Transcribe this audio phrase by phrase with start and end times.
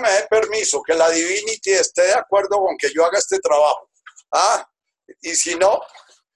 [0.00, 3.90] me dé permiso, que la Divinity esté de acuerdo con que yo haga este trabajo.
[4.32, 4.68] Ah,
[5.20, 5.80] y si no,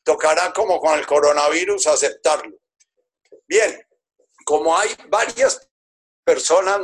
[0.03, 2.57] tocará como con el coronavirus aceptarlo.
[3.47, 3.87] Bien,
[4.45, 5.69] como hay varias
[6.25, 6.81] personas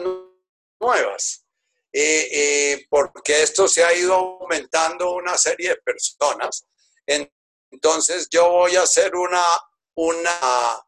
[0.81, 1.45] nuevas,
[1.93, 6.67] eh, eh, porque esto se ha ido aumentando una serie de personas,
[7.71, 9.45] entonces yo voy a hacer una,
[9.95, 10.85] una,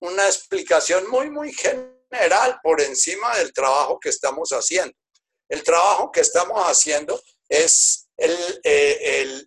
[0.00, 1.95] una explicación muy, muy general
[2.62, 4.94] por encima del trabajo que estamos haciendo.
[5.48, 9.42] El trabajo que estamos haciendo es el, eh,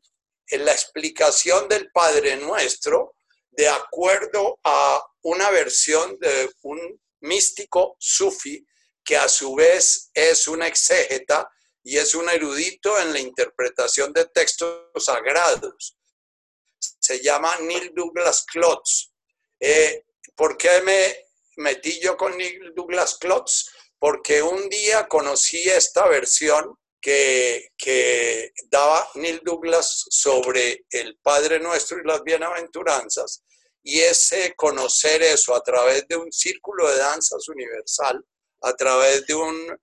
[0.52, 3.16] la explicación del Padre Nuestro
[3.52, 8.66] de acuerdo a una versión de un místico sufi
[9.03, 11.50] que a su vez es un exégeta
[11.84, 15.98] y es un erudito en la interpretación de textos sagrados.
[16.78, 19.12] Se llama Neil Douglas Klotz.
[19.59, 20.05] Eh,
[20.36, 21.28] ¿Por qué me
[21.59, 23.70] metí yo con Neil Douglas Klotz?
[23.98, 32.00] Porque un día conocí esta versión que, que daba Neil Douglas sobre el Padre Nuestro
[32.00, 33.44] y las Bienaventuranzas,
[33.83, 38.23] y ese conocer eso a través de un círculo de danzas universal,
[38.61, 39.80] a través de un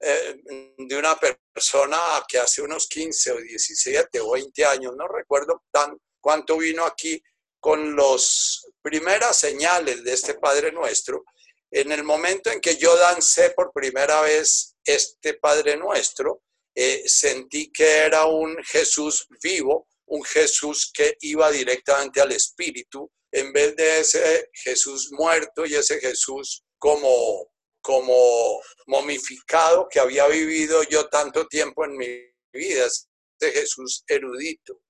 [0.00, 0.40] eh,
[0.76, 5.98] de una persona que hace unos 15 o 17 o 20 años, no recuerdo tan
[6.20, 7.20] cuánto vino aquí
[7.58, 11.22] con las primeras señales de este Padre Nuestro,
[11.70, 16.40] en el momento en que yo dancé por primera vez este Padre Nuestro,
[16.74, 23.52] eh, sentí que era un Jesús vivo, un Jesús que iba directamente al Espíritu, en
[23.52, 31.10] vez de ese Jesús muerto y ese Jesús como, como momificado que había vivido yo
[31.10, 32.08] tanto tiempo en mi
[32.54, 34.80] vida, ese Jesús erudito.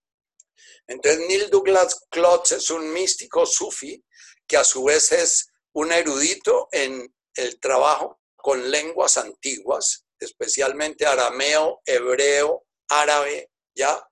[0.86, 4.02] Entonces Neil Douglas Klotz es un místico sufi
[4.46, 11.82] que a su vez es un erudito en el trabajo con lenguas antiguas, especialmente arameo,
[11.84, 14.02] hebreo, árabe, ¿ya?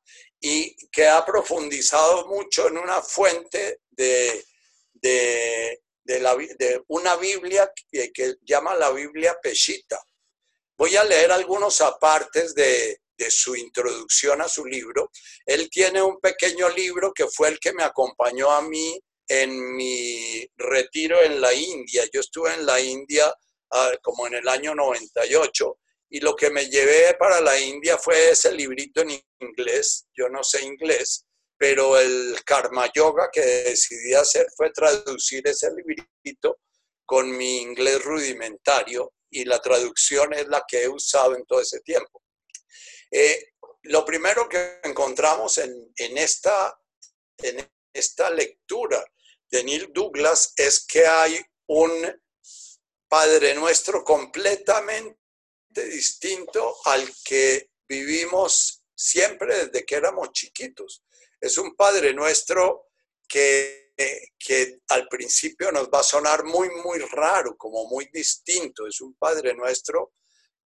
[0.40, 4.44] Y que ha profundizado mucho en una fuente de,
[4.92, 5.80] de,
[6.88, 9.98] una Biblia que, que, llama la Biblia Peshita.
[10.76, 15.10] Voy a leer algunos apartes de, de su introducción a su libro.
[15.44, 20.46] Él tiene un pequeño libro que fue el que me acompañó a mí en mi
[20.56, 22.04] retiro en la India.
[22.12, 23.32] Yo estuve en la India
[23.72, 25.78] ah, como en el año 98
[26.10, 30.06] y lo que me llevé para la India fue ese librito en inglés.
[30.16, 31.24] Yo no sé inglés,
[31.58, 36.58] pero el Karma Yoga que decidí hacer fue traducir ese librito
[37.04, 41.80] con mi inglés rudimentario y la traducción es la que he usado en todo ese
[41.80, 42.22] tiempo.
[43.10, 46.78] Eh, lo primero que encontramos en, en, esta,
[47.38, 49.04] en esta lectura
[49.50, 51.90] de Neil Douglas es que hay un
[53.08, 55.16] Padre Nuestro completamente
[55.70, 61.04] distinto al que vivimos siempre desde que éramos chiquitos.
[61.40, 62.88] Es un Padre Nuestro
[63.28, 63.92] que,
[64.38, 68.86] que al principio nos va a sonar muy, muy raro, como muy distinto.
[68.86, 70.14] Es un Padre Nuestro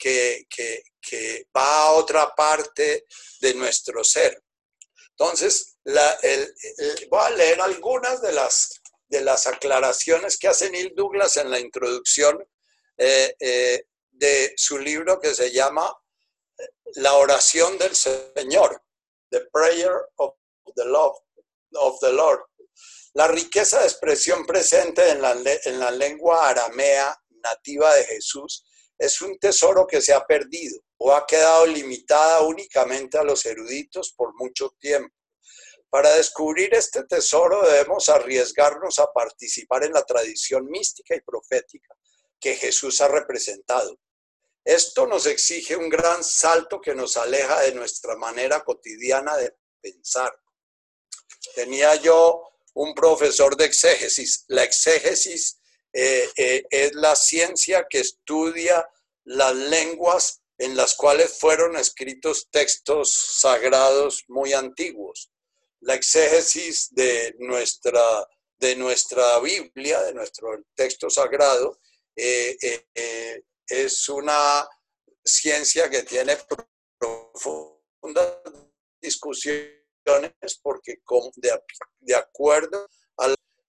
[0.00, 3.06] que, que, que va a otra parte
[3.40, 4.42] de nuestro ser.
[5.10, 6.54] Entonces, la, el,
[7.10, 11.60] voy a leer algunas de las, de las aclaraciones que hace Neil Douglas en la
[11.60, 12.42] introducción
[12.96, 15.94] eh, eh, de su libro que se llama
[16.94, 18.82] La oración del Señor,
[19.30, 20.34] The Prayer of
[20.74, 21.16] the, Lord,
[21.74, 22.40] of the Lord.
[23.12, 28.64] La riqueza de expresión presente en la, en la lengua aramea nativa de Jesús
[29.00, 34.12] es un tesoro que se ha perdido o ha quedado limitada únicamente a los eruditos
[34.12, 35.14] por mucho tiempo.
[35.88, 41.96] Para descubrir este tesoro debemos arriesgarnos a participar en la tradición mística y profética
[42.38, 43.98] que Jesús ha representado.
[44.62, 50.30] Esto nos exige un gran salto que nos aleja de nuestra manera cotidiana de pensar.
[51.54, 52.42] Tenía yo
[52.74, 54.44] un profesor de exégesis.
[54.48, 55.59] La exégesis
[55.92, 58.88] eh, eh, es la ciencia que estudia
[59.24, 65.30] las lenguas en las cuales fueron escritos textos sagrados muy antiguos.
[65.80, 68.02] La exégesis de nuestra,
[68.58, 71.78] de nuestra Biblia, de nuestro texto sagrado,
[72.14, 72.56] eh,
[73.66, 74.68] es una
[75.24, 76.36] ciencia que tiene
[76.98, 78.36] profundas
[79.00, 79.80] discusiones
[80.62, 80.98] porque
[81.36, 81.62] de,
[82.00, 82.88] de acuerdo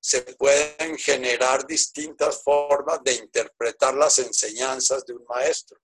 [0.02, 5.80] se pueden generar distintas formas de interpretar las enseñanzas de un maestro.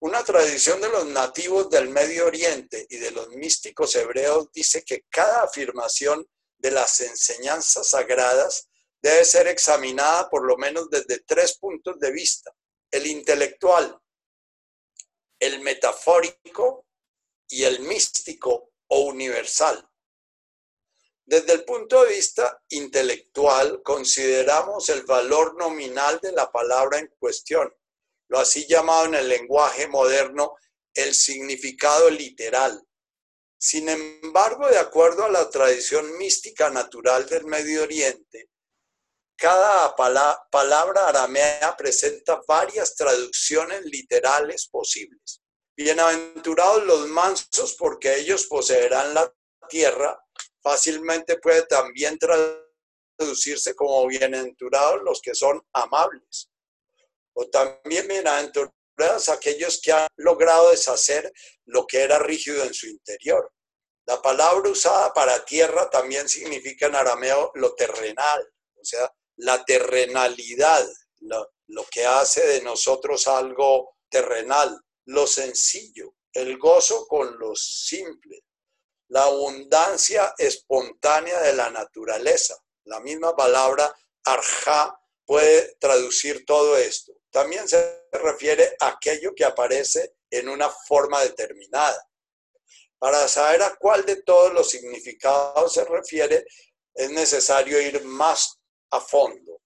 [0.00, 5.04] Una tradición de los nativos del Medio Oriente y de los místicos hebreos dice que
[5.08, 6.28] cada afirmación
[6.58, 8.68] de las enseñanzas sagradas
[9.00, 12.52] debe ser examinada por lo menos desde tres puntos de vista.
[12.90, 13.96] El intelectual,
[15.38, 16.86] el metafórico
[17.48, 19.88] y el místico o universal.
[21.26, 27.68] Desde el punto de vista intelectual, consideramos el valor nominal de la palabra en cuestión,
[28.28, 30.54] lo así llamado en el lenguaje moderno
[30.94, 32.80] el significado literal.
[33.58, 38.50] Sin embargo, de acuerdo a la tradición mística natural del Medio Oriente,
[39.36, 45.42] cada palabra aramea presenta varias traducciones literales posibles.
[45.76, 49.30] Bienaventurados los mansos porque ellos poseerán la
[49.68, 50.18] tierra.
[50.66, 56.50] Fácilmente puede también traducirse como bienaventurados los que son amables.
[57.34, 61.32] O también bienaventurados aquellos que han logrado deshacer
[61.66, 63.52] lo que era rígido en su interior.
[64.06, 70.84] La palabra usada para tierra también significa en arameo lo terrenal, o sea, la terrenalidad,
[71.20, 78.45] lo, que hace de nosotros algo terrenal, lo sencillo, el gozo con lo simple,
[79.08, 82.56] la abundancia espontánea de la naturaleza.
[82.84, 83.94] La misma palabra
[84.24, 87.12] arja puede traducir todo esto.
[87.30, 92.08] También se refiere a aquello que aparece en una forma determinada.
[92.98, 96.46] Para saber a cuál de todos los significados se refiere,
[96.94, 98.58] es necesario ir más
[98.90, 99.60] a fondo.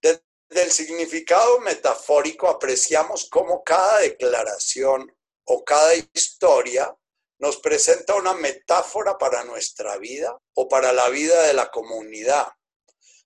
[0.00, 0.22] Desde
[0.52, 5.10] el significado metafórico apreciamos cómo cada declaración
[5.44, 6.94] o cada historia
[7.38, 12.46] nos presenta una metáfora para nuestra vida o para la vida de la comunidad.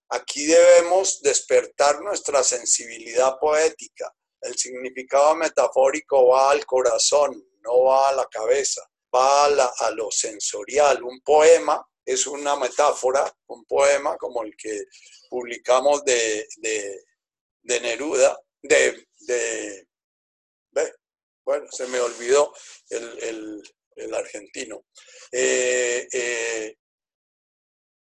[0.09, 4.11] Aquí debemos despertar nuestra sensibilidad poética.
[4.41, 8.83] El significado metafórico va al corazón, no va a la cabeza,
[9.15, 11.03] va a, lo sensorial.
[11.03, 14.85] Un poema es una metáfora, un poema como el que
[15.29, 16.47] publicamos de,
[17.65, 19.86] Neruda, de,
[21.47, 22.53] bueno, se me olvidó
[22.91, 23.63] el,
[24.13, 24.85] argentino.
[25.33, 26.77] Eh, eh,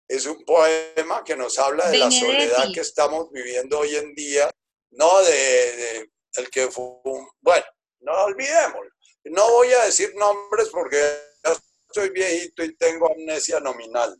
[0.07, 4.49] es un poema que nos habla de la soledad que estamos viviendo hoy en día,
[4.91, 6.93] no de, el que fue,
[7.41, 7.65] bueno,
[8.01, 8.91] no olvidémoslo.
[9.25, 10.97] No voy a decir nombres porque
[11.43, 11.57] ya
[11.87, 14.15] estoy viejito y tengo amnesia nominal.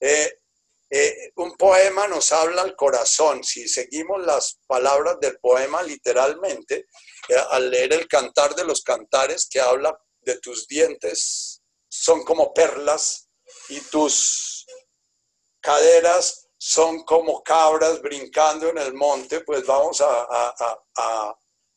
[0.00, 0.39] Eh,
[0.90, 3.44] eh, un poema nos habla al corazón.
[3.44, 6.88] Si seguimos las palabras del poema literalmente,
[7.28, 12.52] eh, al leer el cantar de los cantares que habla de tus dientes, son como
[12.52, 13.28] perlas
[13.68, 14.66] y tus
[15.60, 20.54] caderas son como cabras brincando en el monte, pues vamos a,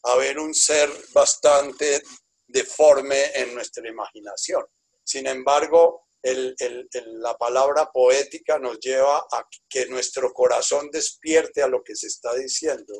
[0.03, 2.01] a ver un ser bastante
[2.47, 4.65] deforme en nuestra imaginación.
[5.03, 11.95] Sin embargo, la palabra poética nos lleva a que nuestro corazón despierte a lo que
[11.95, 12.99] se está diciendo.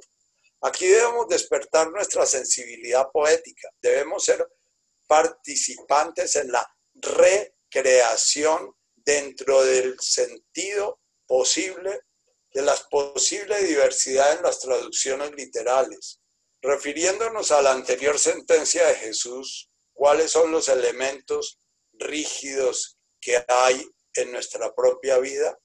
[0.62, 4.46] Aquí debemos despertar nuestra sensibilidad poética, debemos ser
[5.08, 12.02] participantes en la recreación dentro del sentido posible
[12.54, 16.20] de las posibles diversidades en las traducciones literales.
[16.62, 21.60] Refiriéndonos a la anterior sentencia de Jesús, ¿cuáles son los elementos
[21.94, 22.93] rígidos
[23.24, 25.58] que hay en nuestra propia vida?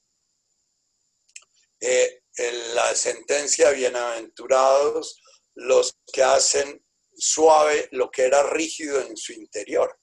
[1.80, 5.20] Eh, en la sentencia, bienaventurados
[5.54, 6.84] los que hacen
[7.16, 9.98] suave lo que era rígido en su interior.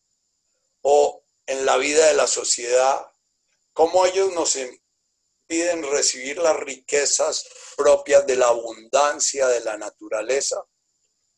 [0.82, 3.06] O en la vida de la sociedad,
[3.74, 10.65] cómo ellos nos impiden recibir las riquezas propias de la abundancia de la naturaleza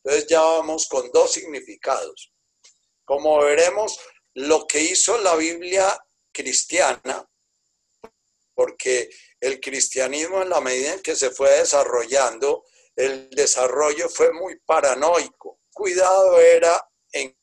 [0.07, 2.31] entonces ya vamos con dos significados.
[3.03, 3.99] Como veremos,
[4.35, 5.99] lo que hizo la Biblia
[6.37, 7.27] cristiana,
[8.53, 12.63] porque el cristianismo en la medida en que se fue desarrollando,
[12.95, 15.61] el desarrollo fue muy paranoico.
[15.73, 17.35] Cuidado era en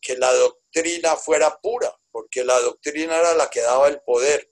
[0.00, 4.48] que la doctrina fuera pura, porque la doctrina era la que daba el poder.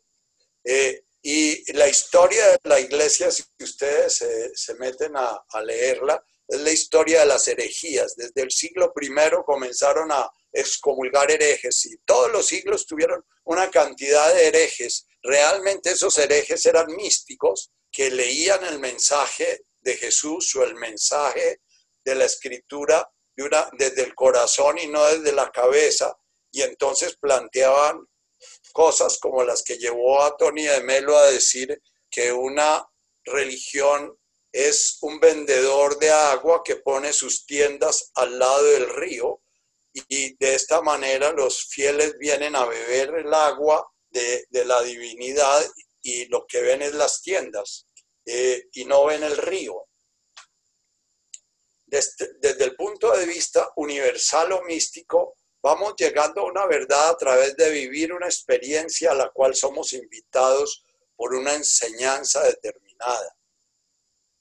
[0.65, 4.25] Eh, y la historia de la iglesia, si ustedes
[4.55, 8.17] se, meten a leerla, es la historia de las herejías.
[8.17, 9.11] Desde el siglo I
[9.45, 15.07] comenzaron a excomulgar herejes y todos los siglos tuvieron una cantidad de herejes.
[15.23, 21.61] Realmente esos herejes eran místicos que leían el mensaje de Jesús o el mensaje
[22.05, 23.09] de la escritura
[23.79, 26.17] desde el corazón y no desde la cabeza
[26.57, 28.01] y entonces planteaban
[28.73, 32.83] cosas como las que llevó a Tony de Melo a decir que una
[33.25, 34.17] religión
[34.57, 39.43] es un vendedor de agua que pone sus tiendas al lado del río
[39.93, 45.63] y de esta manera los fieles vienen a beber el agua de, la divinidad
[46.01, 47.87] y lo que ven es las tiendas
[48.25, 49.89] eh, y no ven el río.
[51.85, 57.17] desde, desde el punto de vista universal o místico, vamos llegando a una verdad a
[57.19, 60.83] través de vivir una experiencia a la cual somos invitados
[61.15, 63.36] por una enseñanza determinada.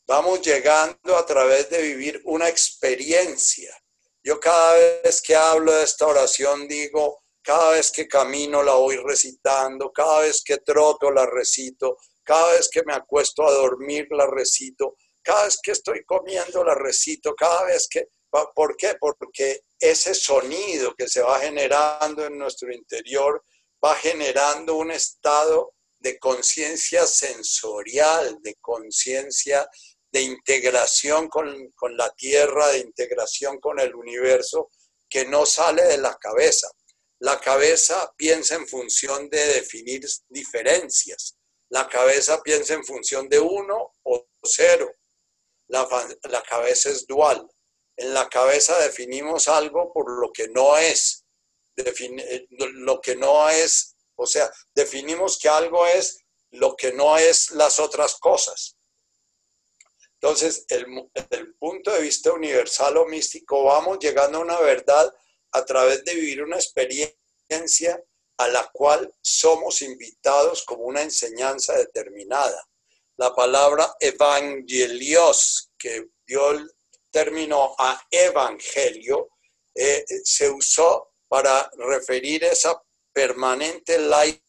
[0.07, 3.75] Vamos llegando a través de vivir una experiencia.
[4.23, 8.97] Yo cada vez que hablo de esta oración digo, cada vez que camino la voy
[8.97, 14.27] recitando, cada vez que troto la recito, cada vez que me acuesto a dormir la
[14.27, 18.07] recito, cada vez que estoy comiendo la recito, cada vez que...
[18.53, 18.95] ¿Por qué?
[18.99, 23.43] Porque ese sonido que se va generando en nuestro interior
[23.83, 29.67] va generando un estado de conciencia sensorial, de conciencia
[30.15, 34.71] de integración con, con, la tierra, de integración con el universo,
[35.09, 36.71] que no sale de la cabeza.
[37.19, 41.35] La cabeza piensa en función de definir diferencias.
[41.67, 44.89] La cabeza piensa en función de uno o cero.
[45.67, 45.85] La,
[46.29, 47.45] la cabeza es dual.
[47.97, 51.25] En la cabeza definimos algo por lo que no es.
[51.75, 57.51] Define, lo que no es, o sea, definimos que algo es lo que no es
[57.51, 58.74] las otras cosas.
[60.25, 60.87] Entonces, el,
[61.29, 65.13] el punto de vista universal o místico, vamos llegando a una verdad
[65.51, 68.03] a través de vivir una experiencia
[68.39, 72.67] a la cual somos invitados como una enseñanza determinada.
[73.17, 76.71] La palabra evangelios, que dio el
[77.11, 79.29] término a evangelio,
[79.75, 82.81] eh, se usó para referir esa
[83.13, 84.41] permanente life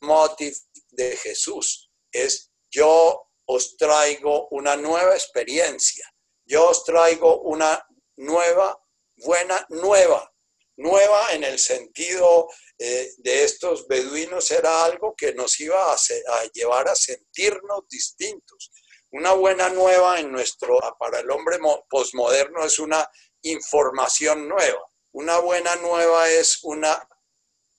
[0.00, 0.56] motive
[0.90, 1.88] de Jesús.
[2.10, 6.04] Es yo os traigo una nueva experiencia.
[6.44, 7.82] Yo os traigo una
[8.16, 8.78] nueva
[9.16, 10.32] buena nueva.
[10.76, 16.44] Nueva en el sentido eh, de estos beduinos era algo que nos iba a, a,
[16.52, 18.70] llevar a sentirnos distintos.
[19.10, 23.10] Una buena nueva en nuestro, para el hombre posmoderno es una
[23.42, 24.86] información nueva.
[25.12, 27.08] Una buena nueva es una,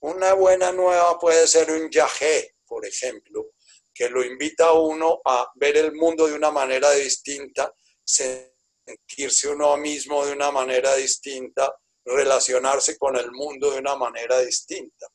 [0.00, 3.52] una buena nueva puede ser un yajé, por ejemplo,
[4.00, 7.70] que lo invita a uno a ver el mundo de una manera distinta,
[8.02, 15.06] sentirse uno mismo de una manera distinta, relacionarse con el mundo de una manera distinta.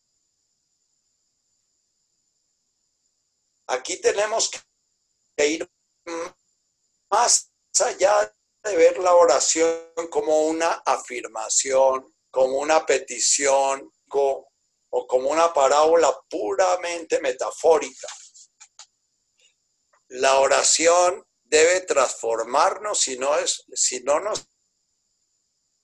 [3.65, 4.51] Aquí tenemos
[5.35, 5.67] que ir
[7.09, 7.51] más
[7.83, 8.31] allá
[8.65, 17.19] de ver la oración como una afirmación, como una petición o como una parábola puramente
[17.19, 18.07] metafórica.
[20.15, 24.47] La oración debe transformarnos si no, es, si no nos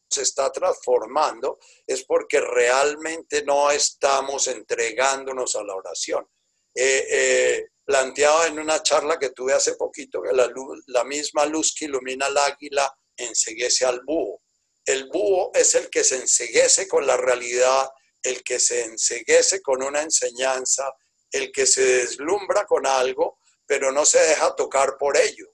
[0.09, 6.25] está transformando, es porque realmente no estamos entregándonos a la oración.
[6.73, 11.45] Eh, eh, planteado en una charla que tuve hace poquito, que la, luz, la misma
[11.45, 14.41] luz que ilumina al águila enseguece al búho.
[14.85, 17.89] El búho es el que se enseguece con la realidad,
[18.23, 20.89] el que se enseguece con una enseñanza,
[21.31, 23.39] el que se deslumbra con algo,
[23.71, 25.47] pero no se deja tocar por ello.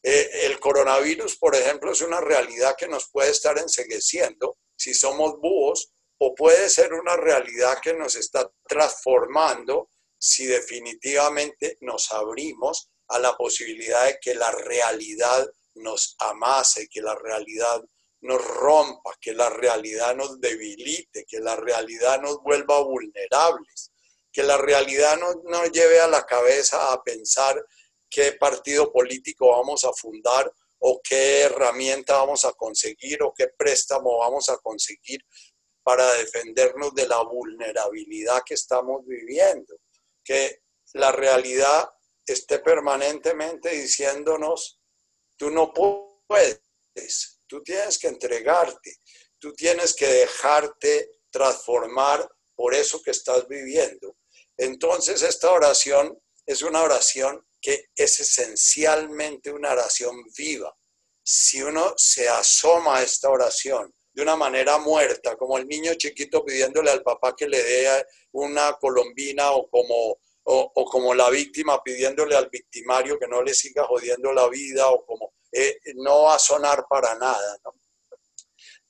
[0.00, 5.40] Eh, el coronavirus, por ejemplo, es una realidad que nos puede estar ensegueciendo si somos
[5.40, 13.18] búhos o puede ser una realidad que nos está transformando si definitivamente nos abrimos a
[13.18, 17.82] la posibilidad de que la realidad nos amase, que la realidad
[18.20, 23.90] nos rompa, que la realidad nos debilite, que la realidad nos vuelva vulnerables,
[24.38, 27.60] que la realidad no nos lleve a la cabeza a pensar
[28.08, 34.18] qué partido político vamos a fundar o qué herramienta vamos a conseguir o qué préstamo
[34.18, 35.26] vamos a conseguir
[35.82, 39.74] para defendernos de la vulnerabilidad que estamos viviendo.
[40.22, 40.60] Que
[40.92, 41.90] la realidad
[42.24, 44.80] esté permanentemente diciéndonos,
[45.36, 48.98] tú no puedes, tú tienes que entregarte,
[49.40, 54.14] tú tienes que dejarte transformar por eso que estás viviendo.
[54.58, 60.76] Entonces esta oración es una oración que es esencialmente una oración viva.
[61.22, 66.44] Si uno se asoma a esta oración de una manera muerta, como el niño chiquito
[66.44, 72.34] pidiéndole al papá que le dé una colombina o como, o, como la víctima pidiéndole
[72.34, 76.38] al victimario que no le siga jodiendo la vida o como eh, no va a
[76.38, 77.58] sonar para nada.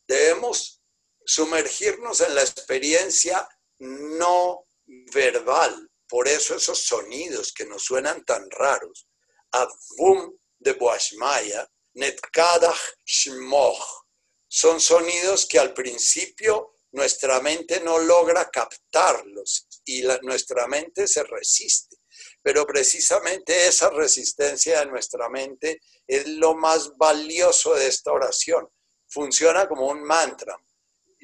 [0.06, 0.80] Debemos
[1.24, 3.46] sumergirnos en la experiencia
[3.80, 4.67] no
[5.12, 9.08] verbal por eso esos sonidos que nos suenan tan raros,
[9.52, 14.06] Avum de Boashmaya, Netkadach Shmoch,
[14.48, 21.96] son sonidos que al principio nuestra mente no logra captarlos y nuestra mente se resiste.
[22.42, 28.66] pero precisamente esa resistencia de nuestra mente es lo más valioso de esta oración.
[29.06, 30.56] Funciona como un mantra.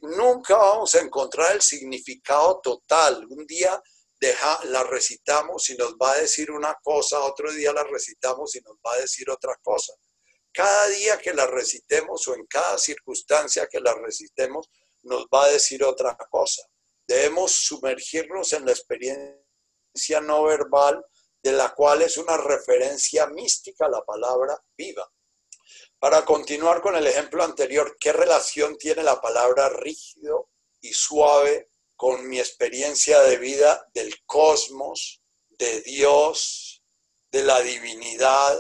[0.05, 3.27] Nunca vamos a encontrar el significado total.
[3.29, 3.83] Un día
[4.21, 8.61] deja, la recitamos y nos va a decir una cosa, otro día la recitamos y
[8.61, 9.95] nos va a decir otra cosa.
[10.53, 14.71] Cada día que la recitemos o en cada circunstancia que la recitemos,
[15.03, 16.63] nos va a decir otra cosa.
[17.07, 21.05] Debemos sumergirnos en la experiencia no verbal,
[21.43, 25.07] de la cual es una referencia mística la palabra viva.
[26.05, 30.51] Para continuar con el ejemplo anterior, ¿qué relación tiene la palabra rígido
[30.83, 36.85] y suave con mi experiencia de vida del cosmos, de Dios,
[37.33, 38.55] de la divinidad,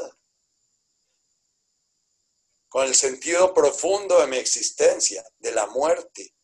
[2.70, 6.34] con el sentido profundo de mi existencia, de la muerte.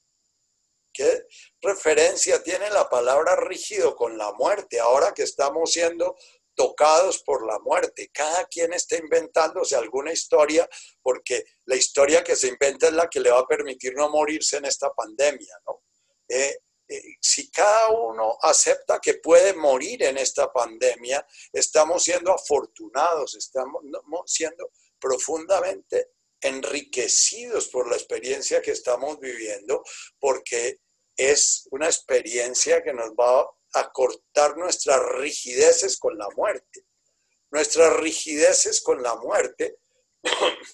[0.92, 1.26] ¿Qué
[1.62, 6.14] referencia tiene la palabra rígido con la muerte ahora que estamos siendo
[6.61, 8.11] tocados por la muerte?
[8.12, 10.69] Cada quien está inventándose alguna historia
[11.00, 14.59] porque la historia que se inventa es la que le va a permitir no morirse
[14.59, 15.83] en esta pandemia, ¿no?
[16.29, 23.37] Eh, eh, si cada uno acepta que puede morir en esta pandemia, estamos siendo afortunados,
[23.37, 23.83] estamos
[24.26, 26.11] siendo profundamente
[26.43, 29.83] enriquecidos por la experiencia que estamos viviendo,
[30.19, 30.81] porque
[31.17, 36.86] es una experiencia que nos va a cortar nuestras rigideces con la muerte.
[37.50, 39.78] Nuestras rigideces con la muerte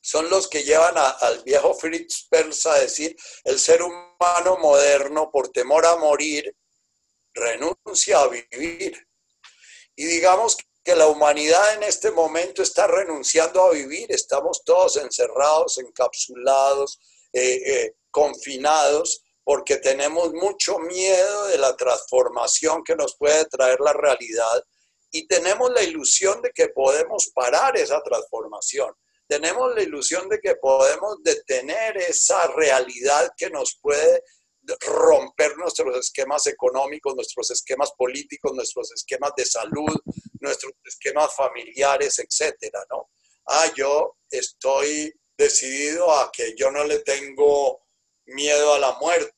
[0.00, 5.48] son los que llevan al viejo Fritz Perls a decir, el ser humano moderno, por
[5.48, 6.54] temor a morir,
[7.32, 9.06] renuncia a vivir.
[9.94, 15.78] Y digamos que la humanidad en este momento está renunciando a vivir, estamos todos encerrados,
[15.78, 17.00] encapsulados,
[17.32, 23.92] eh, eh, confinados, porque tenemos mucho miedo de la transformación que nos puede traer la
[23.92, 24.64] realidad
[25.12, 28.92] y tenemos la ilusión de que podemos parar esa transformación.
[29.28, 34.20] Tenemos la ilusión de que podemos detener esa realidad que nos puede
[34.80, 39.94] romper nuestros esquemas económicos, nuestros esquemas políticos, nuestros esquemas de salud,
[40.40, 43.10] nuestros esquemas familiares, etcétera, ¿no?
[43.46, 47.86] Ah, yo estoy decidido a que yo no le tengo
[48.26, 49.35] miedo a la muerte,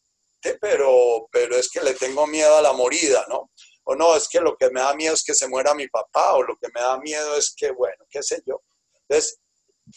[0.61, 3.51] pero, pero es que le tengo miedo a la morida, ¿no?
[3.85, 6.35] O no, es que lo que me da miedo es que se muera mi papá,
[6.35, 8.63] o lo que me da miedo es que, bueno, qué sé yo.
[9.09, 9.39] Entonces,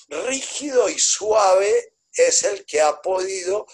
[0.07, 3.65] rígido y suave es el que ha podido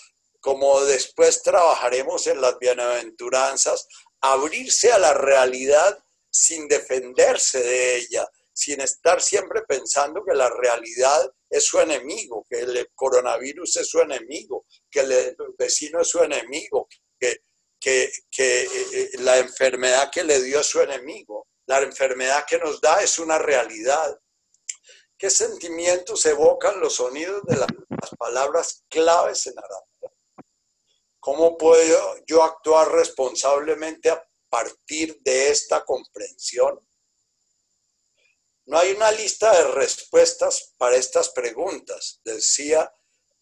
[0.48, 3.88] como después trabajaremos en las bienaventuranzas,
[4.22, 8.26] abrirse a la realidad sin defenderse de ella,
[8.58, 14.00] sin estar siempre pensando que la realidad es su enemigo, que el coronavirus es su
[14.00, 16.88] enemigo, que el vecino es su enemigo,
[17.20, 17.42] que,
[17.80, 18.06] que,
[18.40, 21.48] eh, eh, la enfermedad que le dio es su enemigo.
[21.68, 24.20] La enfermedad que nos da es una realidad.
[25.16, 27.70] ¿Qué sentimientos evocan los sonidos de las
[28.18, 30.16] palabras claves en árabe?
[31.20, 36.87] ¿Cómo puedo yo actuar responsablemente a partir de esta comprensión?
[38.68, 42.20] No hay una lista de respuestas para estas preguntas.
[42.26, 42.92] Decía,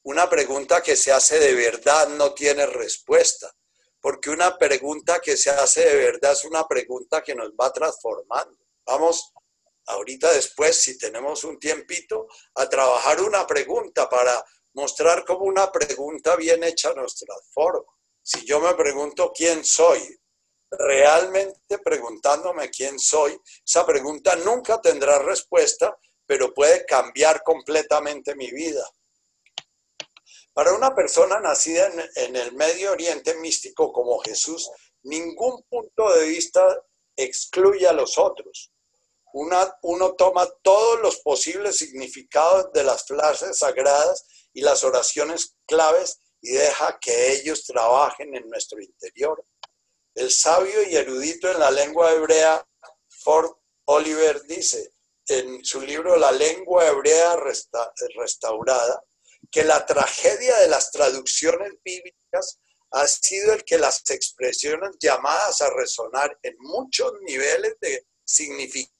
[0.03, 3.51] una pregunta que se hace de verdad no tiene respuesta,
[3.99, 8.55] porque una pregunta que se hace de verdad es una pregunta que nos va transformando.
[8.85, 9.33] Vamos
[9.87, 16.35] ahorita después, si tenemos un tiempito, a trabajar una pregunta para mostrar como una pregunta
[16.35, 17.91] bien hecha nos transforma.
[18.21, 20.19] Si yo me pregunto quién soy,
[20.77, 28.87] realmente preguntándome quién soy, esa pregunta nunca tendrá respuesta, pero puede cambiar completamente mi vida.
[30.53, 34.69] Para una persona nacida en, el Medio Oriente místico como Jesús,
[35.03, 36.63] ningún punto de vista
[37.17, 38.71] excluye a los otros.
[39.33, 46.53] uno toma todos los posibles significados de las frases sagradas y las oraciones claves y
[46.53, 49.43] deja que ellos trabajen en nuestro interior.
[50.15, 52.65] El sabio y erudito en la lengua hebrea,
[53.09, 53.51] Ford
[53.85, 54.93] Oliver, dice
[55.27, 57.35] en su libro La lengua hebrea
[58.15, 59.03] restaurada,
[59.51, 62.59] que la tragedia de las traducciones bíblicas
[62.91, 68.93] ha sido el que las expresiones llamadas a resonar en muchos niveles de significación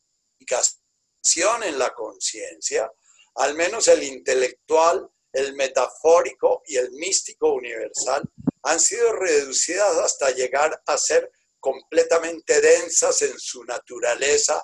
[1.64, 2.92] en la conciencia,
[3.36, 8.30] al menos el intelectual, el metafórico y el místico universal
[8.66, 14.64] han sido reducidas hasta llegar a ser completamente densas en su naturaleza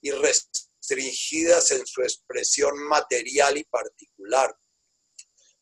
[0.00, 4.54] y restringidas en su expresión material y particular.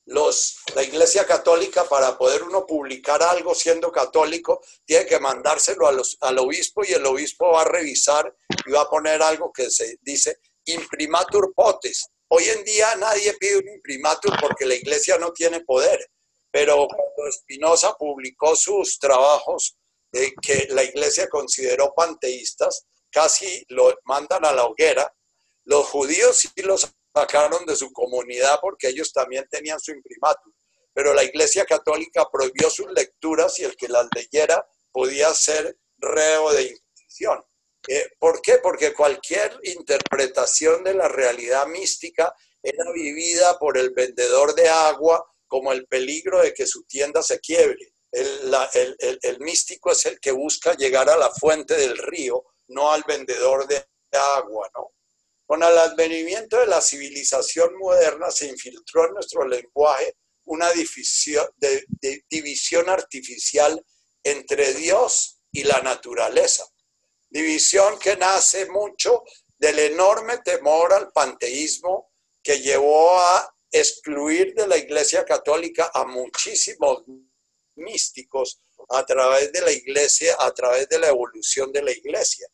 [0.07, 5.87] los, la Iglesia Católica, para poder uno publicar algo siendo católico, tiene que mandárselo
[6.21, 8.35] al obispo y el obispo va a revisar
[8.67, 12.07] y va a poner algo que se dice imprimatur potes.
[12.29, 16.09] Hoy en día nadie pide un imprimatur porque la Iglesia no tiene poder,
[16.51, 19.77] pero cuando Spinoza publicó sus trabajos
[20.11, 25.13] que la Iglesia consideró panteístas, casi lo mandan a la hoguera.
[25.65, 30.53] Los judíos sí los sacaron de su comunidad porque ellos también tenían su imprimatur.
[30.95, 36.53] Pero la Iglesia Católica prohibió sus lecturas y el que las leyera podía ser reo
[36.53, 37.45] de inquisición.
[37.87, 38.59] Eh, ¿Por qué?
[38.59, 45.73] Porque cualquier interpretación de la realidad mística era vivida por el vendedor de agua como
[45.73, 47.95] el peligro de que su tienda se quiebre.
[48.13, 48.55] El,
[49.23, 53.67] el, místico es el que busca llegar a la fuente del río, no al vendedor
[53.67, 54.93] de agua, ¿no?
[55.47, 61.49] Con el advenimiento de la civilización moderna se infiltró en nuestro lenguaje una división
[62.89, 63.85] artificial
[64.23, 66.65] entre Dios y la naturaleza.
[67.31, 69.23] División que nace mucho
[69.59, 72.11] del enorme temor al panteísmo
[72.43, 77.05] que llevó a excluir de la Iglesia Católica a muchísimos
[77.77, 82.49] místicos a través de la Iglesia, a través de la evolución de la Iglesia.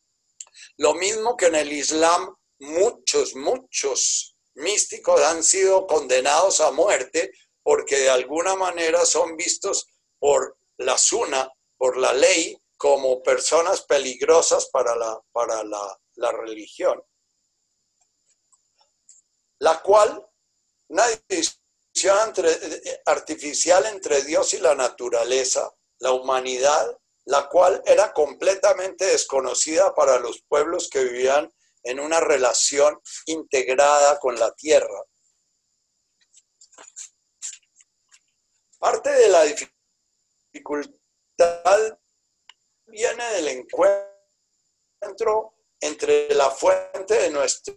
[0.77, 7.31] Lo mismo que en el Islam muchos, muchos místicos han sido condenados a muerte
[7.63, 9.87] porque de alguna manera son vistos
[10.19, 17.01] por la SUNA, por la ley, como personas peligrosas para la, para la, la religión.
[19.59, 20.25] La cual,
[20.87, 22.51] una división entre,
[23.05, 30.41] artificial entre Dios y la naturaleza, la humanidad, la cual era completamente desconocida para los
[30.47, 31.51] pueblos que vivían
[31.83, 35.03] en una relación integrada con la tierra.
[38.77, 39.43] Parte de la
[40.51, 40.99] dificultad
[42.85, 44.05] viene del encuentro
[45.79, 47.73] entre la fuente de nuestra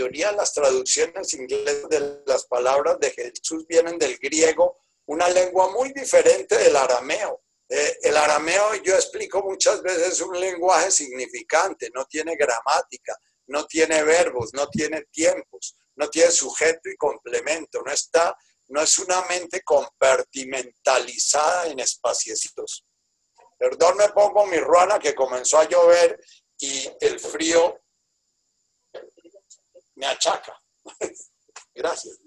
[0.00, 5.92] mayoría las traducciones inglesas de las palabras de Jesús vienen del griego, una lengua muy
[5.92, 7.42] diferente del arameo.
[7.68, 13.14] Eh, el arameo, yo explico muchas veces, es un lenguaje significante, no tiene gramática,
[13.48, 18.34] no tiene verbos, no tiene tiempos, no tiene sujeto y complemento, no está,
[18.68, 22.86] no es una mente compartimentalizada en espaciecitos.
[23.58, 26.18] Perdón, me pongo mi ruana que comenzó a llover
[26.58, 27.78] y el frío
[30.00, 30.58] me achaca.
[31.74, 32.18] Gracias,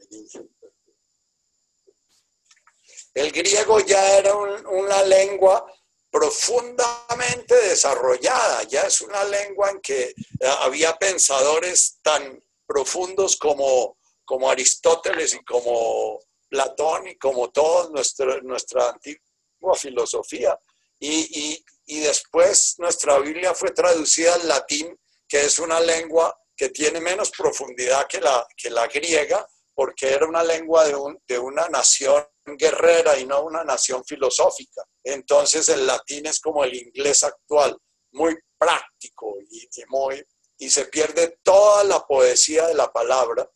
[3.14, 5.66] el griego ya era una lengua
[6.10, 10.16] profundamente desarrollada, ya es una lengua en que eh,
[10.60, 19.76] había pensadores tan profundos como, como Aristóteles y como Platón y como toda nuestra, antigua
[19.76, 20.58] filosofía.
[21.00, 27.00] Y, y, después nuestra Biblia fue traducida al latín, que es una lengua que tiene
[27.00, 31.68] menos profundidad que la, que la griega, porque era una lengua de, un, de una
[31.68, 34.84] nación guerrera y no una nación filosófica.
[35.04, 37.78] Entonces el latín es como el inglés actual,
[38.12, 40.24] muy práctico y, muy,
[40.60, 43.50] y se pierde toda la poesía de la palabra.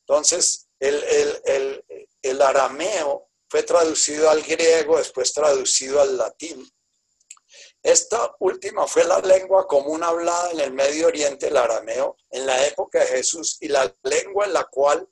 [0.00, 1.02] Entonces el,
[1.44, 1.84] el,
[2.20, 6.66] el arameo fue traducido al griego, después traducido al latín.
[7.82, 12.64] Esta última fue la lengua común hablada en el Medio Oriente, el arameo, en la
[12.66, 15.08] época de Jesús y la lengua en la cual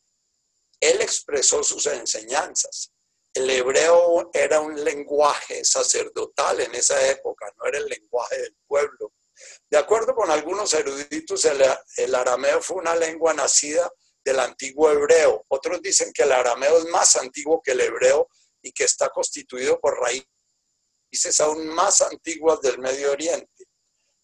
[0.78, 2.92] él expresó sus enseñanzas.
[3.34, 9.12] El hebreo era un lenguaje sacerdotal en esa época, no era el lenguaje del pueblo.
[9.68, 13.90] De acuerdo con algunos eruditos, el, arameo fue una lengua nacida
[14.24, 15.44] del antiguo hebreo.
[15.48, 18.28] Otros dicen que el arameo es más antiguo que el hebreo
[18.62, 20.28] y que está constituido por raíces
[21.40, 23.66] aún más antiguas del Medio Oriente.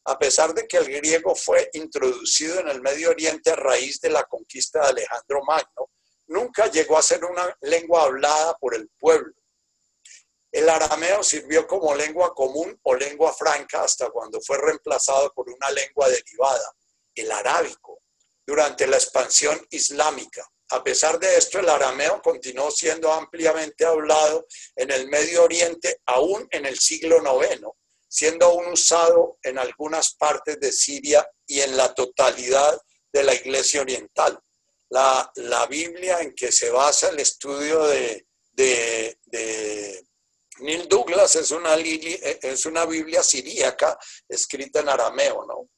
[0.05, 4.11] A pesar de que el griego fue introducido en el Medio Oriente a raíz de
[4.11, 5.91] la conquista de Alejandro Magno,
[6.29, 9.35] nunca llegó a ser una lengua hablada por el pueblo.
[10.53, 15.71] El arameo sirvió como lengua común o lengua franca hasta cuando fue reemplazado por una
[15.71, 16.73] lengua derivada,
[17.15, 18.01] el arábico,
[18.47, 20.49] durante la expansión islámica.
[20.71, 26.47] A pesar de esto, el arameo continuó siendo ampliamente hablado en el Medio Oriente aún
[26.51, 27.63] en el siglo IX,
[28.09, 32.81] siendo aún usado en algunas partes de Siria y en la totalidad
[33.13, 34.41] de la Iglesia Oriental
[34.91, 38.27] la, Biblia en que se basa el estudio de,
[40.59, 45.69] Neil Douglas es una, es una Biblia siríaca escrita en arameo, ¿no?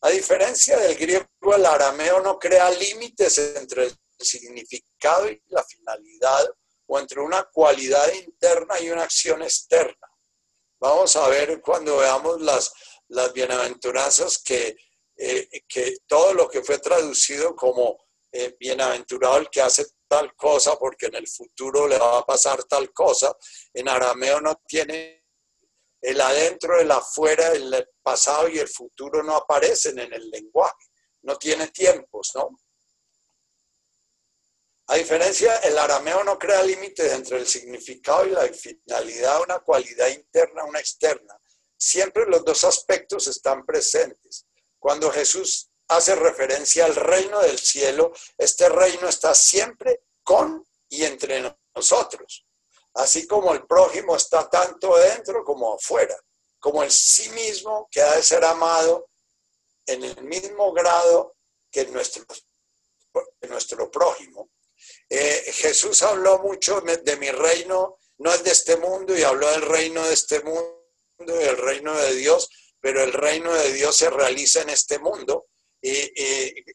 [0.00, 6.48] A diferencia del griego, el arameo no crea límites entre el significado y la finalidad
[6.86, 10.08] o entre una cualidad interna y una acción externa.
[10.80, 12.72] Vamos a ver cuando veamos las,
[13.08, 14.76] las bienaventuranzas que,
[15.16, 17.98] eh, que todo lo que fue traducido como
[18.30, 22.64] eh, bienaventurado el que hace tal cosa porque en el futuro le va a pasar
[22.64, 23.34] tal cosa,
[23.74, 25.26] en arameo no tiene
[26.00, 30.86] el adentro, el afuera, el pasado y el futuro no aparecen en el lenguaje,
[31.22, 32.56] no tiene tiempos, ¿no?
[34.90, 40.08] A diferencia, el arameo no crea límites entre el significado y la finalidad, una cualidad
[40.08, 41.38] interna, una externa.
[41.76, 44.46] Siempre los dos aspectos están presentes.
[44.78, 51.54] Cuando Jesús hace referencia al reino del cielo, este reino está siempre con y entre
[51.74, 52.46] nosotros.
[52.94, 56.16] Así como el prójimo está tanto dentro como afuera,
[56.58, 59.10] como el sí mismo que ha de ser amado
[59.84, 61.36] en el mismo grado
[61.70, 62.24] que nuestro,
[63.42, 64.48] nuestro prójimo.
[65.08, 69.62] Eh, Jesús habló mucho de mi reino, no es de este mundo, y habló del
[69.62, 70.82] reino de este mundo
[71.20, 72.48] y del reino de Dios,
[72.80, 75.46] pero el reino de Dios se realiza en este mundo.
[75.80, 76.12] Y,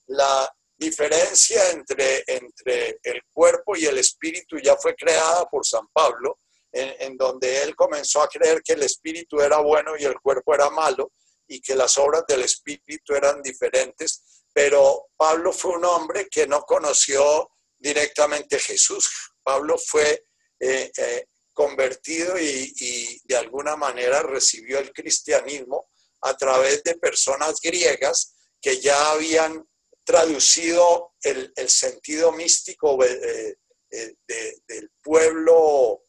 [0.07, 6.39] la diferencia entre, entre el cuerpo y el espíritu ya fue creada por San Pablo,
[6.71, 10.69] en donde él comenzó a creer que el espíritu era bueno y el cuerpo era
[10.71, 11.11] malo,
[11.47, 16.63] y que las obras del espíritu eran diferentes, pero Pablo fue un hombre que no
[16.63, 17.49] conoció
[17.83, 19.09] directamente Jesús.
[19.43, 20.25] Pablo fue
[20.59, 25.87] eh, eh, convertido y, de alguna manera recibió el cristianismo
[26.21, 29.63] a través de personas griegas que ya habían
[30.05, 33.57] traducido el, sentido místico eh,
[33.89, 36.05] del pueblo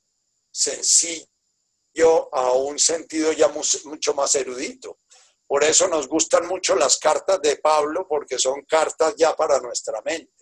[0.51, 1.27] sencillo
[2.33, 5.01] a un sentido ya mucho más erudito.
[5.47, 10.01] Por eso nos gustan mucho las cartas de Pablo, porque son cartas ya para nuestra
[10.03, 10.34] mente.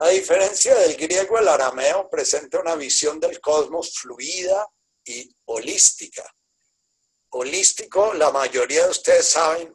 [0.00, 4.64] A diferencia del griego, el arameo presenta una visión del cosmos fluida
[5.04, 6.24] y holística.
[7.30, 9.74] Holístico, la mayoría de ustedes saben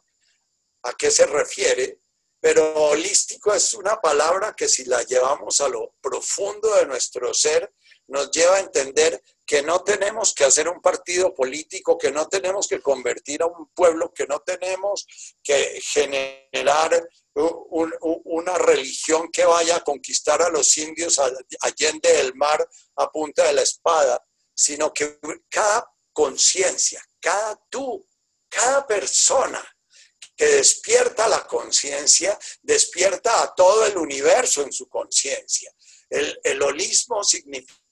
[0.84, 2.00] a qué se refiere,
[2.40, 7.72] pero holístico es una palabra que si la llevamos a lo profundo de nuestro ser,
[8.08, 12.66] nos lleva a entender que no tenemos que hacer un partido político, que no tenemos
[12.66, 15.06] que convertir a un pueblo, que no tenemos
[15.42, 21.18] que generar una religión que vaya a conquistar a los indios
[21.60, 28.06] allende el mar a punta de la espada, sino que cada conciencia, cada tú,
[28.48, 29.62] cada persona
[30.36, 35.72] que despierta la conciencia, despierta a todo el universo en su conciencia.
[36.08, 37.83] El, el holismo significa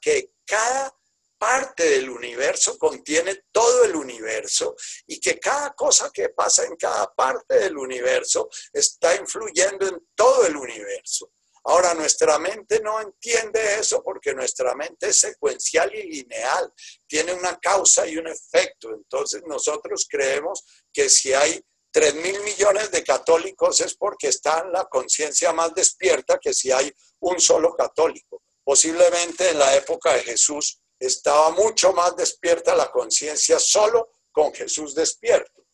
[0.00, 0.94] que cada
[1.38, 4.74] parte del universo contiene todo el universo
[5.06, 10.46] y que cada cosa que pasa en cada parte del universo está influyendo en todo
[10.46, 11.32] el universo.
[11.64, 16.72] Ahora, nuestra mente no entiende eso porque nuestra mente es secuencial y lineal,
[17.06, 18.90] tiene una causa y un efecto.
[18.90, 24.86] Entonces nosotros creemos que si hay 3 mil millones de católicos es porque está la
[24.86, 28.42] conciencia más despierta que si hay un solo católico.
[28.68, 34.94] Posiblemente en la época de Jesús estaba mucho más despierta la conciencia solo con Jesús
[34.94, 35.64] despierto.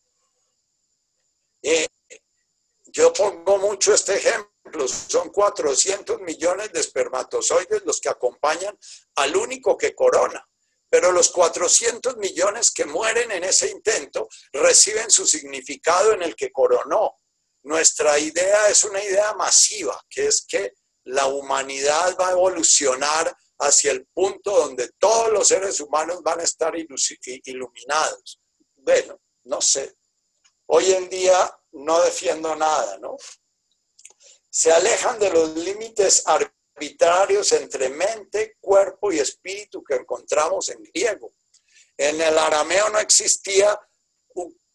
[2.85, 8.79] yo pongo mucho este ejemplo, son 400 millones de espermatozoides los que acompañan
[9.15, 10.47] al único que corona,
[10.89, 16.49] pero los 400 millones que mueren en ese intento reciben su significado en el que
[16.49, 17.19] coronó.
[17.63, 23.91] Nuestra idea es una idea masiva, que es que la humanidad va a evolucionar hacia
[23.91, 28.41] el punto donde todos los seres humanos van a estar iluminados.
[28.75, 29.95] Bueno, no sé.
[30.67, 33.17] Hoy en día no defiendo nada, ¿no?
[34.49, 41.33] Se alejan de los límites arbitrarios entre mente, cuerpo y espíritu que encontramos en griego.
[41.97, 43.79] En el arameo no existía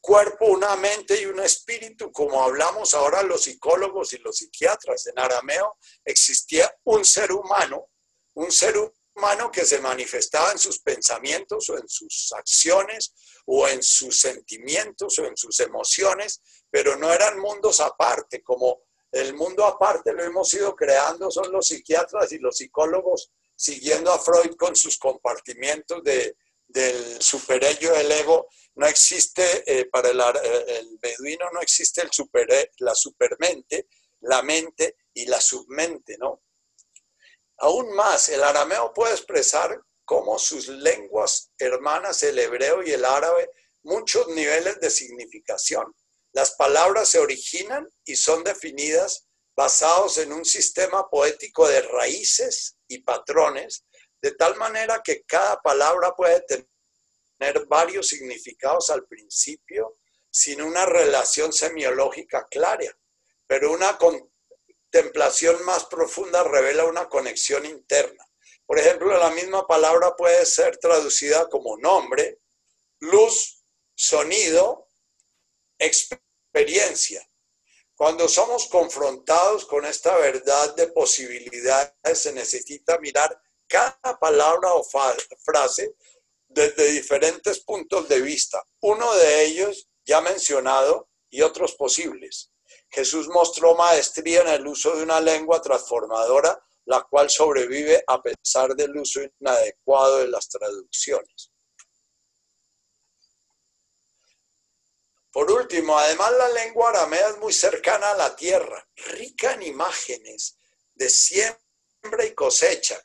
[0.00, 5.06] cuerpo, una mente y un espíritu, como hablamos ahora los psicólogos y los psiquiatras.
[5.06, 7.90] En arameo existía un ser humano
[8.34, 8.74] un ser
[9.14, 13.14] humano que se manifestaba en sus pensamientos o en sus acciones
[13.46, 19.34] o en sus sentimientos o en sus emociones, pero no eran mundos aparte, como el
[19.34, 24.54] mundo aparte lo hemos ido creando, son los psiquiatras y los psicólogos siguiendo a Freud
[24.56, 26.36] con sus compartimientos de,
[26.72, 30.20] del superello del ego, no existe, eh, para el,
[30.68, 33.88] el, beduino no existe el super, la supermente,
[34.20, 36.42] la mente y la submente, ¿no?
[37.58, 43.50] Aún más, el arameo puede expresar como sus lenguas hermanas, el hebreo y el árabe,
[43.82, 45.94] muchos niveles de significación.
[46.32, 53.02] Las palabras se originan y son definidas basados en un sistema poético de raíces y
[53.02, 53.84] patrones,
[54.22, 59.98] de tal manera que cada palabra puede tener varios significados al principio
[60.30, 62.96] sin una relación semiológica clara,
[63.46, 68.24] pero una contemplación más profunda revela una conexión interna.
[68.66, 72.40] Por ejemplo, la misma palabra puede ser traducida como nombre,
[73.00, 74.88] luz, sonido,
[75.78, 77.26] experiencia.
[77.96, 83.38] Cuando somos confrontados con esta verdad de posibilidades, se necesita mirar
[83.70, 85.94] cada palabra o frase
[86.48, 88.60] desde diferentes puntos de vista.
[88.80, 92.50] Uno de ellos ya mencionado y otros posibles.
[92.90, 98.74] Jesús mostró maestría en el uso de una lengua transformadora, la cual sobrevive a pesar
[98.74, 101.52] del uso inadecuado de las traducciones.
[105.32, 110.58] Por último, además la lengua aramea es muy cercana a la tierra, rica en imágenes
[110.94, 113.00] de siembra y cosecha,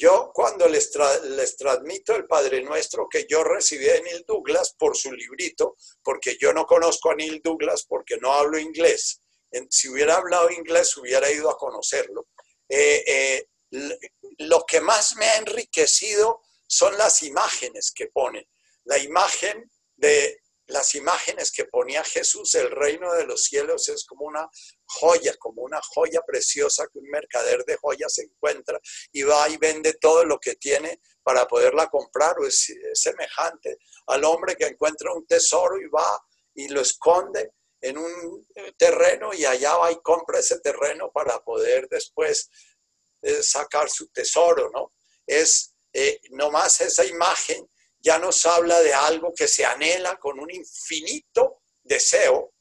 [0.00, 0.90] yo cuando les,
[1.24, 6.38] les transmito el Padre Nuestro que yo recibí de Neil Douglas por su librito, porque
[6.40, 9.20] yo no conozco a Neil Douglas porque no hablo inglés.
[9.68, 12.28] Si hubiera hablado inglés hubiera ido a conocerlo.
[12.68, 13.48] Eh, eh,
[14.38, 18.48] lo que más me ha enriquecido son las imágenes que pone.
[18.84, 24.24] La imagen de las imágenes que ponía Jesús, el reino de los cielos es como
[24.24, 24.48] una
[24.98, 28.80] joya, como una joya preciosa que un mercader de joyas encuentra
[29.12, 34.24] y va y vende todo lo que tiene para poderla comprar o es, semejante al
[34.24, 36.18] hombre que encuentra un tesoro y va
[36.54, 41.88] y lo esconde en un terreno y allá va y compra ese terreno para poder
[41.88, 42.50] después
[43.22, 44.92] eh, sacar su tesoro, ¿no?
[45.26, 50.50] Es eh, nomás esa imagen ya nos habla de algo que se anhela con un
[50.50, 52.54] infinito deseo.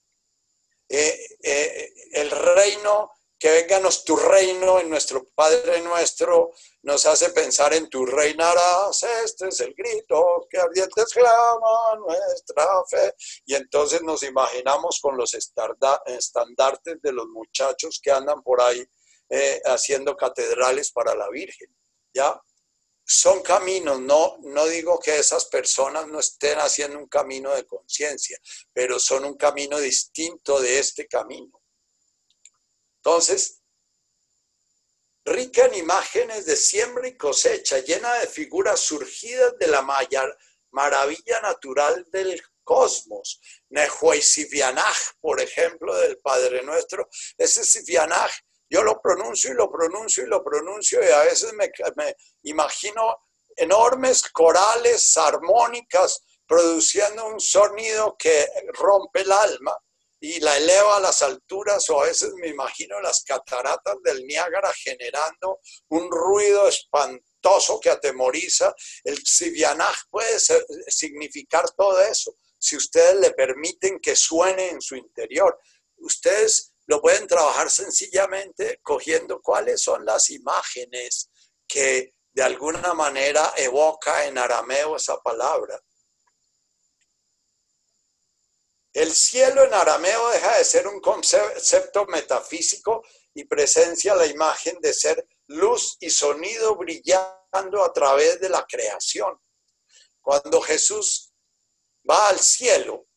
[0.90, 7.74] Eh, eh, el reino, que venganos tu reino en nuestro Padre nuestro, nos hace pensar
[7.74, 13.16] en tu reinarás, este es el grito que ardiente exclama nuestra fe.
[13.46, 18.86] Y entonces nos imaginamos con los estandartes de los muchachos que andan por ahí
[19.30, 21.74] eh, haciendo catedrales para la Virgen,
[22.14, 22.42] ¿ya?
[23.12, 28.38] Son caminos, no, no digo que esas personas no estén haciendo un camino de conciencia,
[28.72, 31.60] pero son un camino distinto de este camino.
[32.98, 33.64] Entonces,
[35.26, 39.82] rica en imágenes de siembra y cosecha, llena de figuras surgidas de la
[40.70, 43.42] maravilla natural del cosmos.
[43.70, 48.32] Nehuaisivianaj, por ejemplo, del Padre Nuestro, ese Sivianaj
[48.70, 51.72] yo lo pronuncio y lo pronuncio y lo pronuncio y a veces me,
[52.44, 53.18] imagino
[53.56, 59.76] enormes corales armónicas produciendo un sonido que rompe el alma
[60.22, 64.72] y la eleva a las alturas o a veces me imagino las cataratas del Niágara
[64.74, 68.74] generando un ruido espantoso que atemoriza.
[69.04, 70.38] El Sivianaj puede
[70.88, 75.58] significar todo eso si ustedes le permiten que suene en su interior.
[75.98, 81.30] Ustedes lo pueden trabajar sencillamente cogiendo cuáles son las imágenes
[81.68, 85.80] que de alguna manera evoca en arameo esa palabra.
[88.92, 93.04] El cielo en arameo deja de ser un concepto metafísico
[93.36, 99.40] y presencia la imagen de ser luz y sonido brillando a través de la creación.
[100.22, 101.32] Cuando Jesús
[102.10, 103.09] va al cielo,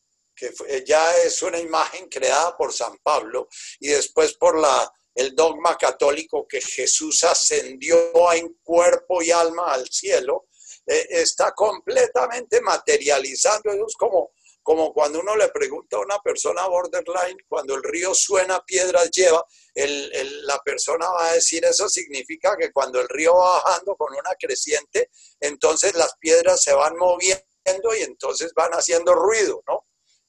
[0.49, 3.47] que ya es una imagen creada por San Pablo
[3.79, 7.97] y después por la, el dogma católico que Jesús ascendió
[8.33, 10.47] en cuerpo y alma al cielo,
[10.85, 13.71] eh, está completamente materializando.
[13.71, 18.13] Eso es como, como cuando uno le pregunta a una persona borderline, cuando el río
[18.13, 23.61] suena, piedras lleva, la persona va a decir, eso significa que cuando el río va
[23.63, 29.63] bajando con una creciente, entonces las piedras se van moviendo y entonces van haciendo ruido,
[29.67, 29.85] ¿no?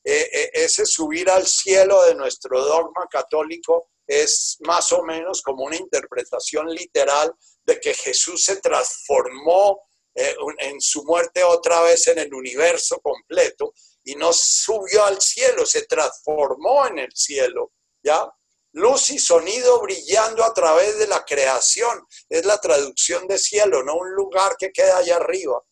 [0.07, 5.65] Eh, eh, ese subir al cielo de nuestro dogma católico es más o menos como
[5.65, 7.33] una interpretación literal
[7.65, 9.81] de que Jesús se transformó
[10.15, 13.73] eh, en su muerte otra vez en el universo completo
[14.05, 18.31] y no subió al cielo, se transformó en el cielo, ¿ya?
[18.73, 23.97] Luz y sonido brillando a través de la creación, es la traducción de cielo, no
[23.97, 25.63] un lugar que queda allá arriba.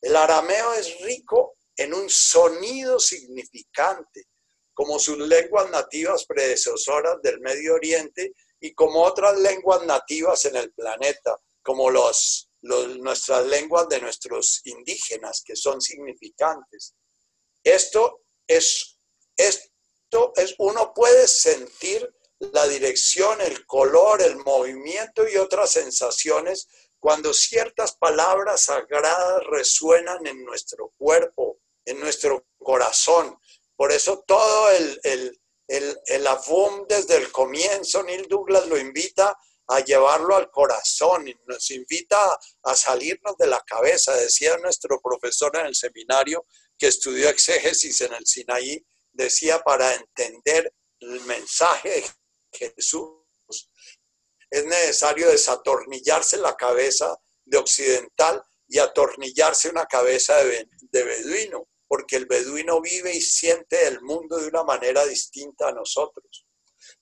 [0.00, 4.26] El arameo es rico en un sonido significante,
[4.74, 10.72] como sus lenguas nativas predecesoras del Medio Oriente y como otras lenguas nativas en el
[10.72, 16.94] planeta, como los, nuestras lenguas de nuestros indígenas, que son significantes.
[17.62, 18.98] Esto es,
[19.36, 22.08] esto es, uno puede sentir
[22.38, 26.68] la dirección, el color, el movimiento y otras sensaciones
[26.98, 33.38] cuando ciertas palabras sagradas resuenan en nuestro cuerpo, en nuestro corazón.
[33.74, 36.28] Por eso todo el, el, el, el
[36.88, 39.36] desde el comienzo, Neil Douglas lo invita
[39.68, 44.14] a llevarlo al corazón y nos invita a salirnos de la cabeza.
[44.14, 46.46] Decía nuestro profesor en el seminario
[46.78, 52.04] que estudió exégesis en el Sinaí, decía para entender el mensaje
[52.52, 53.10] de Jesús
[54.50, 62.26] es necesario desatornillarse la cabeza de occidental y atornillarse una cabeza de beduino, porque el
[62.26, 66.46] beduino vive y siente el mundo de una manera distinta a nosotros.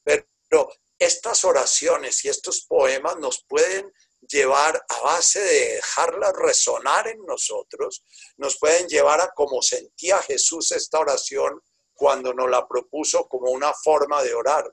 [0.02, 3.92] Pero estas oraciones y estos poemas nos pueden
[4.28, 8.04] llevar a base de dejarlas resonar en nosotros,
[8.36, 11.60] nos pueden llevar a cómo sentía Jesús esta oración
[11.94, 14.64] cuando nos la propuso como una forma de orar.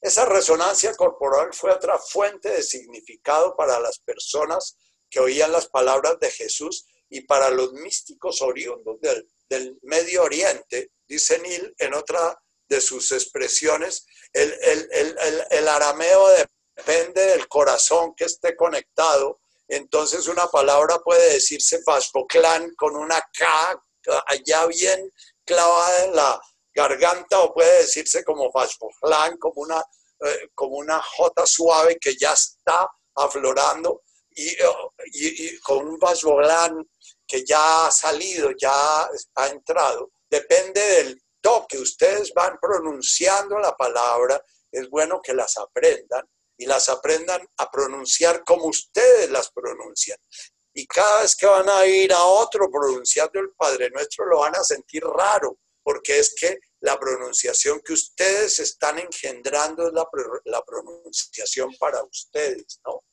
[0.00, 4.76] Esa resonancia corporal fue otra fuente de significado para las personas
[5.10, 10.90] que oían las palabras de Jesús y para los místicos oriundos del, del Medio Oriente,
[11.06, 12.38] dice Neil en otra
[12.68, 14.52] de sus expresiones, el,
[15.50, 16.28] el, arameo
[16.76, 23.82] depende del corazón que esté conectado, entonces una palabra puede decirse Fashboclan con una K
[24.26, 25.12] allá bien
[25.44, 26.40] clavada en la
[26.74, 29.82] garganta o puede decirse como Fashboclan, como una,
[30.24, 34.54] eh, como una J suave que ya está aflorando y,
[35.14, 36.86] y, con un Fashboclan
[37.26, 40.10] que ya ha salido, ya ha entrado.
[40.28, 41.20] Depende del
[41.68, 47.70] que ustedes van pronunciando la palabra, es bueno que las aprendan y las aprendan a
[47.70, 50.18] pronunciar como ustedes las pronuncian.
[50.74, 54.56] Y cada vez que van a ir a otro pronunciando el Padre Nuestro, lo van
[54.56, 60.06] a sentir raro, porque es que la pronunciación que ustedes están engendrando es la,
[60.44, 63.04] la pronunciación para ustedes, ¿no?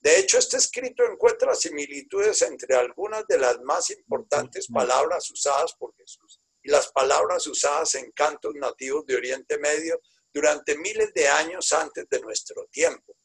[0.00, 5.94] De hecho, este escrito encuentra similitudes entre algunas de las más importantes palabras usadas por
[5.96, 10.00] Jesús y las palabras usadas en cantos nativos de Oriente Medio
[10.32, 13.16] durante miles de años antes de nuestro tiempo.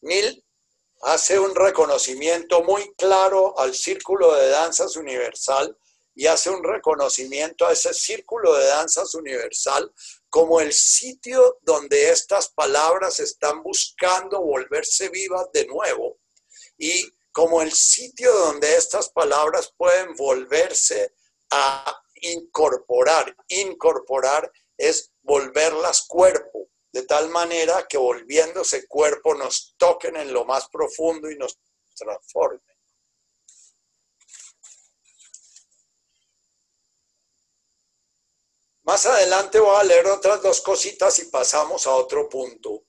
[0.00, 0.44] Neil
[1.02, 5.76] hace un reconocimiento muy claro al Círculo de Danzas Universal
[6.14, 9.92] y hace un reconocimiento a ese Círculo de Danzas Universal
[10.36, 16.18] como el sitio donde estas palabras están buscando volverse vivas de nuevo
[16.76, 21.14] y como el sitio donde estas palabras pueden volverse
[21.50, 23.34] a incorporar.
[23.48, 30.68] Incorporar es volverlas cuerpo, de tal manera que volviéndose cuerpo nos toquen en lo más
[30.68, 31.58] profundo y nos
[31.94, 32.75] transformen.
[38.86, 42.84] Más adelante voy a leer otras dos cositas y pasamos a otro punto.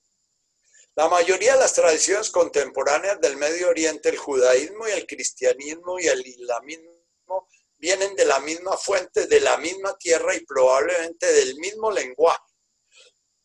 [0.94, 6.06] La mayoría de las tradiciones contemporáneas del Medio Oriente, el judaísmo y el cristianismo y
[6.06, 11.90] el islamismo, vienen de la misma fuente, de la misma tierra y probablemente del mismo
[11.90, 12.54] lenguaje.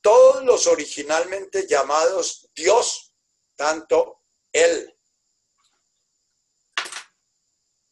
[0.02, 3.14] Todos los originalmente llamados Dios,
[3.56, 4.94] tanto Él,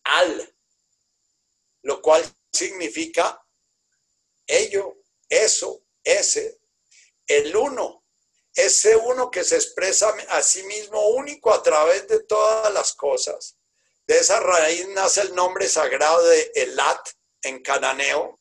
[0.04, 0.54] Al,
[1.82, 3.42] lo cual significa
[4.58, 4.98] ello,
[5.28, 6.60] eso, ese,
[7.26, 8.04] el uno,
[8.54, 13.56] ese uno que se expresa a sí mismo único a través de todas las cosas
[14.10, 17.10] de esa raíz nace el nombre sagrado de Elat
[17.42, 18.40] en cananeo,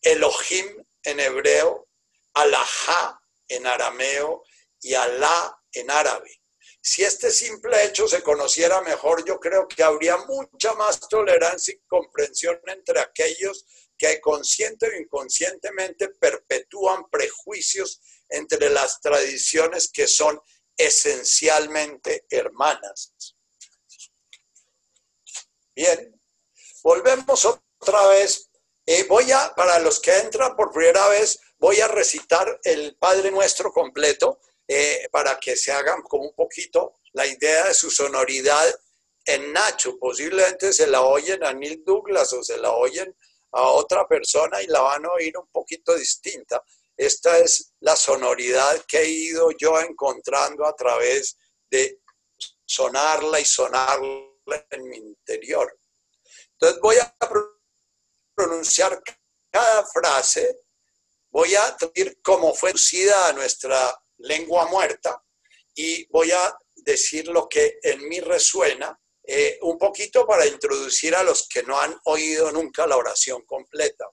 [0.00, 1.90] Elohim en hebreo,
[2.32, 4.44] Alajá en arameo
[4.80, 6.40] y Alá en árabe.
[6.80, 11.86] Si este simple hecho se conociera mejor, yo creo que habría mucha más tolerancia y
[11.86, 13.66] comprensión entre aquellos
[13.98, 20.40] que consciente o inconscientemente perpetúan prejuicios entre las tradiciones que son
[20.76, 23.12] esencialmente hermanas.
[25.74, 26.20] Bien,
[26.82, 28.48] volvemos otra vez.
[28.86, 33.30] Eh, voy a, para los que entran por primera vez, voy a recitar el Padre
[33.30, 38.66] Nuestro completo eh, para que se hagan como un poquito la idea de su sonoridad
[39.24, 39.98] en Nacho.
[39.98, 43.14] Posiblemente se la oyen a Neil Douglas o se la oyen
[43.52, 46.62] a otra persona y la van a oír un poquito distinta.
[46.96, 51.36] Esta es la sonoridad que he ido yo encontrando a través
[51.70, 52.00] de
[52.64, 55.78] sonarla y sonarla en mi interior.
[56.52, 57.14] Entonces voy a
[58.34, 59.00] pronunciar
[59.50, 60.60] cada frase,
[61.30, 65.22] voy a decir cómo fue reducida a nuestra lengua muerta
[65.74, 68.98] y voy a decir lo que en mí resuena,
[69.30, 74.06] eh, un poquito para introducir a los que no han oído nunca la oración completa.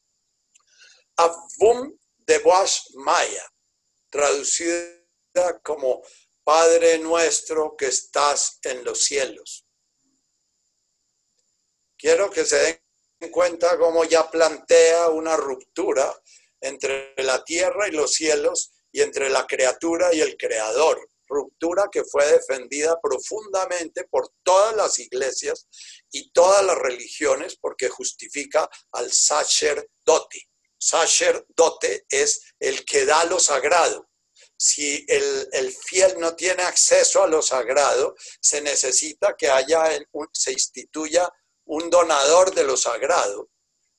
[1.16, 3.50] Avum de Boas Maya.
[4.10, 6.02] traducida como
[6.44, 9.66] Padre nuestro que estás en los cielos.
[11.98, 12.82] Quiero que se
[13.20, 16.14] den cuenta cómo ya plantea una ruptura
[16.60, 21.10] entre la tierra y los cielos y entre la criatura y el creador.
[21.28, 25.68] Ruptura que fue defendida profundamente por todas las iglesias
[26.12, 30.50] y todas las religiones porque justifica al sacerdote.
[30.78, 34.10] Sacerdote es el que da lo sagrado.
[34.58, 39.84] Si el, fiel no tiene acceso a lo sagrado, se necesita que haya,
[40.32, 41.30] se instituya
[41.66, 43.50] un donador de lo sagrado.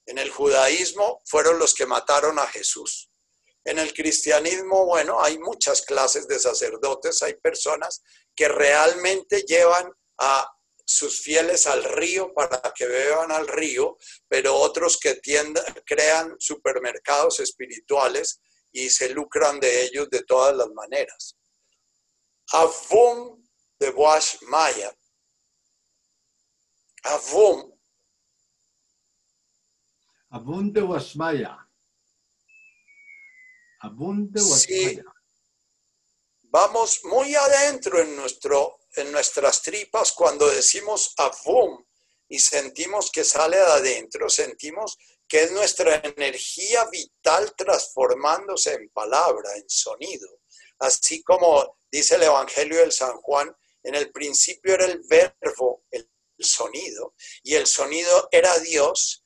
[0.07, 3.11] En el judaísmo fueron los que mataron a Jesús.
[3.66, 8.00] En el cristianismo, bueno, hay muchas clases de sacerdotes, hay personas
[8.32, 10.48] que realmente llevan a
[10.84, 13.98] sus fieles al río para que beban al río,
[14.28, 15.20] pero otros que
[15.84, 18.40] crean supermercados espirituales
[18.70, 21.36] y se lucran de ellos de todas las maneras.
[22.52, 23.44] Avum
[23.80, 24.96] de Boash Maya.
[27.02, 27.72] Avum.
[30.30, 30.82] Avum de
[31.16, 31.65] Maya.
[34.57, 35.01] Sí,
[36.45, 41.84] vamos muy adentro en, nuestro, en nuestras tripas cuando decimos avum
[42.28, 44.97] y sentimos que sale de adentro, sentimos
[45.28, 50.28] que es nuestra energía vital transformándose en palabra, en sonido.
[50.78, 56.09] Así como dice el Evangelio del San Juan, en el principio era el verbo, el
[56.39, 59.24] sonido, y el sonido era Dios,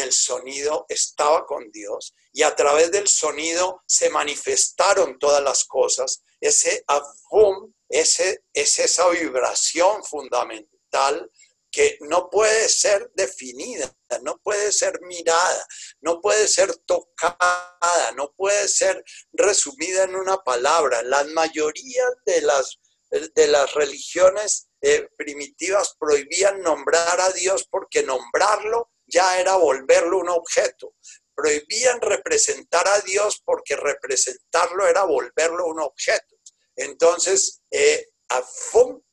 [0.00, 6.22] el sonido estaba con Dios y a través del sonido se manifestaron todas las cosas.
[6.40, 11.30] Ese avum, ese, es esa vibración fundamental
[11.70, 13.92] que no puede ser definida,
[14.22, 15.66] no puede ser mirada,
[16.00, 21.02] no puede ser tocada, no puede ser resumida en una palabra.
[21.02, 22.78] La mayoría de las,
[23.10, 30.28] de las religiones eh, primitivas prohibían nombrar a Dios porque nombrarlo ya era volverlo un
[30.28, 30.94] objeto.
[31.34, 36.36] Prohibían representar a Dios porque representarlo era volverlo un objeto.
[36.76, 38.06] Entonces, eh,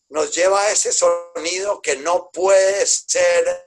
[0.10, 3.66] nos lleva a ese sonido que no puede ser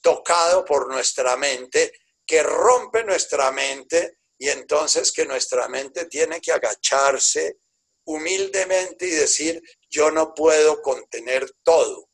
[0.00, 1.92] tocado por nuestra mente,
[2.26, 7.58] que rompe nuestra mente y entonces que nuestra mente tiene que agacharse
[8.04, 12.07] humildemente y decir, yo no puedo contener todo.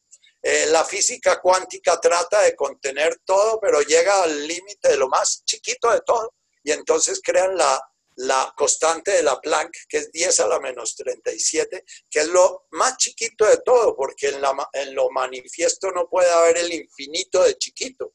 [0.46, 5.42] Eh, la física cuántica trata de contener todo, pero llega al límite de lo más
[5.46, 6.34] chiquito de todo.
[6.62, 7.80] Y entonces crean la,
[8.16, 12.66] la constante de la Planck, que es 10 a la menos 37, que es lo
[12.72, 17.42] más chiquito de todo, porque en, la, en lo manifiesto no puede haber el infinito
[17.42, 18.12] de chiquito.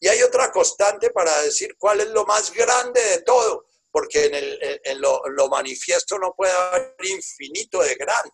[0.00, 4.34] Y hay otra constante para decir cuál es lo más grande de todo, porque en,
[4.34, 8.32] el, en lo, lo manifiesto no puede haber infinito de grande.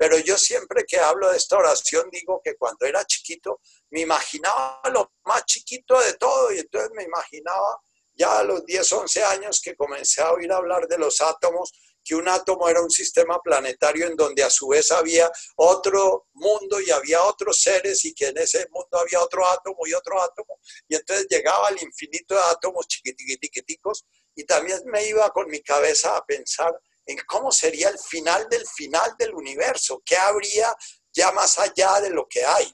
[0.00, 4.80] Pero yo siempre que hablo de esta oración digo que cuando era chiquito me imaginaba
[4.90, 7.78] lo más chiquito de todo y entonces me imaginaba
[8.14, 12.14] ya a los 10, 11 años que comencé a oír hablar de los átomos, que
[12.14, 16.90] un átomo era un sistema planetario en donde a su vez había otro mundo y
[16.90, 20.60] había otros seres y que en ese mundo había otro átomo y otro átomo.
[20.88, 26.16] Y entonces llegaba al infinito de átomos chiquitiquiticos y también me iba con mi cabeza
[26.16, 26.74] a pensar
[27.18, 30.74] cómo sería el final del final del universo, qué habría
[31.12, 32.72] ya más allá de lo que hay.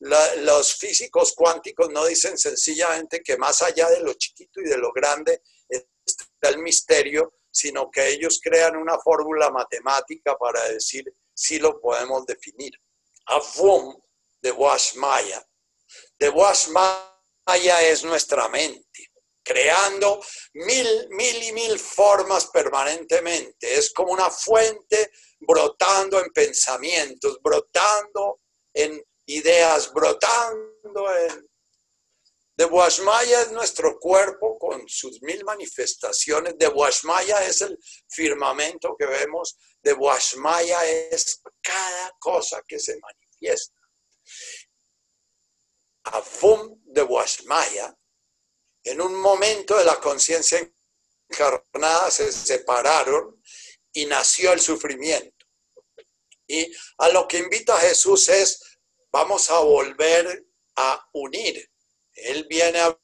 [0.00, 4.92] los físicos cuánticos no dicen sencillamente que más allá de lo chiquito y de lo
[4.92, 11.80] grande está el misterio, sino que ellos crean una fórmula matemática para decir si lo
[11.80, 12.72] podemos definir.
[13.26, 13.96] Avum
[14.40, 15.46] de Washmaya.
[16.18, 18.81] De Washmaya es nuestra mente
[19.42, 20.22] creando
[20.54, 23.74] mil, mil y mil formas permanentemente.
[23.74, 28.40] Es como una fuente brotando en pensamientos, brotando
[28.72, 31.48] en ideas, brotando en...
[32.54, 36.56] De Guasmaya es nuestro cuerpo con sus mil manifestaciones.
[36.58, 37.78] De Guasmaya es el
[38.08, 39.56] firmamento que vemos.
[39.82, 43.80] De Guasmaya es cada cosa que se manifiesta.
[46.04, 47.96] Afum de Guasmaya
[48.84, 50.58] en un momento de la conciencia
[51.28, 53.42] encarnada se separaron
[53.92, 55.46] y nació el sufrimiento.
[56.46, 58.78] Y a lo que invita Jesús es,
[59.10, 61.70] vamos a volver a unir.
[62.14, 62.98] Él viene a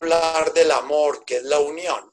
[0.00, 2.12] hablar del amor, que es la unión.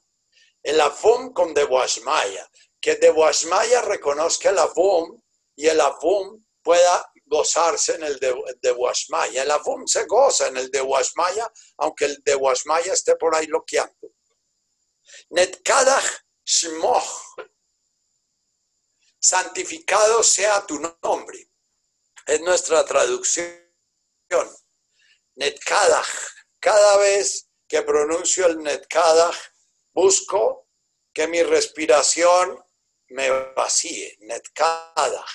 [0.62, 2.48] El avum con Dewashmaya,
[2.80, 5.20] que Dewashmaya reconozca el avum
[5.54, 8.74] y el avum pueda gozarse en el de, de.
[9.34, 13.46] El Avum se goza en el de Washmaya, aunque el de Washmaya esté por ahí
[13.46, 14.12] loqueando.
[15.30, 17.36] Netkadach Shmoch
[19.18, 21.50] santificado sea tu nombre.
[22.26, 23.60] Es nuestra traducción.
[25.34, 26.08] Netkadach.
[26.60, 29.36] Cada vez que pronuncio el Netkadach,
[29.92, 30.68] busco
[31.12, 32.62] que mi respiración
[33.08, 34.16] me vacíe.
[34.20, 35.32] Netkadach.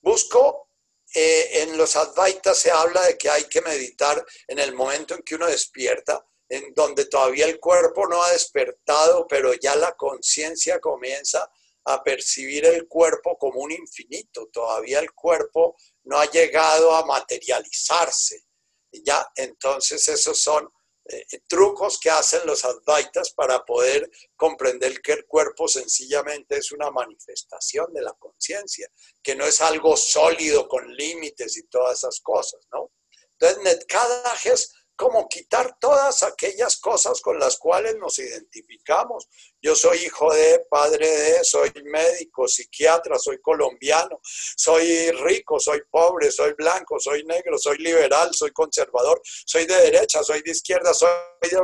[0.00, 0.67] Busco,
[1.14, 5.22] eh, en los Advaitas se habla de que hay que meditar en el momento en
[5.22, 10.80] que uno despierta, en donde todavía el cuerpo no ha despertado, pero ya la conciencia
[10.80, 11.50] comienza
[11.84, 14.48] a percibir el cuerpo como un infinito.
[14.52, 18.44] Todavía el cuerpo no ha llegado a materializarse.
[18.92, 20.70] Ya, entonces esos son
[21.08, 26.90] eh, trucos que hacen los advaitas para poder comprender que el cuerpo sencillamente es una
[26.90, 28.90] manifestación de la conciencia,
[29.22, 32.92] que no es algo sólido con límites y todas esas cosas, ¿no?
[33.40, 39.28] Entonces, Netkadaj es como quitar todas aquellas cosas con las cuales nos identificamos.
[39.62, 46.32] Yo soy hijo de, padre de, soy médico, psiquiatra, soy colombiano, soy rico, soy pobre,
[46.32, 51.08] soy blanco, soy negro, soy liberal, soy conservador, soy de derecha, soy de izquierda, soy
[51.42, 51.58] de...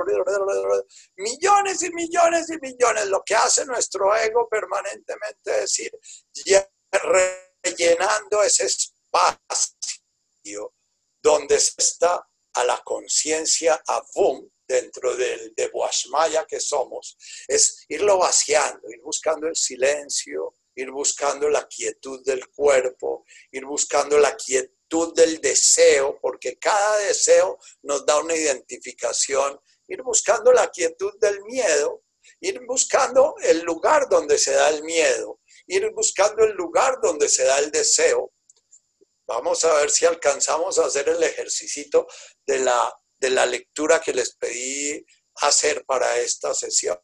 [1.16, 3.06] Millones y millones y millones.
[3.06, 5.90] Lo que hace nuestro ego permanentemente es decir,
[7.64, 10.72] rellenando ese espacio
[11.20, 12.24] donde se está
[12.54, 17.16] a la conciencia Avum dentro del de Boashmaya que somos,
[17.48, 24.18] es irlo vaciando, ir buscando el silencio, ir buscando la quietud del cuerpo, ir buscando
[24.18, 31.12] la quietud del deseo, porque cada deseo nos da una identificación, ir buscando la quietud
[31.20, 32.04] del miedo,
[32.40, 37.44] ir buscando el lugar donde se da el miedo, ir buscando el lugar donde se
[37.44, 38.32] da el deseo,
[39.26, 42.06] Vamos a ver si alcanzamos a hacer el ejercicio
[42.46, 45.04] de la, de la lectura que les pedí
[45.36, 46.98] hacer para esta sesión.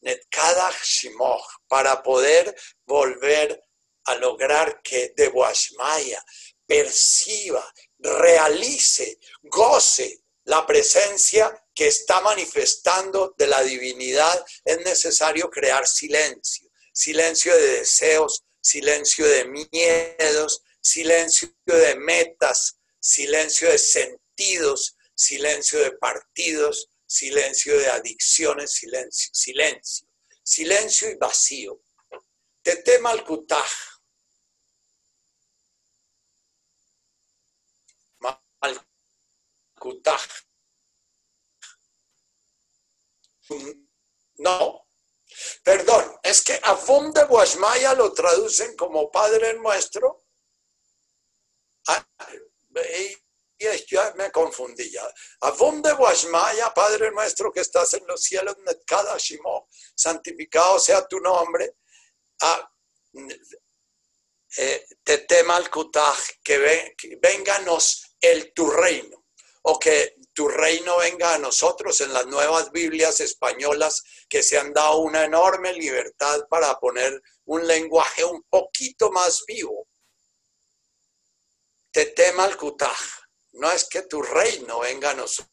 [0.00, 2.54] Netkadach Shimoch, para poder
[2.86, 3.60] volver
[4.04, 6.22] a lograr que de Washmaya
[6.66, 7.64] perciba,
[7.98, 17.56] realice, goce la presencia que está manifestando de la divinidad, es necesario crear silencio, silencio
[17.56, 27.78] de deseos, silencio de miedos, silencio de metas, silencio de sentidos, silencio de partidos, silencio
[27.78, 30.08] de adicciones, silencio, silencio,
[30.42, 31.82] silencio y vacío.
[32.62, 33.70] Tete Malkutaj.
[39.74, 40.22] Malkutaj.
[44.38, 44.83] No,
[45.62, 50.24] Perdón, es que Afum de Guasmaya lo traducen como Padre Nuestro.
[51.88, 52.06] Ah,
[52.76, 53.16] y
[53.86, 55.06] ya me confundí ya.
[55.40, 58.56] Afum de Guasmaya, Padre Nuestro que estás en los cielos,
[59.18, 61.76] Shimo, santificado sea tu nombre.
[62.40, 62.70] Ah,
[64.56, 69.26] eh, Tetemal Kutaj, que, venganos el tu reino,
[69.62, 74.72] o que tu reino venga a nosotros en las nuevas Biblias españolas que se han
[74.72, 79.86] dado una enorme libertad para poner un lenguaje un poquito más vivo.
[81.92, 82.98] Te tema el kutaj.
[83.52, 85.48] No es que tu reino venga a nosotros.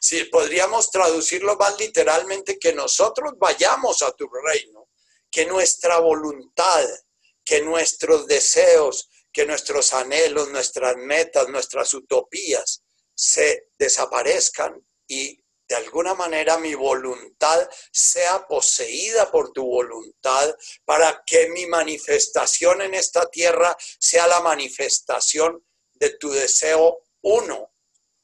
[0.00, 4.88] Si podríamos traducirlo más literalmente, que nosotros vayamos a tu reino,
[5.28, 6.84] que nuestra voluntad,
[7.44, 12.83] que nuestros deseos, que nuestros anhelos, nuestras metas, nuestras utopías
[13.14, 20.54] se desaparezcan y de alguna manera mi voluntad sea poseída por tu voluntad
[20.84, 27.72] para que mi manifestación en esta tierra sea la manifestación de tu deseo uno,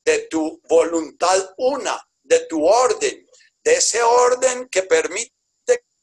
[0.04, 3.26] de tu voluntad una, de tu orden,
[3.64, 5.34] de ese orden que permite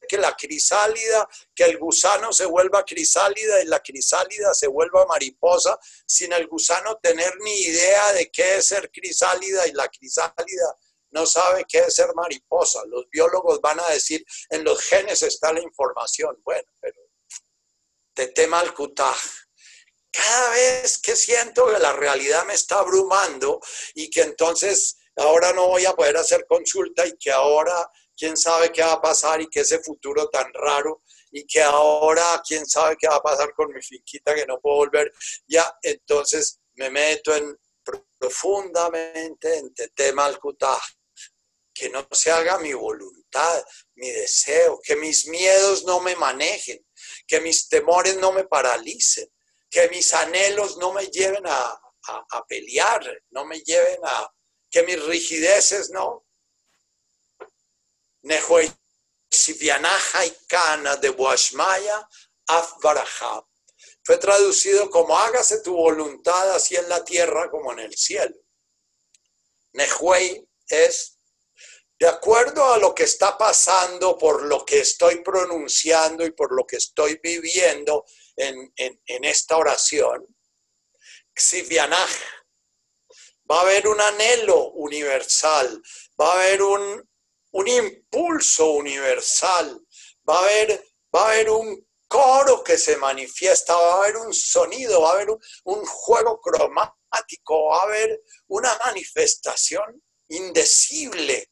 [0.08, 5.78] que la crisálida, que el gusano se vuelva crisálida y la crisálida se vuelva mariposa,
[6.06, 10.78] sin el gusano tener ni idea de qué es ser crisálida y la crisálida
[11.12, 12.82] no sabe qué es ser mariposa.
[12.88, 16.38] Los biólogos van a decir, en los genes está la información.
[16.44, 17.02] Bueno, pero
[18.14, 19.18] te tema el cutaj.
[20.12, 23.60] Cada vez que siento que la realidad me está abrumando
[23.94, 28.72] y que entonces ahora no voy a poder hacer consulta y que ahora quién sabe
[28.72, 32.98] qué va a pasar y que ese futuro tan raro y que ahora quién sabe
[32.98, 35.14] qué va a pasar con mi finquita que no puedo volver,
[35.46, 37.56] ya entonces me meto en
[38.20, 40.40] profundamente en tema al
[41.74, 43.64] que no se haga mi voluntad,
[43.96, 46.84] mi deseo, que mis miedos no me manejen,
[47.28, 49.32] que mis temores no me paralicen,
[49.70, 51.80] que mis anhelos no me lleven a,
[52.32, 54.34] a pelear, no me lleven a,
[54.72, 56.28] que mis rigideces no,
[57.42, 58.17] y Kana de Boashmaya Afbaraja.
[64.04, 68.36] Fue traducido como hágase tu voluntad así en la tierra como en el cielo.
[69.74, 71.18] Nehuey es
[72.00, 76.66] de acuerdo a lo que está pasando, por lo que estoy pronunciando y por lo
[76.66, 78.06] que estoy viviendo
[78.36, 78.72] en,
[79.08, 80.28] esta oración,
[81.36, 82.10] Xivianaj,
[83.50, 85.82] va a haber un anhelo universal,
[86.20, 87.10] va a haber un,
[87.52, 89.82] un impulso universal,
[90.28, 94.34] va a haber, va a haber un coro que se manifiesta, va a haber un
[94.34, 95.30] sonido, va a haber
[95.66, 101.52] un, juego cromático, va a haber una manifestación indecible.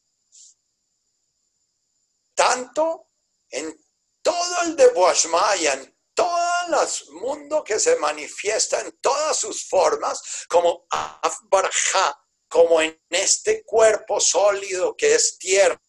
[2.34, 3.10] Tanto
[3.50, 3.74] en
[4.22, 6.36] todo el de Boashmaya, en todo
[6.82, 12.18] el mundo que se manifiesta en todas sus formas, como Afbarja,
[12.48, 15.80] como en este cuerpo sólido que es tierra,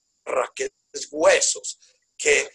[0.55, 1.79] que es huesos,
[2.17, 2.49] que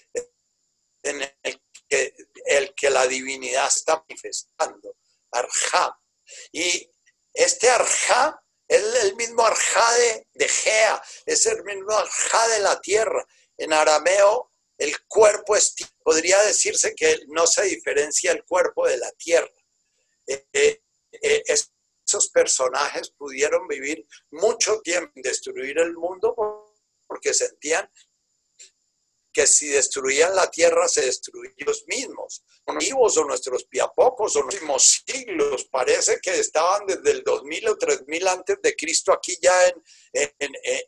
[1.02, 2.14] en el que,
[2.46, 4.96] el que la divinidad está manifestando,
[5.30, 5.98] Arja.
[6.52, 6.90] Y
[7.32, 12.80] este Arja es el mismo Arja de, de Gea, es el mismo Arja de la
[12.80, 13.26] tierra.
[13.58, 19.10] En arameo, el cuerpo es, podría decirse que no se diferencia el cuerpo de la
[19.12, 19.52] tierra.
[20.26, 20.82] Eh, eh,
[21.20, 26.34] eh, esos personajes pudieron vivir mucho tiempo en destruir el mundo
[27.12, 27.86] porque sentían
[29.30, 32.42] que si destruían la tierra se destruían ellos mismos.
[32.78, 38.28] Vivos o nuestros piapocos o últimos siglos, parece que estaban desde el 2000 o 3000
[38.28, 39.82] antes de Cristo aquí ya en,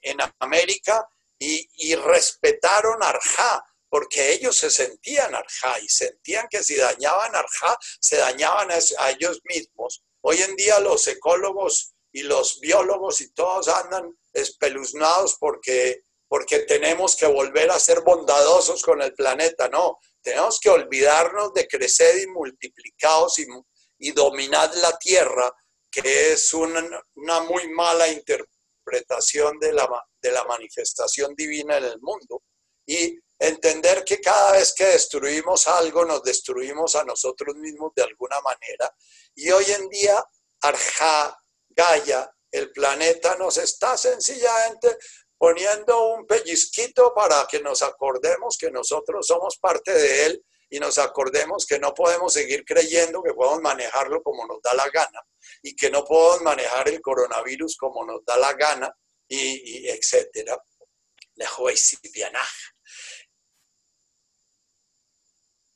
[0.02, 1.06] en, América
[1.38, 8.16] y, respetaron Arjá, porque ellos se sentían Arjá y sentían que si dañaban Arjá, se
[8.16, 10.02] dañaban a ellos mismos.
[10.22, 16.02] Hoy en día los ecólogos y los biólogos y todos andan espeluznados porque
[16.34, 21.68] porque tenemos que volver a ser bondadosos con el planeta, no, tenemos que olvidarnos de
[21.68, 25.54] crecer y multiplicados y, dominar la tierra,
[25.88, 26.82] que es una,
[27.42, 29.88] muy mala interpretación de la,
[30.20, 32.42] de la manifestación divina en el mundo,
[32.84, 38.40] y entender que cada vez que destruimos algo, nos destruimos a nosotros mismos de alguna
[38.40, 38.92] manera,
[39.36, 40.16] y hoy en día,
[40.62, 44.96] Arja, Gaia, el planeta nos está sencillamente
[45.44, 50.96] poniendo un pellizquito para que nos acordemos que nosotros somos parte de él y nos
[50.96, 55.20] acordemos que no podemos seguir creyendo que podemos manejarlo como nos da la gana
[55.62, 58.90] y que no podemos manejar el coronavirus como nos da la gana
[59.28, 60.58] y, y etcétera.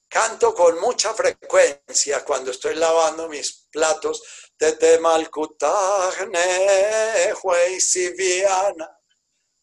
[0.08, 4.22] Canto con mucha frecuencia cuando estoy lavando mis platos.
[4.56, 6.40] Tete malkutahne
[7.78, 8.97] siviana.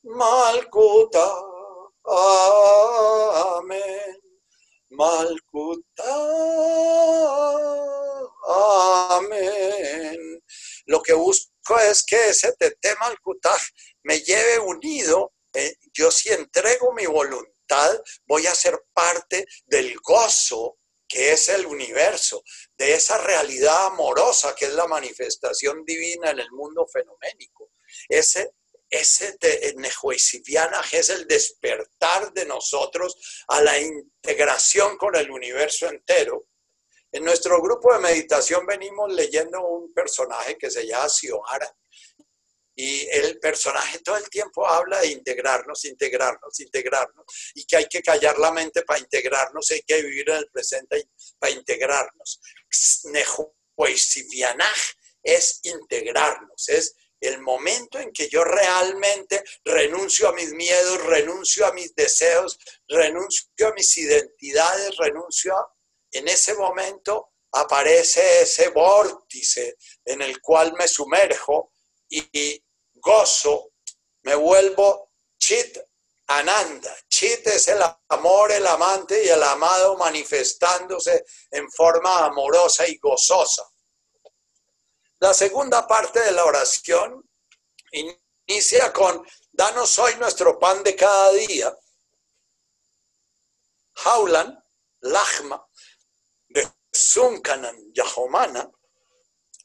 [0.06, 1.26] Malkuta,
[3.58, 4.22] amén.
[4.92, 6.16] Malkuta,
[9.10, 10.44] amén.
[10.86, 13.58] Lo que busco es que ese tete Malkuta
[14.04, 15.34] me lleve unido.
[15.52, 20.78] Eh, yo si entrego mi voluntad, voy a ser parte del gozo
[21.08, 22.44] que es el universo,
[22.78, 27.72] de esa realidad amorosa que es la manifestación divina en el mundo fenoménico.
[28.08, 28.52] Ese
[28.90, 29.38] ese
[31.00, 36.48] es el despertar de nosotros a la integración con el universo entero.
[37.12, 41.76] En nuestro grupo de meditación venimos leyendo un personaje que se llama Siohara.
[42.78, 47.26] Y el personaje todo el tiempo habla de integrarnos, integrarnos, integrarnos.
[47.54, 51.08] Y que hay que callar la mente para integrarnos, hay que vivir en el presente
[51.40, 52.42] para integrarnos.
[55.24, 56.96] es integrarnos, es
[57.26, 62.58] el momento en que yo realmente renuncio a mis miedos, renuncio a mis deseos,
[62.88, 65.72] renuncio a mis identidades, renuncio a...
[66.12, 71.74] En ese momento aparece ese vórtice en el cual me sumerjo
[72.10, 72.64] y,
[72.94, 73.72] gozo,
[74.24, 75.78] me vuelvo chit
[76.28, 76.96] ananda.
[77.08, 83.64] Chit es el amor, el amante y el amado manifestándose en forma amorosa y gozosa.
[85.26, 87.28] La segunda parte de la oración
[88.46, 91.76] inicia con, danos hoy nuestro pan de cada día.
[93.96, 94.64] Jaulan,
[95.00, 95.68] Lachma,
[96.50, 98.70] de Zunkanan, Yahomana,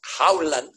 [0.01, 0.71] Jaulan,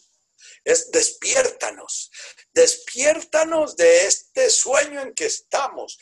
[0.63, 2.11] es despiértanos,
[2.53, 5.97] despiértanos de este sueño en que estamos,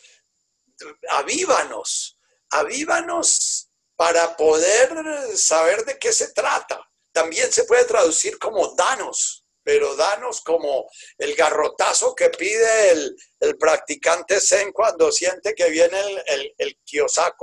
[1.08, 2.18] avívanos,
[2.50, 9.94] avívanos para poder saber de qué se trata también se puede traducir como danos, pero
[9.94, 13.16] danos como el garrotazo que pide el,
[13.58, 16.78] practicante Zen cuando siente que viene el, el, el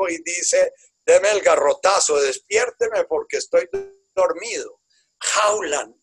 [0.10, 0.74] y dice,
[1.06, 3.70] deme el garrotazo, despiérteme porque estoy
[4.16, 4.82] dormido.
[5.20, 5.96] Jaulan.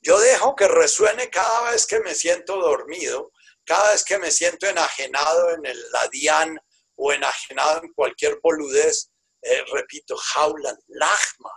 [0.00, 3.30] Yo dejo que resuene cada vez que me siento dormido,
[3.64, 6.58] cada vez que me siento enajenado en el ladián
[6.96, 9.10] o enajenado en cualquier boludez.
[9.42, 11.52] Eh, repito, jaulan, lagma.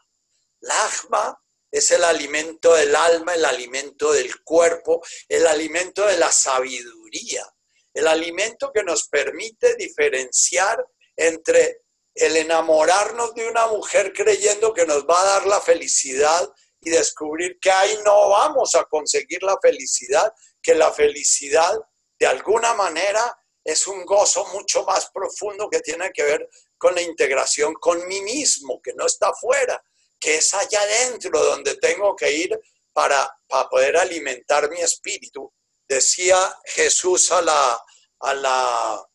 [0.62, 1.40] Lagma
[1.76, 7.46] es el alimento del alma, el alimento del cuerpo, el alimento de la sabiduría,
[7.94, 10.86] el alimento que nos permite diferenciar
[11.18, 11.82] entre
[12.14, 16.50] el enamorarnos de una mujer creyendo que nos va a dar la felicidad
[16.80, 21.74] y descubrir que ahí no vamos a conseguir la felicidad, que la felicidad
[22.18, 27.02] de alguna manera es un gozo mucho más profundo que tiene que ver con la
[27.02, 29.84] integración con mí mismo, que no está afuera,
[30.20, 32.60] que es allá adentro donde tengo que ir
[32.94, 35.52] para, para poder alimentar mi espíritu.
[35.88, 37.84] Decía Jesús a la,
[38.20, 39.06] a la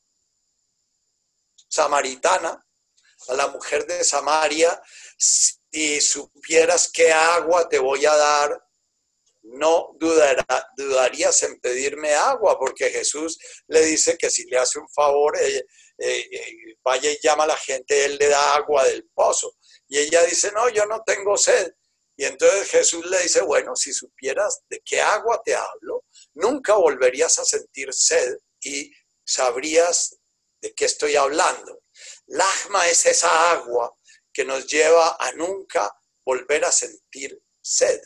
[1.68, 2.64] samaritana,
[3.28, 4.80] a la mujer de Samaria,
[5.16, 8.62] si supieras qué agua te voy a dar,
[9.42, 13.38] no dudarías en pedirme agua, porque Jesús
[13.68, 15.64] le dice que si le hace un favor, eh,
[15.98, 19.54] eh, eh, vaya y llama a la gente, él le da agua del pozo.
[19.90, 21.74] Y ella dice, no, yo no tengo sed.
[22.16, 27.38] Y entonces Jesús le dice, bueno, si supieras de qué agua te hablo, nunca volverías
[27.40, 28.92] a sentir sed y
[29.24, 30.16] sabrías
[30.60, 31.82] de qué estoy hablando.
[32.26, 33.92] Lagma es esa agua
[34.32, 35.92] que nos lleva a nunca
[36.24, 38.00] volver a sentir sed.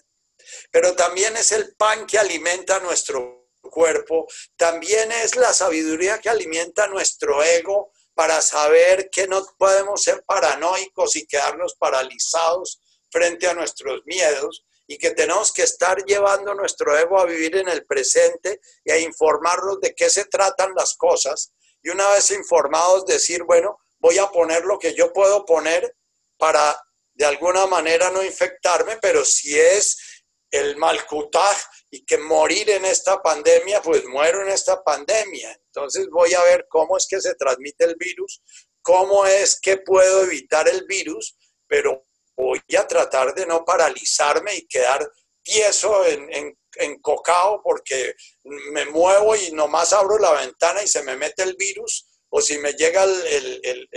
[0.70, 4.26] Pero también es el pan que alimenta nuestro cuerpo,
[4.56, 11.16] también es la sabiduría que alimenta nuestro ego para saber que no podemos ser paranoicos
[11.16, 17.18] y quedarnos paralizados frente a nuestros miedos y que tenemos que estar llevando nuestro ego
[17.18, 21.52] a vivir en el presente y a informarnos de qué se tratan las cosas.
[21.82, 25.96] Y una vez informados decir, bueno, voy a poner lo que yo puedo poner
[26.36, 26.78] para
[27.14, 30.13] de alguna manera no infectarme, pero si es
[30.54, 31.56] el malcutaj
[31.90, 35.52] y que morir en esta pandemia, pues muero en esta pandemia.
[35.66, 38.42] Entonces voy a ver cómo es que se transmite el virus,
[38.82, 41.36] cómo es que puedo evitar el virus,
[41.66, 45.10] pero voy a tratar de no paralizarme y quedar
[45.42, 51.02] tieso en, en, en cocao porque me muevo y nomás abro la ventana y se
[51.02, 53.88] me mete el virus o si me llega el,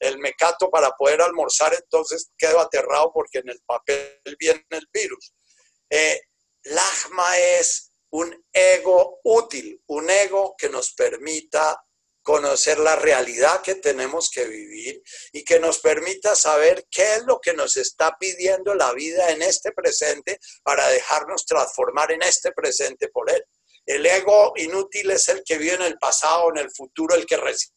[0.00, 5.34] el, mecato para poder almorzar, entonces quedo aterrado porque en el papel viene el virus.
[5.96, 6.22] Eh,
[6.64, 11.80] Lagma es un ego útil, un ego que nos permita
[12.20, 17.40] conocer la realidad que tenemos que vivir y que nos permita saber qué es lo
[17.40, 23.06] que nos está pidiendo la vida en este presente para dejarnos transformar en este presente
[23.06, 23.44] por él.
[23.86, 27.36] El ego inútil es el que vive en el pasado, en el futuro, el que
[27.36, 27.73] recibe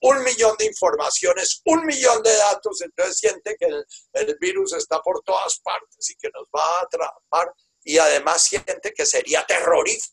[0.00, 5.22] un millón de informaciones, un millón de datos, entonces siente que el, virus está por
[5.22, 7.52] todas partes y que nos va a atrapar
[7.84, 10.06] y además siente que sería terrorífico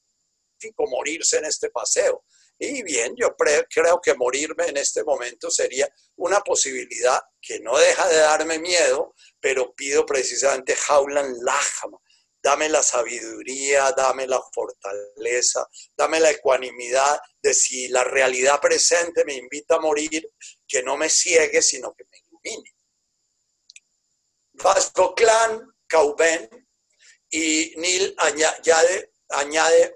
[0.89, 2.23] morirse en este paseo.
[2.61, 3.35] Y bien, yo
[3.69, 9.15] creo que morirme en este momento sería una posibilidad que no deja de darme miedo,
[9.39, 11.97] pero pido precisamente Jaulan Lajama,
[12.41, 19.35] dame la sabiduría, dame la fortaleza, dame la ecuanimidad de si la realidad presente me
[19.35, 20.29] invita a morir,
[20.67, 22.75] que no me ciegue, sino que me ilumine.
[24.53, 26.67] Vasco Clan, Cauben
[27.29, 29.95] y Nil añade, añade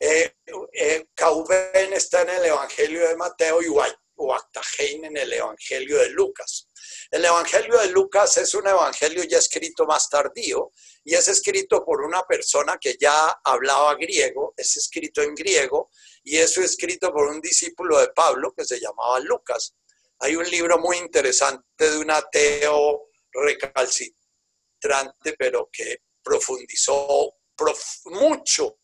[0.00, 0.34] eh,
[0.72, 3.68] eh, Cauben está en el Evangelio de Mateo y
[4.16, 6.68] Waktahein en el Evangelio de Lucas.
[7.10, 10.72] El Evangelio de Lucas es un evangelio ya escrito más tardío
[11.04, 15.90] y es escrito por una persona que ya hablaba griego, es escrito en griego
[16.22, 19.74] y es escrito por un discípulo de Pablo que se llamaba Lucas.
[20.20, 27.34] Hay un libro muy interesante de un ateo recalcitrante, pero que profundizó
[28.06, 28.78] mucho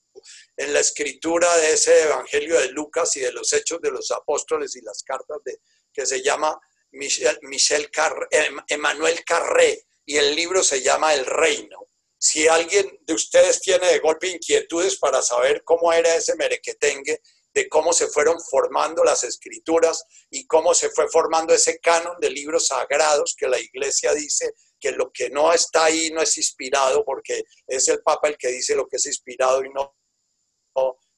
[0.56, 4.76] en la escritura de ese Evangelio de Lucas y de los hechos de los apóstoles
[4.76, 5.60] y las cartas de,
[5.92, 6.60] que se llama
[6.92, 7.90] Michel, Michel
[8.68, 11.86] Emmanuel Carré y el libro se llama El Reino.
[12.22, 17.22] Si alguien de ustedes tiene de golpe inquietudes para saber cómo era ese merequetengue,
[17.54, 22.30] de cómo se fueron formando las escrituras y cómo se fue formando ese canon de
[22.30, 27.04] libros sagrados que la iglesia dice que lo que no está ahí no es inspirado
[27.04, 29.96] porque es el Papa el que dice lo que es inspirado y no,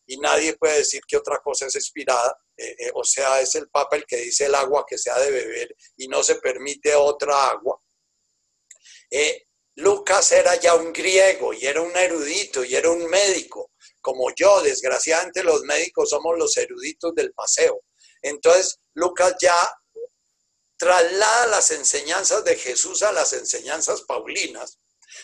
[0.07, 2.37] y nadie puede decir que otra cosa es inspirada.
[2.57, 5.19] Eh, eh, o sea, es el Papa el que dice el agua que se ha
[5.19, 7.81] de beber y no se permite otra agua.
[9.11, 9.47] Eh,
[9.77, 13.71] Lucas era ya un griego y era un erudito y era un médico,
[14.01, 17.83] como yo, desgraciadamente los médicos somos los eruditos del paseo.
[18.21, 19.57] Entonces, Lucas ya
[20.77, 24.79] traslada las enseñanzas de Jesús a las enseñanzas paulinas.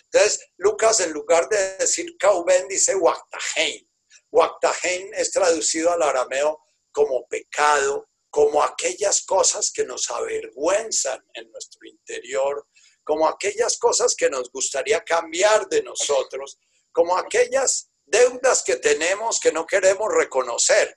[0.05, 3.88] Entonces, Lucas en lugar de decir Cauben dice Waktahein.
[4.30, 6.61] Waktahein es traducido al arameo
[6.92, 12.66] como pecado, como aquellas cosas que nos avergüenzan en nuestro interior,
[13.09, 16.59] como aquellas cosas que nos gustaría cambiar de nosotros,
[16.92, 20.94] como aquellas deudas que tenemos que no queremos reconocer.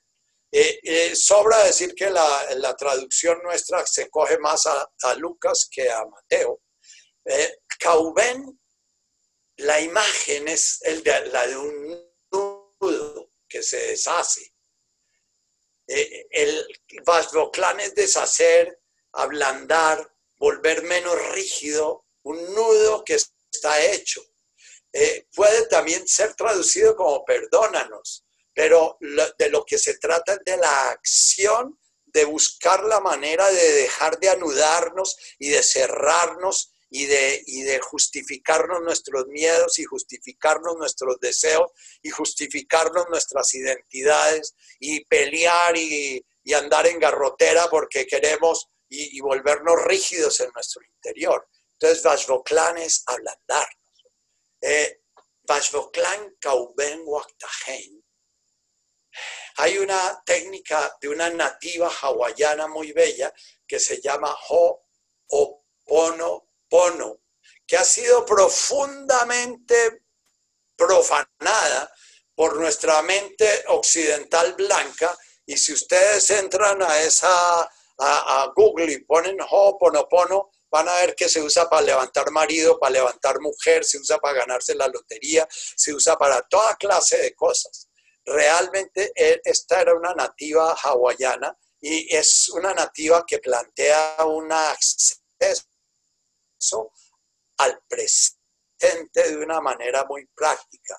[0.51, 6.03] Eh, eh, sobra decir que la, traducción nuestra se coge más a, Lucas que a
[6.05, 6.59] Mateo.
[7.23, 7.59] Eh,
[9.55, 10.81] la imagen es
[11.31, 14.51] la de un nudo que se deshace.
[15.87, 16.67] Eh, el
[17.05, 18.81] Vasboclán es deshacer,
[19.13, 24.21] ablandar, volver menos rígido, un nudo que está hecho.
[24.93, 30.57] Eh, puede también ser traducido como perdónanos, pero de lo que se trata es de
[30.57, 31.79] la acción
[32.13, 37.79] de buscar la manera de dejar de anudarnos y de cerrarnos y de, y de
[37.79, 46.85] justificarnos nuestros miedos y justificarnos nuestros deseos y justificarnos nuestras identidades y pelear y, andar
[46.87, 51.47] en garrotera porque queremos y, volvernos rígidos en nuestro interior.
[51.81, 54.05] Entonces, Vashvoklan es ablandarnos.
[54.61, 55.01] Eh,
[55.47, 58.05] Vashvoklan Kauben Waktahen.
[59.57, 63.33] Hay una técnica de una nativa hawaiana muy bella
[63.67, 67.23] que se llama Ho'opono Pono,
[67.65, 70.03] que ha sido profundamente
[70.75, 71.91] profanada
[72.35, 75.17] por nuestra mente occidental blanca.
[75.47, 77.67] Y si ustedes entran a esa
[77.97, 82.93] a, Google y ponen Ho'oponopono, van a ver que se usa para levantar marido, para
[82.93, 87.89] levantar mujer, se usa para ganarse la lotería, se usa para toda clase de cosas.
[88.23, 95.67] Realmente e, esta era una nativa hawaiana y es una nativa que plantea un acceso
[97.57, 100.97] al presente de una manera muy práctica.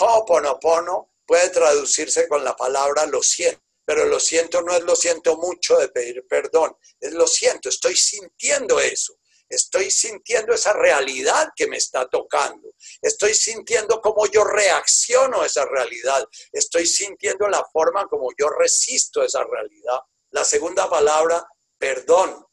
[0.00, 5.38] Ho'oponopono puede traducirse con la palabra lo siento, pero lo siento no es lo siento
[5.38, 9.16] mucho de pedir perdón, es lo siento, estoy sintiendo eso.
[9.48, 12.70] Estoy sintiendo esa realidad que me está tocando.
[13.00, 16.24] Estoy sintiendo cómo yo reacciono a esa realidad.
[16.52, 20.00] Estoy sintiendo la forma como yo resisto esa realidad.
[20.30, 21.46] La segunda palabra,
[21.78, 22.44] perdón.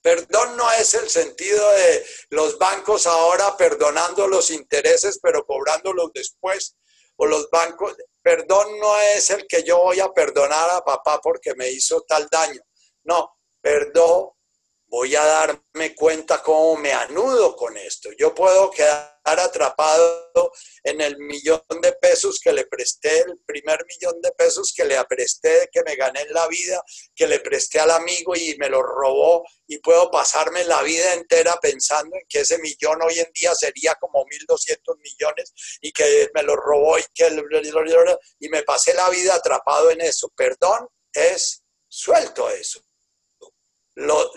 [0.00, 6.76] Perdón no es el sentido de los bancos ahora perdonando los intereses pero cobrándolos después.
[7.16, 11.54] O los bancos, perdón no es el que yo voy a perdonar a papá porque
[11.54, 12.60] me hizo tal daño.
[13.04, 14.30] No, perdón
[14.86, 18.10] voy a darme cuenta cómo me anudo con esto.
[18.18, 20.52] Yo puedo quedar atrapado
[20.82, 25.02] en el millón de pesos que le presté, el primer millón de pesos que le
[25.04, 26.82] presté, que me gané en la vida,
[27.14, 31.56] que le presté al amigo y me lo robó y puedo pasarme la vida entera
[31.60, 36.42] pensando en que ese millón hoy en día sería como 1.200 millones y que me
[36.42, 37.30] lo robó y que
[38.40, 40.28] y me pasé la vida atrapado en eso.
[40.36, 42.82] Perdón es suelto eso
[43.94, 44.32] lo,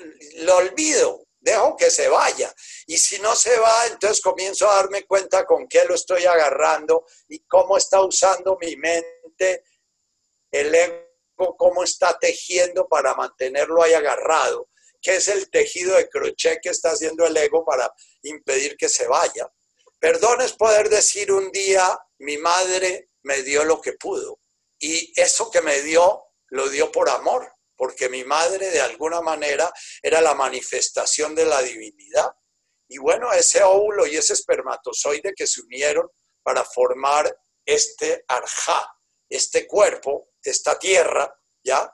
[0.58, 2.54] olvido, dejo que se vaya.
[2.88, 7.06] Y si no se va, entonces comienzo a darme cuenta con qué lo estoy agarrando
[7.30, 9.64] y cómo está usando mi mente,
[10.52, 14.70] el ego, cómo está tejiendo para mantenerlo ahí agarrado.
[15.00, 17.94] ¿Qué es el tejido de crochet que está haciendo el ego para
[18.24, 19.48] impedir que se vaya?
[20.00, 24.40] Perdón es poder decir un día, mi madre me dio lo que pudo
[24.80, 29.72] y eso que me dio, lo dio por amor porque mi madre de alguna manera
[30.02, 32.32] era la manifestación de la divinidad.
[32.88, 36.10] Y bueno, ese óvulo y ese espermatozoide que se unieron
[36.44, 38.88] para formar este arjá,
[39.28, 41.92] este cuerpo, esta tierra, ¿ya?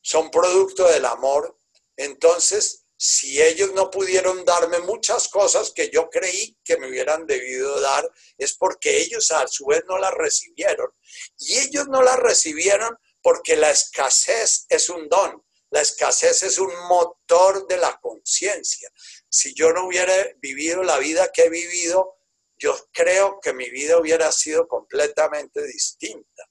[0.00, 1.56] Son producto del amor.
[1.96, 7.80] Entonces, si ellos no pudieron darme muchas cosas que yo creí que me hubieran debido
[7.80, 10.90] dar, es porque ellos a su vez no las recibieron.
[11.38, 12.96] Y ellos no las recibieron
[13.26, 18.88] porque la escasez es un don, la escasez es un motor de la conciencia.
[19.28, 22.18] Si yo no hubiera vivido la vida que he vivido,
[22.56, 26.44] yo creo que mi vida hubiera sido completamente distinta.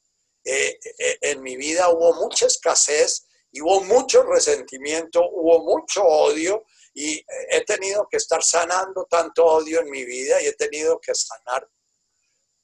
[0.43, 7.23] Eh, eh, en mi vida hubo mucha escasez, hubo mucho resentimiento, hubo mucho odio y
[7.51, 11.69] he tenido que estar sanando tanto odio en mi vida y he tenido que sanar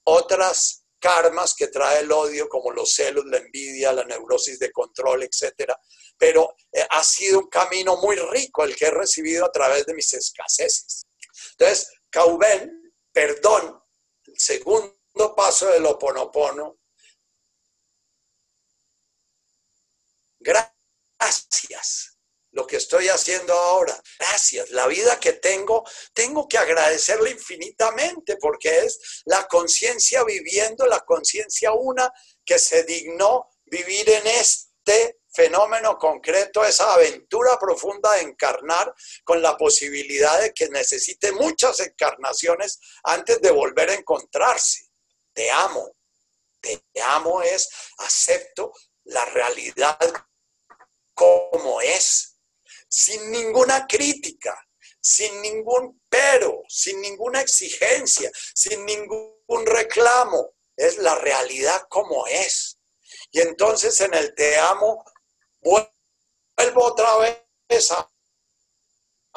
[0.04, 5.24] otras karmas que trae el odio, como los celos, la envidia, la neurosis de control,
[5.24, 5.74] etc.
[6.18, 9.94] Pero eh, ha sido un camino muy rico el que he recibido a través de
[9.94, 11.04] mis escaseces.
[11.52, 13.84] Entonces, Cauben, perdón,
[14.26, 16.78] el segundo paso del oponopono.
[20.40, 22.21] Gracias
[22.52, 24.00] lo que estoy haciendo ahora.
[24.20, 24.72] Gracias.
[24.72, 25.84] La vida que tengo,
[26.14, 32.12] tengo que agradecerle infinitamente porque es la conciencia viviendo, la conciencia una
[32.46, 38.94] que se dignó vivir en este fenómeno concreto, esa aventura profunda de encarnar
[39.24, 44.90] con la posibilidad de que necesite muchas encarnaciones antes de volver a encontrarse.
[45.34, 45.96] Te amo.
[46.60, 48.72] Te amo es acepto
[49.06, 49.98] la realidad
[51.16, 52.31] como es
[52.92, 54.54] sin ninguna crítica,
[55.00, 60.54] sin ningún pero, sin ninguna exigencia, sin ningún reclamo.
[60.76, 62.78] Es la realidad como es.
[63.32, 65.06] Y entonces en el te amo,
[65.62, 68.10] vuelvo otra vez a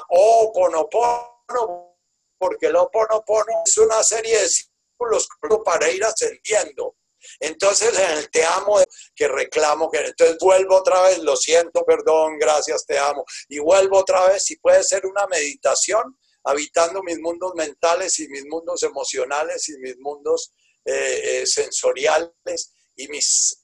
[0.09, 1.97] Oponopono,
[2.37, 5.29] porque el Oponopono es una serie de círculos
[5.65, 6.97] para ir ascendiendo.
[7.41, 8.79] Entonces en el te amo
[9.15, 13.99] que reclamo, que entonces vuelvo otra vez, lo siento, perdón, gracias, te amo, y vuelvo
[13.99, 19.69] otra vez, si puede ser una meditación, habitando mis mundos mentales y mis mundos emocionales
[19.69, 20.53] y mis mundos
[20.85, 23.59] eh, eh, sensoriales y mis,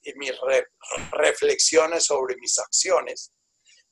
[1.11, 3.31] reflexiones sobre mis acciones.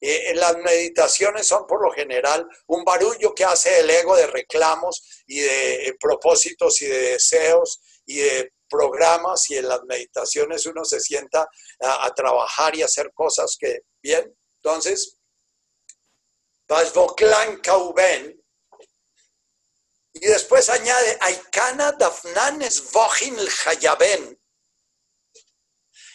[0.01, 5.24] Eh, las meditaciones son por lo general un barullo que hace el ego de reclamos
[5.28, 10.99] y de propósitos y de deseos y de programas y en las meditaciones uno se
[10.99, 11.49] sienta
[11.82, 15.17] a, trabajar y hacer cosas que, bien, entonces,
[16.67, 18.39] Vajvoklan Kauben,
[20.13, 24.39] y después añade, Aikana Dafnanes Vojin Hayaben,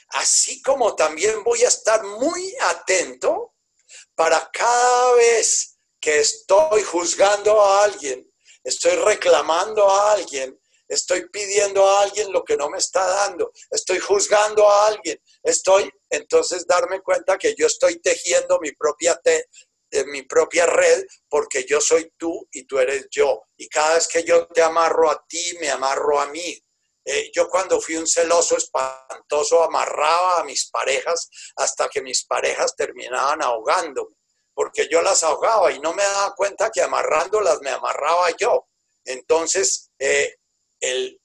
[0.08, 3.54] así como también voy a estar muy atento
[4.14, 8.30] para cada vez que estoy juzgando a alguien,
[8.62, 10.58] estoy reclamando a alguien,
[10.88, 15.90] estoy pidiendo a alguien lo que no me está dando, estoy juzgando a alguien, estoy
[16.10, 19.48] entonces darme cuenta que yo estoy tejiendo mi propia, te,
[19.90, 23.42] eh, mi propia red porque yo soy tú y tú eres yo.
[23.56, 26.60] Y cada vez que yo te amarro a ti, me amarro a mí.
[27.04, 32.74] Eh, yo cuando fui un celoso espantoso amarraba a mis parejas hasta que mis parejas
[32.74, 34.16] terminaban ahogándome,
[34.54, 38.66] porque yo las ahogaba y no me daba cuenta que amarrándolas me amarraba yo.
[39.04, 40.34] Entonces, eh,
[40.80, 41.20] el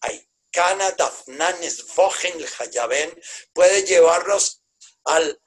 [0.00, 3.22] Aikana Dafnanes Vojen el
[3.52, 4.62] puede llevarnos
[5.04, 5.40] al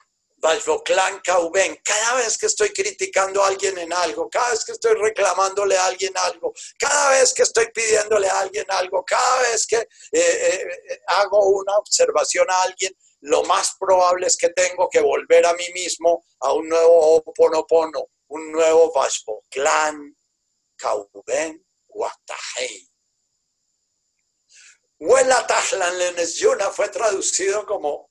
[0.44, 1.80] Balvoclan Kauben.
[1.82, 5.86] Cada vez que estoy criticando a alguien en algo, cada vez que estoy reclamándole a
[5.86, 11.00] alguien algo, cada vez que estoy pidiéndole a alguien algo, cada vez que eh, eh,
[11.06, 15.64] hago una observación a alguien, lo más probable es que tengo que volver a mí
[15.72, 20.14] mismo a un nuevo Oponopono, un nuevo Vashvoklan
[20.76, 21.63] Kauben
[21.94, 22.90] Guatajei.
[24.98, 28.10] Huela Tajlan Lenes Yuna fue traducido como,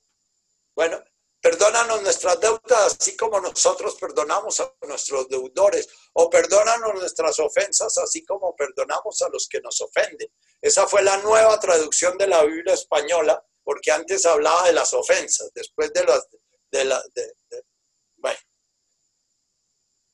[0.74, 1.02] bueno,
[1.40, 8.24] perdónanos nuestras deudas así como nosotros perdonamos a nuestros deudores, o perdónanos nuestras ofensas así
[8.24, 10.28] como perdonamos a los que nos ofenden.
[10.60, 15.50] Esa fue la nueva traducción de la Biblia española, porque antes hablaba de las ofensas,
[15.54, 16.28] después de las,
[16.70, 17.34] de la, de,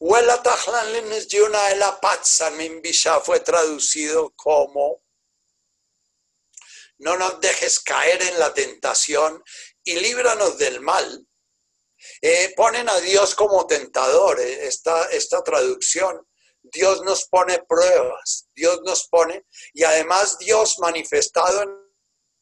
[0.03, 1.83] Huela Tajlan Lenes Yuna el
[2.57, 5.03] Mimbisha fue traducido como
[7.01, 9.45] no nos dejes caer en la tentación
[9.85, 11.27] y líbranos del mal.
[12.23, 16.27] Eh, ponen a Dios como tentador, eh, esta, esta traducción.
[16.63, 21.75] Dios nos pone pruebas, Dios nos pone, y además Dios manifestado en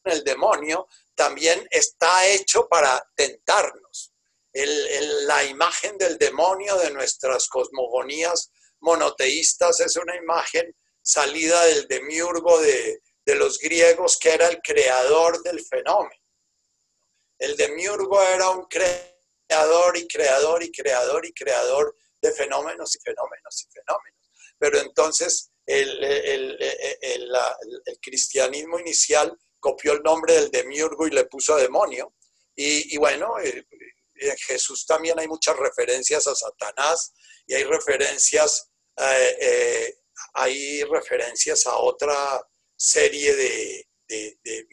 [0.05, 4.13] el demonio también está hecho para tentarnos
[4.53, 8.51] la imagen del demonio de nuestras cosmogonías
[8.81, 13.01] monoteístas es una imagen salida del demiurgo de,
[13.35, 16.19] los griegos que era el creador del fenómeno.
[17.37, 23.63] El demiurgo era un creador y creador y creador y creador de fenómenos y fenómenos
[23.63, 24.31] y fenómenos.
[24.57, 26.57] Pero entonces el, el,
[28.01, 32.15] cristianismo inicial copió el nombre del demiurgo y le puso demonio.
[32.55, 33.63] Y, y bueno, eh,
[34.19, 37.13] en Jesús también hay muchas referencias a Satanás
[37.47, 39.95] y hay referencias, eh, eh,
[40.33, 42.41] hay referencias a otra
[42.75, 43.85] serie de,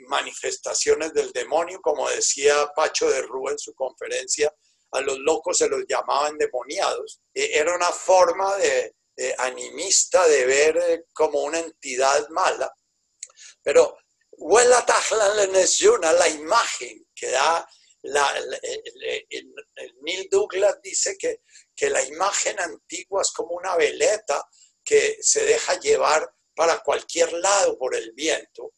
[0.09, 4.51] manifestaciones del demonio, como decía Pacho de Rúa en su conferencia,
[4.93, 7.21] a los locos se los llamaban demoniados.
[7.35, 8.95] E, era una forma de,
[9.39, 12.73] animista de ver eh, como una entidad mala.
[13.63, 13.99] Pero
[16.13, 17.67] la imagen que da
[20.03, 21.43] Neil Douglas dice que,
[21.75, 24.43] que la imagen antigua es como una veleta
[24.85, 28.73] que se deja llevar para cualquier lado por el viento.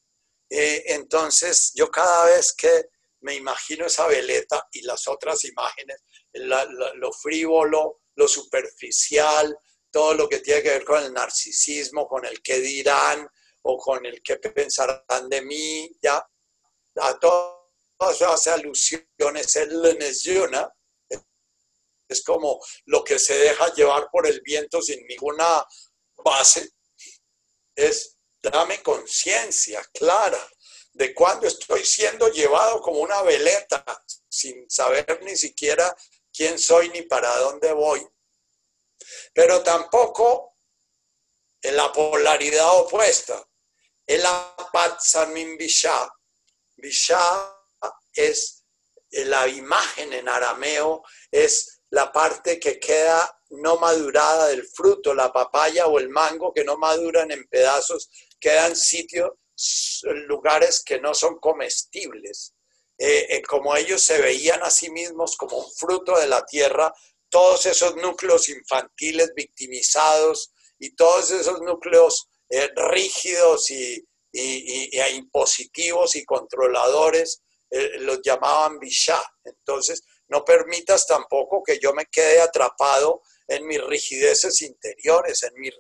[0.50, 2.86] Eh, entonces yo cada vez que
[3.20, 6.02] me imagino esa veleta y las otras imágenes,
[6.32, 9.56] lo frívolo, lo superficial,
[9.90, 13.28] todo lo que tiene que ver con el narcisismo, con el que dirán
[13.62, 16.24] o con el que pensarán de mí, ya,
[16.96, 17.18] a
[18.00, 20.72] esas alusiones, él le menciona,
[22.08, 25.66] es como lo que se deja llevar por el viento sin ninguna
[26.16, 26.70] base,
[27.74, 30.40] es dame conciencia clara
[30.92, 33.84] de cuando estoy siendo llevado como una veleta
[34.28, 35.94] sin saber ni siquiera
[36.32, 38.06] quién soy ni para dónde voy.
[39.32, 40.56] Pero tampoco
[41.62, 43.44] en la polaridad opuesta,
[44.06, 46.12] el Apatsamin Vishá.
[46.76, 47.57] Vishá
[48.18, 48.64] es
[49.10, 55.86] la imagen en arameo, es la parte que queda no madurada del fruto, la papaya
[55.86, 59.30] o el mango que no maduran en pedazos, quedan sitios,
[60.28, 62.54] lugares que no son comestibles.
[62.98, 66.92] Eh, eh, como ellos se veían a sí mismos como un fruto de la tierra,
[67.28, 74.04] todos esos núcleos infantiles victimizados y todos esos núcleos eh, rígidos y,
[75.14, 79.22] impositivos y controladores, los llamaban Bishá.
[79.44, 85.70] Entonces, no permitas tampoco que yo me quede atrapado en mis rigideces interiores, en mi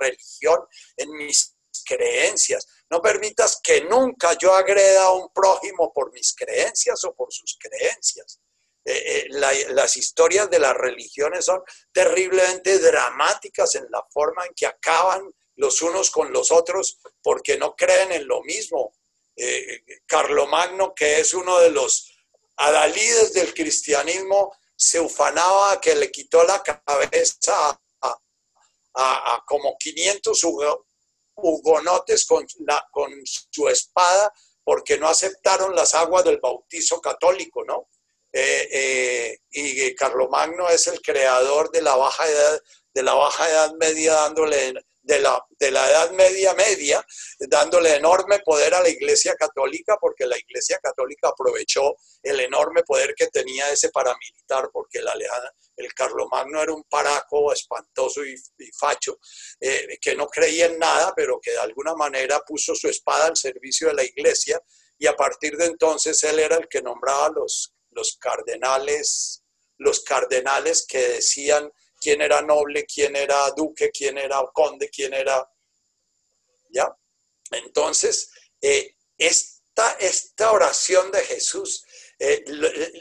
[0.00, 0.60] religión,
[0.96, 1.54] en mis
[1.84, 2.66] creencias.
[2.90, 7.58] No permitas que nunca yo agreda a un prójimo por mis creencias o por sus
[7.58, 8.40] creencias.
[8.86, 9.26] Eh, eh,
[9.70, 15.80] las historias de las religiones son terriblemente dramáticas en la forma en que acaban los
[15.80, 18.94] unos con los otros porque no creen en lo mismo.
[19.36, 22.10] Eh, Carlomagno, que es uno de los
[22.56, 27.80] adalides del cristianismo se ufanaba que le quitó la cabeza
[28.96, 30.44] a, como 500
[31.34, 32.46] hugonotes con,
[32.92, 34.32] con su espada
[34.62, 37.88] porque no aceptaron las aguas del bautizo católico, ¿no?
[38.32, 42.60] Eh, eh, y Carlomagno es el creador de la baja edad,
[42.92, 44.74] de la baja edad media, dándole
[45.04, 47.06] de la, de la Edad Media media,
[47.38, 53.14] dándole enorme poder a la Iglesia Católica, porque la Iglesia Católica aprovechó el enorme poder
[53.14, 55.08] que tenía ese paramilitar, porque el,
[55.76, 58.34] el Carlomagno era un paraco espantoso y,
[58.78, 59.18] facho,
[59.60, 63.36] eh, que no creía en nada, pero que de alguna manera puso su espada al
[63.36, 64.60] servicio de la Iglesia,
[64.98, 69.42] y a partir de entonces él era el que nombraba los, los cardenales,
[69.76, 71.70] los cardenales que decían
[72.04, 75.42] quién era noble, quién era duque, quién era conde, quién era...
[76.68, 76.94] ¿Ya?
[77.50, 81.82] Entonces, eh, esta, esta oración de Jesús,
[82.18, 82.44] eh,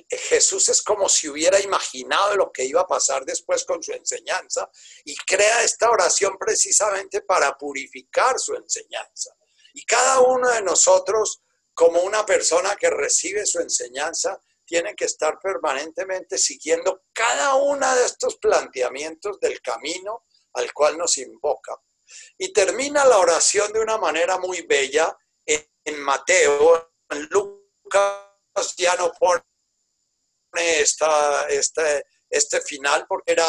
[0.09, 4.69] Jesús es como si hubiera imaginado lo que iba a pasar después con su enseñanza
[5.03, 9.35] y crea esta oración precisamente para purificar su enseñanza.
[9.73, 11.41] Y cada uno de nosotros,
[11.73, 18.05] como una persona que recibe su enseñanza, tienen que estar permanentemente siguiendo cada uno de
[18.05, 21.75] estos planteamientos del camino al cual nos invoca.
[22.37, 25.15] Y termina la oración de una manera muy bella
[25.45, 29.43] en, Mateo, en Lucas ya no pone
[30.79, 33.45] esta, este, este final porque era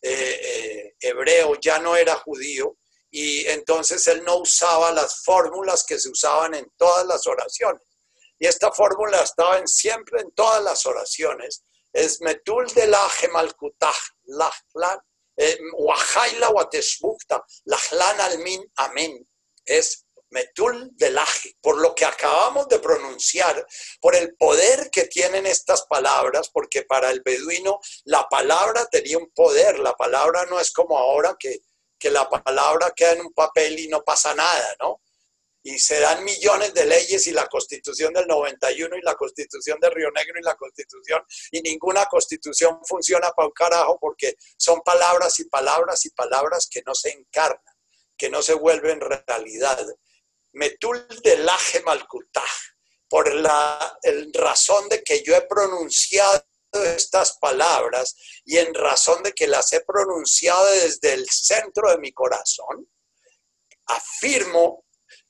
[0.00, 2.76] eh, eh, hebreo, ya no era judío,
[3.10, 7.80] y entonces él no usaba las fórmulas que se usaban en todas las oraciones.
[8.38, 11.64] Y esta fórmula estaba en, siempre en todas las oraciones.
[11.92, 14.98] Es metul de la gemalkutaj, lachlan,
[15.36, 19.26] eh, wahaila wateshbukta, lachlan almin, amén.
[19.64, 20.04] Es
[20.34, 23.64] metul de laje, por lo que acabamos de pronunciar,
[24.00, 29.30] por el poder que tienen estas palabras, porque para el beduino la palabra tenía un
[29.30, 31.60] poder, la palabra no es como ahora que,
[31.98, 35.00] que la palabra queda en un papel y no pasa nada, ¿no?
[35.66, 39.88] Y se dan millones de leyes y la constitución del 91 y la constitución de
[39.88, 45.40] Río Negro y la constitución y ninguna constitución funciona para un carajo porque son palabras
[45.40, 47.74] y palabras y palabras que no se encarnan,
[48.14, 49.86] que no se vuelven realidad.
[50.52, 52.50] Metul de laje malkutaj,
[53.08, 53.98] por la
[54.34, 58.14] razón de que yo he pronunciado estas palabras
[58.44, 62.86] y en razón de que las he pronunciado desde el centro de mi corazón,
[63.86, 64.84] afirmo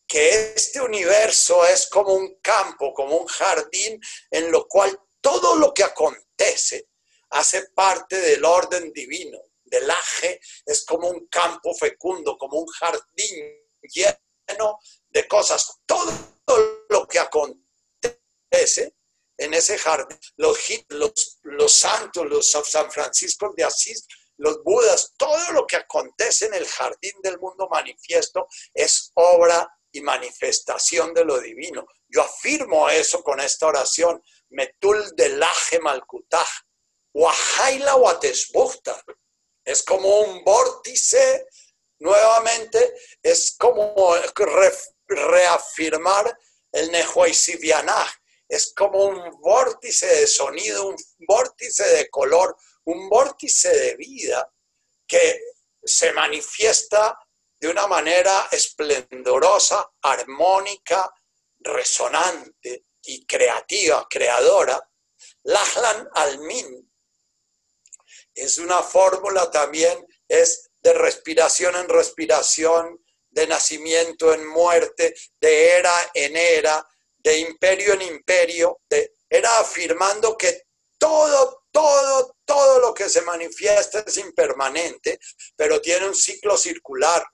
[0.06, 4.01] que este universo es como un campo, como un jardín
[4.31, 6.89] en lo cual todo lo que acontece
[7.31, 9.39] hace parte del orden divino.
[9.64, 14.78] Del aje es como un campo fecundo, como un jardín lleno
[15.09, 15.81] de cosas.
[15.86, 16.12] Todo
[16.90, 18.94] lo que acontece
[19.36, 20.59] en ese jardín, los,
[20.89, 24.06] los, los santos, los San Francisco de Asís,
[24.36, 30.02] los budas, todo lo que acontece en el jardín del mundo manifiesto es obra y
[30.02, 31.86] manifestación de lo divino.
[32.08, 34.20] Yo afirmo eso con esta oración.
[34.50, 36.48] Metul de laje malkutaj.
[37.14, 39.02] Wahaila watesbukta.
[39.64, 41.46] Es como un vórtice,
[42.00, 44.16] nuevamente, es como
[45.06, 46.38] reafirmar
[46.72, 48.10] el Nehuaisivianaj.
[48.48, 50.96] Es como un vórtice de sonido, un
[51.26, 54.52] vórtice de color, un vórtice de vida
[55.06, 55.40] que
[55.84, 57.16] se manifiesta
[57.65, 61.11] de una manera esplendorosa, armónica,
[61.61, 64.78] resonante y creativa, creadora.
[65.45, 66.93] Lahlan Almin
[68.35, 76.11] es una fórmula también, es de respiración en respiración, de nacimiento en muerte, de era
[76.12, 76.86] en era,
[77.16, 78.82] de imperio en imperio,
[79.31, 80.65] era afirmando que
[80.99, 85.19] todo, todo, todo lo que se manifiesta es impermanente,
[85.57, 87.24] pero tiene un ciclo circular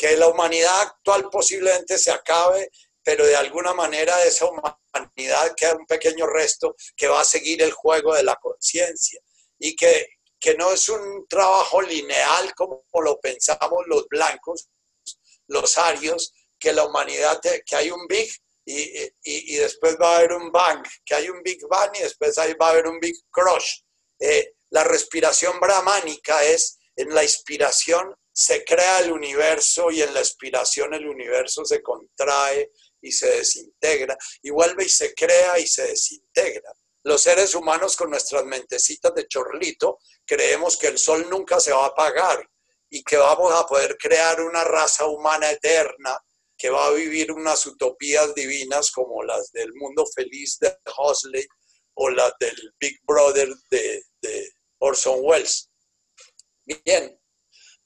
[0.00, 2.70] que la humanidad actual posiblemente se acabe,
[3.02, 7.60] pero de alguna manera de esa humanidad queda un pequeño resto que va a seguir
[7.60, 9.20] el juego de la conciencia
[9.58, 10.06] y que,
[10.40, 14.70] que no es un trabajo lineal como lo pensamos los blancos,
[15.48, 18.30] los arios, que la humanidad, que hay un big
[18.64, 22.38] y, y, después va a haber un bang, que hay un big bang y después
[22.38, 23.82] ahí va a haber un big crush.
[24.18, 30.20] Eh, la respiración brahmánica es en la inspiración se crea el universo y en la
[30.20, 32.70] expiración el universo se contrae
[33.02, 36.72] y se desintegra y vuelve y se crea y se desintegra.
[37.02, 41.84] Los seres humanos con nuestras mentecitas de chorlito creemos que el sol nunca se va
[41.84, 42.42] a apagar
[42.88, 46.18] y que vamos a poder crear una raza humana eterna
[46.56, 51.46] que va a vivir unas utopías divinas como las del mundo feliz de Huxley
[51.92, 55.70] o las del Big Brother de, de Orson Welles.
[56.64, 57.19] Bien,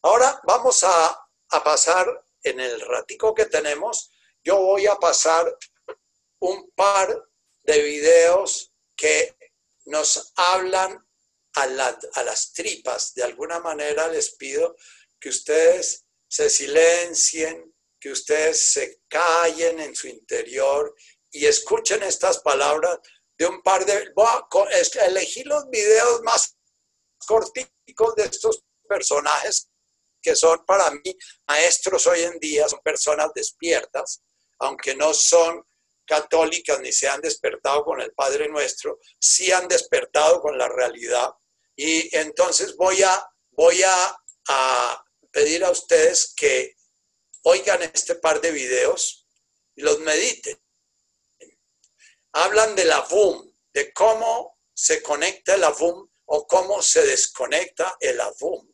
[0.04, 1.18] Ahora vamos a,
[1.64, 2.06] pasar
[2.42, 4.10] en el ratico que tenemos,
[4.42, 5.56] yo voy a pasar
[6.40, 7.24] un par
[7.62, 9.34] de videos que
[9.86, 10.92] nos hablan
[11.54, 11.62] a,
[12.12, 13.14] a, las tripas.
[13.14, 14.76] De alguna manera les pido
[15.18, 20.94] que ustedes se silencien, que ustedes se callen en su interior
[21.30, 22.98] y escuchen estas palabras
[23.38, 24.12] de un par de...
[25.06, 26.58] Elegí los videos más
[27.26, 29.70] corticos de estos personajes
[30.24, 34.22] que son para mí maestros hoy en día, son personas despiertas,
[34.58, 35.62] aunque no son
[36.06, 41.30] católicas ni se han despertado con el Padre Nuestro, sí han despertado con la realidad.
[41.76, 44.16] Y entonces voy a, voy a,
[44.48, 46.74] a pedir a ustedes que
[47.42, 49.28] oigan este par de videos
[49.76, 50.58] y los mediten.
[52.32, 58.20] Hablan de la VUM, de cómo se conecta el AVUM o cómo se desconecta el
[58.20, 58.73] AVUM.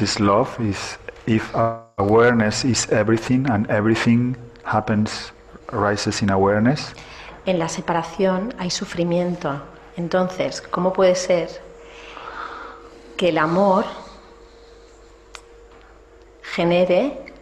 [0.00, 0.96] Is love is
[1.26, 1.50] if
[1.98, 5.32] awareness is everything and everything happens
[5.72, 6.94] rises in awareness.
[7.46, 9.60] En la separación hay sufrimiento.
[9.96, 11.48] Entonces, ¿cómo puede ser
[13.16, 13.84] que el amor
[16.42, 17.32] genere,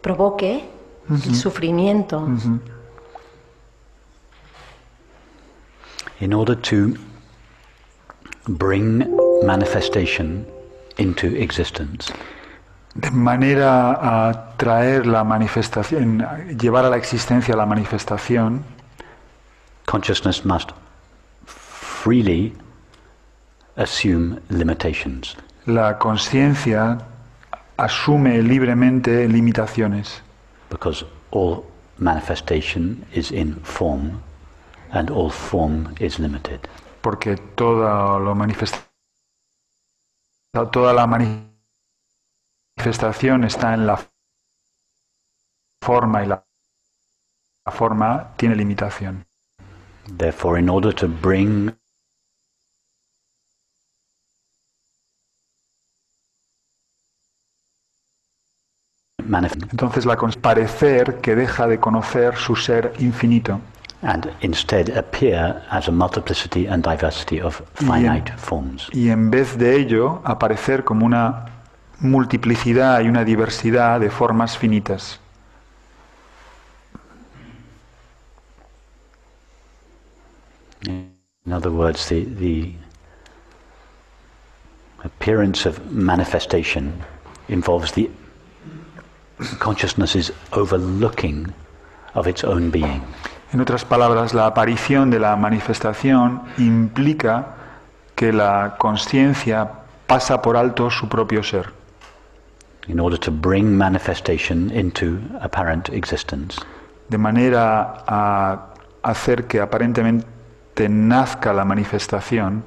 [0.00, 0.64] provoque
[1.08, 1.28] mm -hmm.
[1.28, 2.20] el sufrimiento?
[2.20, 2.58] Mm -hmm.
[6.20, 6.94] In order to
[8.48, 10.46] bring manifestation
[10.98, 12.12] into existence.
[12.94, 13.92] De manera
[14.28, 16.26] a traer la manifestación,
[16.58, 18.64] llevar a la existencia la manifestación.
[19.86, 20.70] Consciousness must
[21.46, 22.54] freely
[23.76, 25.36] assume limitations.
[25.66, 26.98] La conciencia
[27.78, 30.20] asume libremente limitaciones.
[30.68, 31.64] Because all
[31.98, 34.22] manifestation is in form
[34.92, 36.60] and all form is limited.
[37.00, 38.91] Porque todo lo manifesta
[40.52, 41.06] toda la
[42.76, 43.98] manifestación está en la
[45.80, 46.44] forma y la,
[47.64, 49.24] la forma tiene limitación.
[50.18, 51.74] Therefore, in order to bring
[59.70, 63.60] Entonces la parecer que deja de conocer su ser infinito.
[64.02, 68.88] And instead appear as a multiplicity and diversity of finite y en, forms.
[68.92, 71.46] Y en vez de ello, aparecer como una
[72.00, 75.20] multiplicidad y una diversidad de formas finitas.
[80.84, 82.72] In other words, the, the
[85.04, 86.92] appearance of manifestation
[87.48, 88.10] involves the
[89.58, 91.52] consciousness is overlooking
[92.14, 93.02] of its own being.
[93.52, 97.48] En otras palabras, la aparición de la manifestación implica
[98.14, 99.70] que la conciencia
[100.06, 101.70] pasa por alto su propio ser,
[102.88, 106.60] in order to bring manifestation into apparent existence.
[107.08, 112.64] de manera a hacer que aparentemente nazca la manifestación.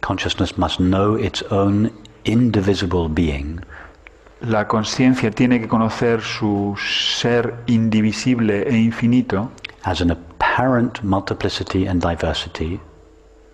[0.00, 1.90] Consciousness must know its own
[2.24, 3.60] indivisible being
[4.40, 9.50] La conciencia tiene que conocer su ser indivisible e infinito
[9.84, 12.80] as an apparent multiplicity and diversity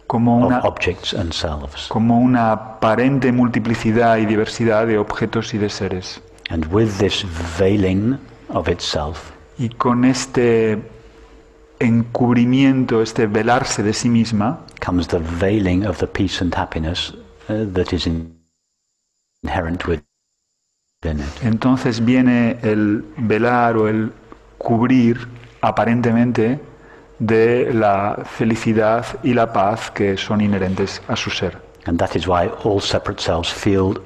[0.08, 1.88] como of objects and selves.
[1.88, 6.20] como una aparente multiplicidad y diversidad de objetos y de seres.
[6.50, 7.24] And with this
[7.58, 10.78] veiling of itself, Y con este
[11.80, 17.12] encubrimiento, este velarse de sí misma, comes the veiling of the peace and happiness
[17.48, 18.38] uh, that is in-
[19.42, 21.42] inherent within it.
[21.42, 24.12] entonces viene el velar o el
[24.58, 25.26] cubrir
[25.60, 26.60] aparentemente
[27.18, 31.58] de la felicidad y la paz que son inherentes a su ser.
[31.86, 34.00] And that is why all separate selves feel,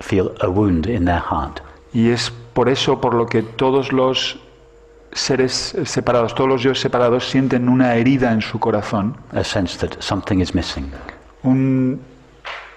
[0.00, 1.60] feel a wound in their heart.
[1.92, 4.38] Y es por eso por lo que todos los
[5.12, 10.00] seres separados, todos los yo separados sienten una herida en su corazón, a sense that
[10.00, 10.90] something is missing.
[11.42, 12.00] un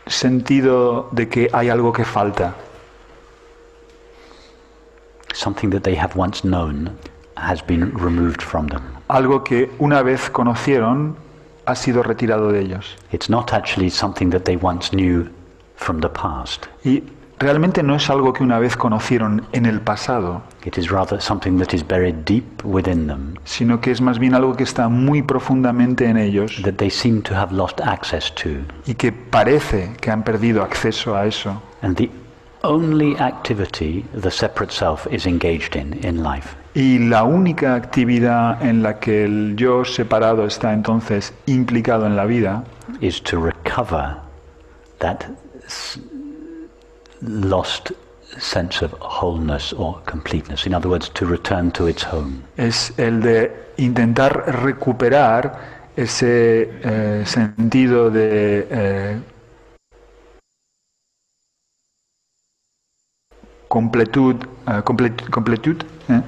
[0.06, 2.56] sentido de que hay algo que falta,
[5.34, 6.98] Something that they have once known
[7.38, 8.82] has been removed from them.
[9.08, 11.16] algo que una vez conocieron
[11.66, 12.96] ha sido retirado de ellos.
[13.12, 15.30] It's not actually something that they once knew
[15.76, 16.66] from the past.
[16.84, 17.04] Y
[17.40, 21.58] realmente no es algo que una vez conocieron en el pasado, It is rather something
[21.60, 25.22] that is buried deep within them, sino que es más bien algo que está muy
[25.22, 28.50] profundamente en ellos that they seem to have lost access to.
[28.86, 31.62] y que parece que han perdido acceso a eso.
[31.82, 32.10] And the
[32.64, 38.84] only activity the separate self is engaged in in life Y la única actividad en
[38.84, 42.66] la que el yo separado está entonces implicado en la vida
[43.02, 44.18] is to recover
[45.00, 45.26] that
[47.22, 47.94] lost
[48.38, 50.68] sense of wholeness or completeness.
[50.68, 52.44] In other words, to return to its home.
[52.58, 55.58] es el de intentar recuperar
[55.96, 59.20] ese eh, sentido de eh,
[63.68, 64.36] completud,
[64.68, 66.22] eh, complet- completud eh,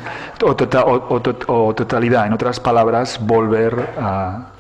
[0.44, 1.08] o, tota- o-
[1.48, 4.52] o o totalidad, en otras palabras, volver a,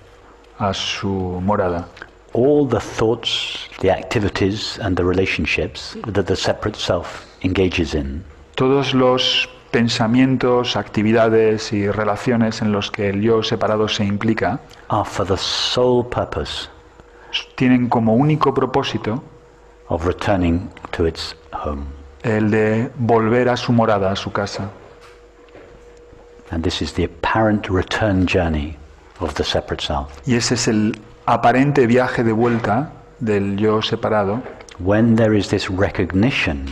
[0.58, 1.10] a su
[1.44, 1.88] morada.
[2.34, 8.24] All the thoughts, the activities, and the relationships that the separate self engages in
[8.56, 15.06] Todos los pensamientos, actividades y relaciones en los que el yo separado se implica are
[15.06, 16.68] for the sole purpose
[17.56, 19.22] tienen como único propósito
[19.90, 21.84] of returning to its home.
[22.24, 24.70] El de volver a su morada, a su casa.
[26.52, 28.76] And this is the apparent return journey
[29.20, 30.10] of the separate self.
[30.26, 34.42] Y ese es el aparente viaje de vuelta del yo separado.
[34.80, 36.66] When there is this recognition,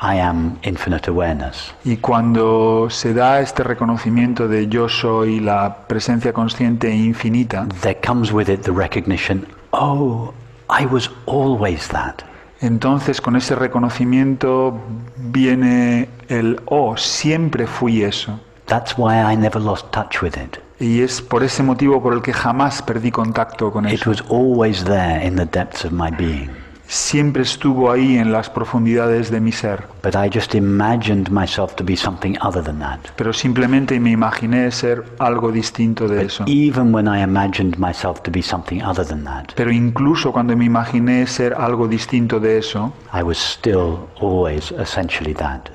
[0.00, 6.32] I am infinite awareness, Y cuando se da este reconocimiento de yo soy la presencia
[6.32, 10.34] consciente e infinita, there comes with it the recognition, oh,
[10.68, 12.22] I was always that.
[12.64, 14.78] Entonces con ese reconocimiento
[15.16, 18.38] viene el, oh, siempre fui eso.
[18.66, 20.58] That's why I never lost touch with it.
[20.80, 24.10] Y es por ese motivo por el que jamás perdí contacto con It eso.
[24.10, 26.50] was always there in the depths of my being.
[26.86, 29.84] Siempre estuvo ahí en las profundidades de mi ser.
[30.02, 33.00] But I just imagined myself to be something other than that.
[33.16, 36.44] Pero simplemente me imaginé ser algo distinto de eso.
[36.46, 40.66] Even when I imagined myself to be something other than that, Pero incluso cuando me
[40.66, 45.70] imaginé ser algo distinto de eso, I was still always essentially that.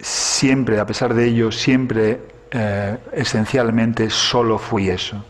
[0.00, 2.20] siempre, a pesar de ello, siempre,
[2.50, 5.24] eh, esencialmente, solo fui eso.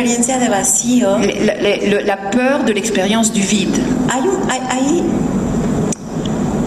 [0.00, 3.78] Experiencia de vacío, La, la- la peur de l'expérience du vide.
[4.10, 5.02] hay, un- hay, hay,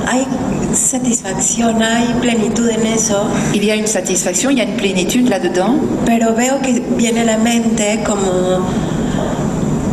[0.07, 0.27] hay
[0.73, 5.29] satisfacción, hay plenitud en eso, Il y a une satisfaction, il y a une plénitude
[5.29, 5.75] là-dedans,
[6.05, 8.65] pero veo que viene la mente como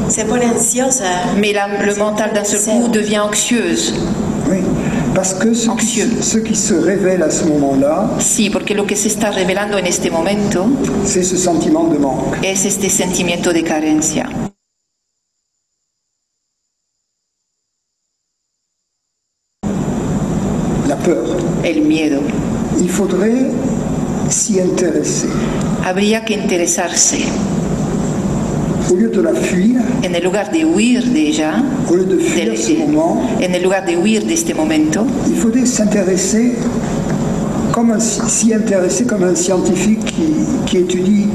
[0.08, 1.34] se pone ansiosa.
[1.36, 3.92] mais la- le mental d'un seul coup devient anxieuse.
[4.50, 4.58] Oui,
[5.18, 6.10] parce que ce qui, Anxieux.
[6.22, 9.84] ce qui se révèle à ce moment-là, Sí, porque lo que se está revelando en
[9.84, 10.68] este momento
[11.04, 12.36] c'est ce sentiment de manque.
[12.44, 14.28] es este sentimiento de carencia.
[20.86, 21.36] la peur.
[21.64, 22.20] el miedo.
[22.80, 23.50] Il faudrait
[24.30, 25.28] s'y intéresser.
[25.84, 27.18] Habría que interesarse.
[28.90, 32.16] Au lieu de la fuir, En el lugar de huir de ella, au lieu de
[32.18, 36.54] fuir del- ce moment, en el lugar de huir de este momento, il faudrait s'intéresser
[37.72, 40.22] comme s'y intéresser comme un scientifique qui,
[40.66, 41.26] qui étudie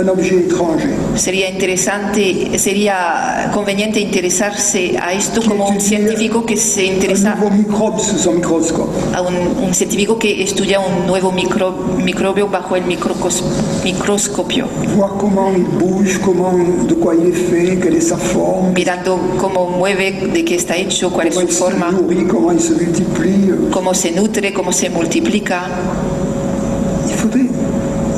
[0.00, 0.90] un objet étranger.
[1.16, 7.36] sería interesante, sería conveniente interesarse a esto como un científico que se interesa
[9.14, 9.34] a un,
[9.66, 13.42] un científico que estudia un nuevo micro- microbio bajo el microcos-
[13.84, 14.66] microscopio,
[14.96, 16.52] Voir comment il bouge, comment,
[16.86, 20.76] de quoi il est fait, quelle est sa forme, mirando cómo mueve, de qué está
[20.76, 23.54] hecho, cuál es su forma, nourrit, comment il se multiplie.
[23.70, 25.62] cómo se nutre, cómo se multiplica.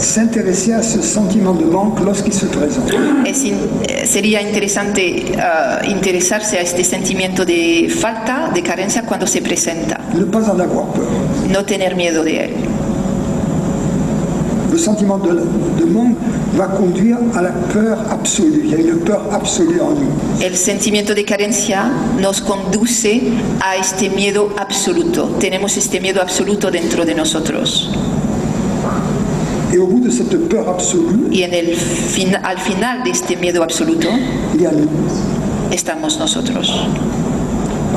[0.01, 2.91] S'intéresser à ce sentiment de manque lorsqu'il se présente.
[3.27, 9.27] Es in- eh, sería interesante ah, interesarse a este sentimiento de falta, de carencia cuando
[9.27, 11.07] se presenta, Ne pas en avoir peur.
[11.53, 12.51] no tener miedo de él.
[14.73, 15.33] Le sentiment de,
[15.79, 16.17] de manque
[16.57, 18.63] va conduire à la peur absolue.
[18.65, 20.13] Il y a une peur absolue en nous.
[20.41, 23.21] El sentimiento de carencia nos conduce
[23.61, 25.37] a este miedo absoluto.
[25.39, 27.91] Tenemos este miedo absoluto dentro de nosotros.
[28.83, 29.60] Et au bout de cette peur absolue,
[31.31, 34.09] Y en el fin- al final de este miedo absoluto
[35.71, 36.75] estamos nosotros.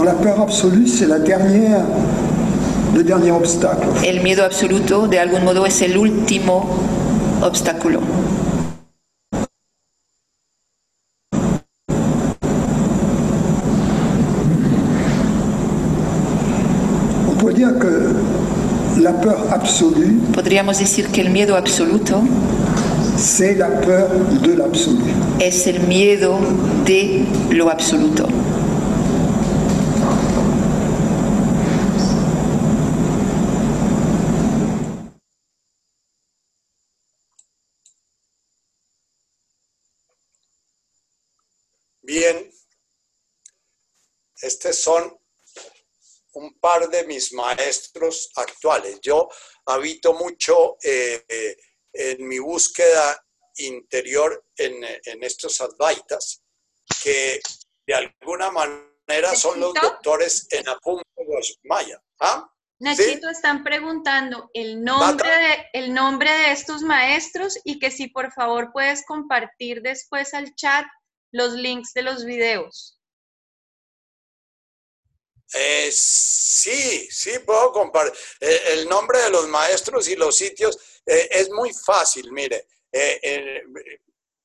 [0.04, 1.84] La peur absolue, c'est la dernière,
[2.96, 3.88] le dernier obstacle.
[4.04, 6.66] El miedo absoluto, de algún modo, es el último
[7.42, 8.00] obstáculo.
[19.64, 22.22] Absolue, Podríamos decir que el miedo absoluto
[23.18, 24.10] c'est la peur
[24.42, 25.04] de l'absolu.
[25.40, 26.38] es el miedo
[26.86, 28.28] de lo absoluto.
[42.02, 42.52] Bien,
[44.42, 45.18] estos son
[46.34, 49.00] un par de mis maestros actuales.
[49.02, 49.30] Yo
[49.66, 51.58] habito mucho eh, eh,
[51.94, 53.24] en mi búsqueda
[53.58, 56.44] interior en, en estos advaitas,
[57.04, 57.40] que
[57.86, 61.02] de alguna manera son los doctores en Apum
[61.64, 62.02] Maya.
[62.20, 62.50] ¿Ah?
[62.80, 68.34] Nachito, están preguntando el nombre, de, el nombre de estos maestros y que si por
[68.34, 70.86] favor puedes compartir después al chat
[71.32, 73.00] los links de los videos.
[75.54, 78.20] Eh, sí, sí, puedo compartir.
[78.40, 82.68] el nombre de los maestros y los sitios eh, es muy fácil, mire.
[82.92, 83.64] Eh, eh,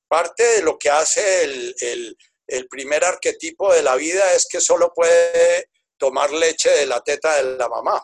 [0.07, 2.17] parte de lo que hace el,
[2.47, 7.35] el, primer arquetipo de la vida es que solo puede tomar leche de la teta
[7.35, 8.03] de la mamá.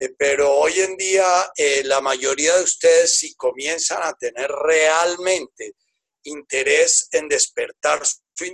[0.00, 5.74] Eh, pero hoy en día eh, la mayoría de ustedes, si comienzan a tener realmente
[6.22, 8.44] interés en despertar su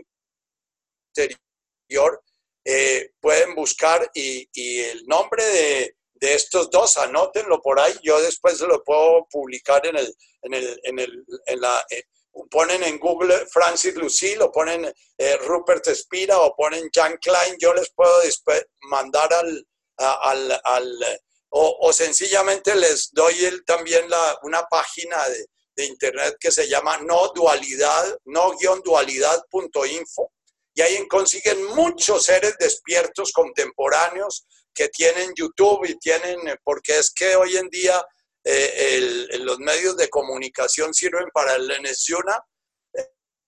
[1.17, 2.23] interior,
[2.65, 4.49] eh, pueden buscar y,
[4.81, 9.99] el nombre de, de, estos dos, anótenlo por ahí, yo después lo puedo publicar en
[9.99, 12.05] el, en el, en el, en la, eh,
[12.51, 17.73] ponen en Google Francis Lucille o ponen eh, Rupert Spira o ponen Jan Klein, yo
[17.75, 19.65] les puedo después mandar al,
[19.99, 21.21] al, al
[21.51, 25.47] o, o, sencillamente les doy el, también la, una página de,
[25.77, 30.33] de, internet que se llama no dualidad, no-dualidad.info
[30.75, 37.37] y ahí consiguen muchos seres despiertos contemporáneos que tienen YouTube y tienen, porque es que
[37.37, 38.05] hoy en día
[38.43, 42.45] eh, los medios de comunicación sirven para el Lenesyuna,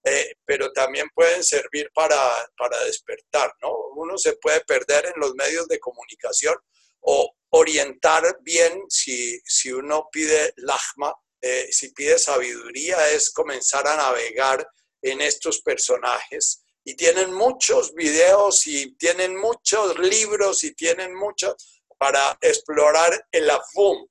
[0.04, 2.16] eh, pero también pueden servir para,
[2.56, 3.72] para despertar, ¿no?
[3.96, 6.54] Uno se puede perder en los medios de comunicación
[7.00, 13.96] o orientar bien si, si uno pide lagma, eh, si pide sabiduría, es comenzar a
[13.96, 14.64] navegar
[15.02, 22.38] en estos personajes y tienen muchos videos y tienen muchos libros y tienen muchos para
[22.40, 24.06] explorar el AFUM.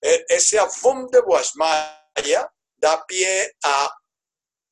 [0.00, 3.92] Ese AFUM de Guasmaya da pie a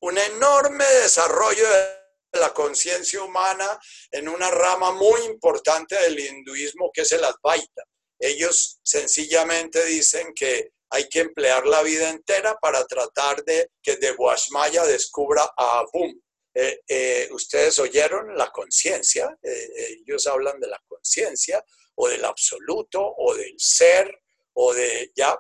[0.03, 3.67] un enorme desarrollo de la conciencia humana
[4.13, 7.83] en una rama muy importante del hinduismo que es el Advaita.
[8.21, 14.13] Ellos sencillamente dicen que hay que emplear la vida entera para tratar de que de
[14.13, 16.15] Boasmaya descubra a Abum.
[16.61, 21.65] Eh, eh, ustedes oyeron la conciencia, eh, ellos hablan de la conciencia
[21.95, 24.13] o del absoluto o del ser
[24.55, 25.39] o de ya.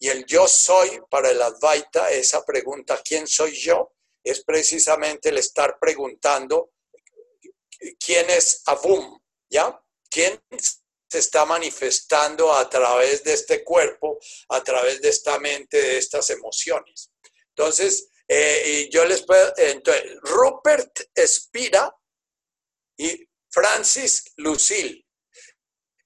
[0.00, 3.92] Y el yo soy para el Advaita, esa pregunta, ¿quién soy yo?
[4.24, 6.72] Es precisamente el estar preguntando,
[8.04, 9.20] ¿quién es Abum?
[9.48, 9.80] ¿Ya?
[10.10, 10.42] ¿Quién
[11.08, 14.18] se está manifestando a través de este cuerpo,
[14.48, 17.12] a través de esta mente, de estas emociones.
[17.50, 21.94] Entonces, eh, yo les puedo, entonces, Rupert Espira
[22.96, 25.04] y Francis Lucille.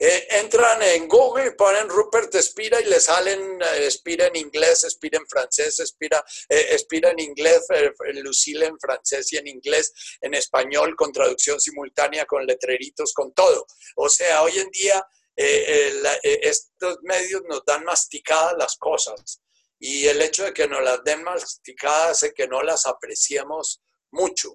[0.03, 4.85] Eh, entran en Google y ponen Rupert Espira y le salen eh, Espira en inglés,
[4.85, 7.67] Espira en francés, Espira, en inglés,
[8.15, 9.93] Lucille en francés y en inglés,
[10.23, 13.67] en español, con traducción simultánea, con letreritos, con todo.
[13.97, 15.05] O sea, hoy en día
[15.37, 19.43] estos medios nos dan masticadas las cosas
[19.81, 23.81] y el hecho de que nos las den masticadas hace que no las apreciemos
[24.13, 24.53] mucho.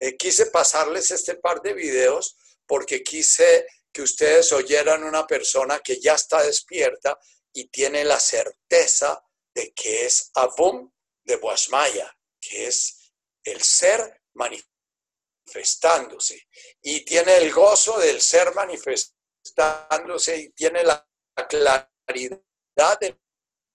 [0.00, 2.36] Eh, quise pasarles este par de videos
[2.66, 7.16] porque quise que ustedes oyeran una persona que ya está despierta
[7.52, 9.22] y tiene la certeza
[9.54, 10.90] de que es Abum
[11.22, 13.12] de Boasmaya, que es
[13.44, 16.48] el ser manifestándose.
[16.82, 21.08] Y tiene el gozo del ser manifestándose y tiene la
[21.48, 22.98] claridad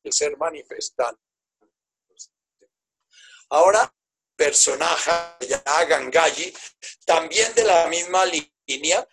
[0.09, 1.19] del ser manifestando.
[3.49, 3.93] Ahora,
[4.35, 5.11] personaje
[5.47, 6.53] ya Gangayi,
[7.05, 9.07] también de la misma línea.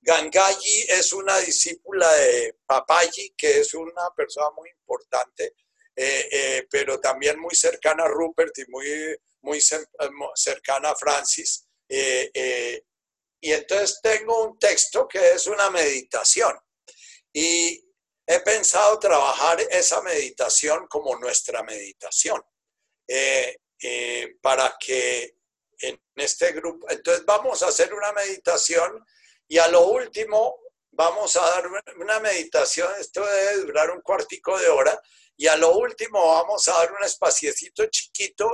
[0.00, 5.54] Gangayi es una discípula de Papayi, que es una persona muy importante,
[5.96, 9.60] eh, eh, pero también muy cercana a Rupert y muy, muy
[10.34, 11.66] cercana a Francis.
[11.88, 12.82] Eh,
[13.40, 16.56] y entonces tengo un texto que es una meditación.
[17.32, 17.85] Y
[18.26, 22.42] he pensado trabajar esa meditación como nuestra meditación,
[23.06, 25.36] eh, eh, para que
[25.78, 29.04] en este grupo, entonces vamos a hacer una meditación
[29.46, 30.58] y a lo último
[30.90, 35.00] vamos a dar una meditación, esto debe durar un cuartico de hora,
[35.36, 38.50] y a lo último vamos a dar un espaciecito chiquito.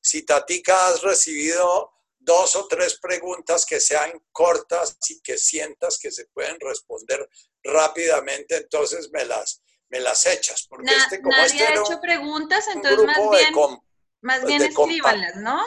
[0.00, 1.93] Si Tatica has recibido
[2.24, 7.28] dos o tres preguntas que sean cortas y que sientas que se pueden responder
[7.62, 10.66] rápidamente, entonces me las, me las echas.
[10.68, 13.54] Porque este, como nadie este ha hecho preguntas, entonces más bien,
[14.20, 15.62] más bien escríbanlas, ¿no?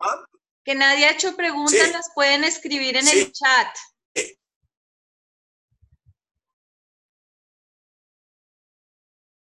[0.00, 0.24] ¿Ah?
[0.64, 3.76] Que nadie ha hecho preguntas, las pueden escribir en el chat.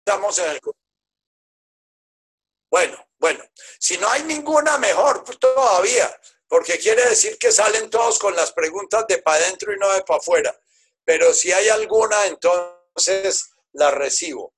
[0.07, 0.61] Estamos en el
[2.71, 3.45] bueno, bueno,
[3.79, 6.09] si no hay ninguna, mejor todavía,
[6.47, 10.03] porque quiere decir que salen todos con las preguntas de para adentro y no de
[10.03, 10.61] para afuera.
[11.05, 14.55] Pero si hay alguna, entonces la recibo.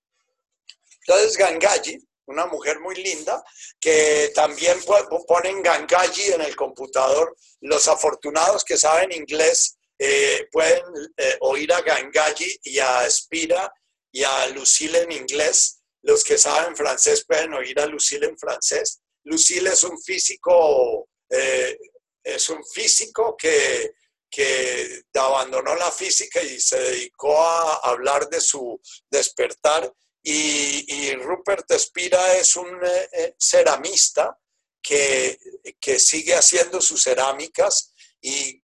[1.06, 3.42] Entonces Gangaji, una mujer muy linda,
[3.80, 4.78] que también
[5.26, 7.36] ponen Gangaji en el computador.
[7.60, 10.82] Los afortunados que saben inglés eh, pueden
[11.16, 13.72] eh, oír a Gangaji y a Spira
[14.12, 19.00] y a Lucille en inglés los que saben francés pueden oír a Lucille en francés.
[19.24, 21.78] Lucille es un físico, eh,
[22.22, 23.92] es un físico que,
[24.30, 29.92] que abandonó la física y se dedicó a hablar de su despertar.
[30.22, 34.38] Y, Rupert Espira es un eh, eh, ceramista
[34.82, 35.38] que,
[35.80, 38.62] que, sigue haciendo sus cerámicas y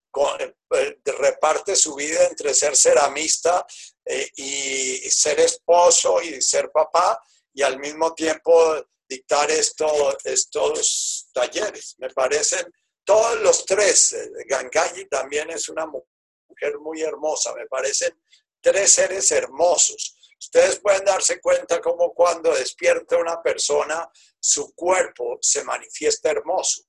[1.06, 3.66] reparte su vida entre ser ceramista
[4.06, 7.20] eh, y ser esposo y ser papá
[7.54, 11.96] y al mismo tiempo dictar esto, estos talleres.
[12.00, 12.72] Me parecen
[13.04, 14.14] todos los tres.
[14.14, 17.54] Eh, Gangayi también es una mujer muy hermosa.
[17.54, 18.20] Me parecen
[18.62, 20.16] tres seres hermosos.
[20.40, 24.10] Ustedes pueden darse cuenta cómo cuando despierta una persona,
[24.40, 26.84] su cuerpo se manifiesta hermoso.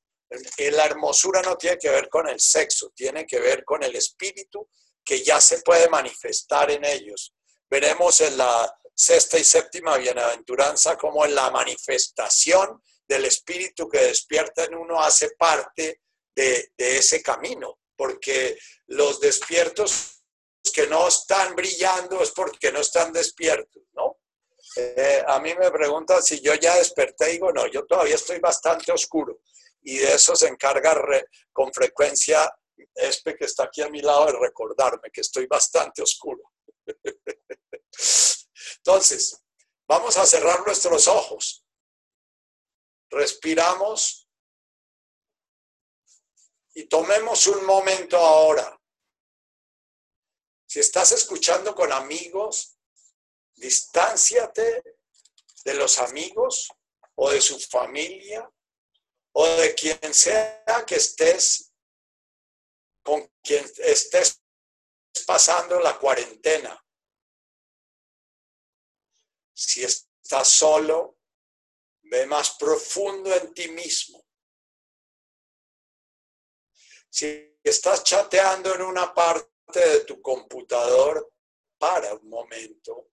[0.73, 4.69] La hermosura no tiene que ver con el sexo, tiene que ver con el espíritu
[5.07, 7.33] que ya se puede manifestar en ellos.
[7.71, 14.65] Veremos en la sexta y séptima bienaventuranza como en la manifestación del espíritu que despierta
[14.65, 16.01] en uno hace parte
[16.35, 18.59] de, ese camino, porque
[18.89, 20.23] los despiertos
[20.75, 24.19] que no están brillando es porque no están despiertos, ¿no?
[24.75, 28.93] Eh, a mí me preguntan si yo ya desperté, digo, no, yo todavía estoy bastante
[28.93, 29.41] oscuro
[29.83, 31.01] y de eso se encarga
[31.53, 32.53] con frecuencia
[32.95, 36.53] este que está aquí a mi lado de recordarme que estoy bastante oscuro.
[38.79, 39.43] Entonces,
[39.89, 41.63] vamos a cerrar nuestros ojos.
[43.09, 44.29] respiramos
[46.75, 48.79] y tomemos un momento ahora.
[50.67, 52.77] Si estás escuchando con amigos,
[53.55, 54.83] distánciate
[55.65, 56.69] de los amigos
[57.15, 58.51] o de su familia
[59.33, 61.73] o de quien sea que estés,
[63.07, 64.43] con quien estés
[65.25, 66.85] pasando la cuarentena.
[69.55, 71.21] Si estás solo,
[72.03, 74.27] ve más profundo en ti mismo.
[77.09, 81.33] Si estás chateando en una parte de tu computador,
[81.79, 83.11] para un momento.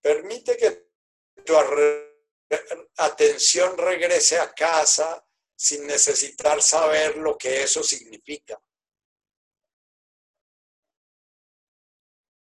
[0.00, 0.90] Permite que
[1.44, 1.54] tu
[2.96, 5.24] atención regrese a casa
[5.62, 8.60] sin necesitar saber lo que eso significa.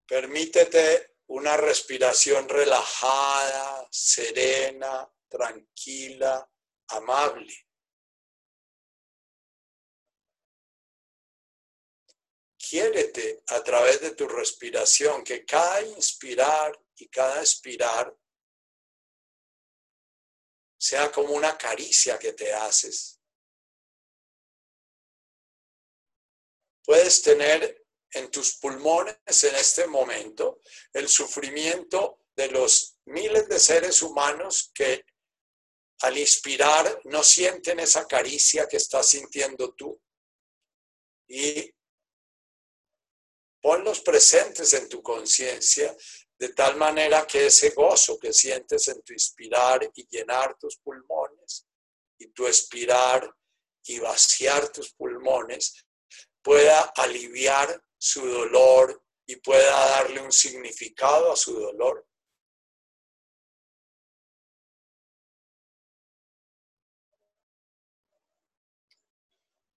[0.07, 6.49] Permítete una respiración relajada, serena, tranquila,
[6.87, 7.67] amable.
[12.57, 18.17] Quiérete a través de tu respiración, que cada inspirar y cada expirar
[20.83, 23.17] sea como una caricia que te haces.
[26.83, 29.15] Puedes tener en tus pulmones
[29.45, 30.59] en este momento
[30.91, 35.05] el sufrimiento de los miles de seres humanos que
[36.01, 40.01] al inspirar no sienten esa caricia que estás sintiendo tú.
[41.29, 41.73] Y
[43.61, 45.95] ponlos presentes en tu conciencia
[46.43, 51.65] de tal manera que ese gozo que sientes en tu inspirar y llenar tus pulmones
[52.19, 53.33] y tu expirar
[53.85, 55.85] y vaciar tus pulmones
[56.41, 62.05] pueda aliviar su dolor y pueda darle un significado a su dolor.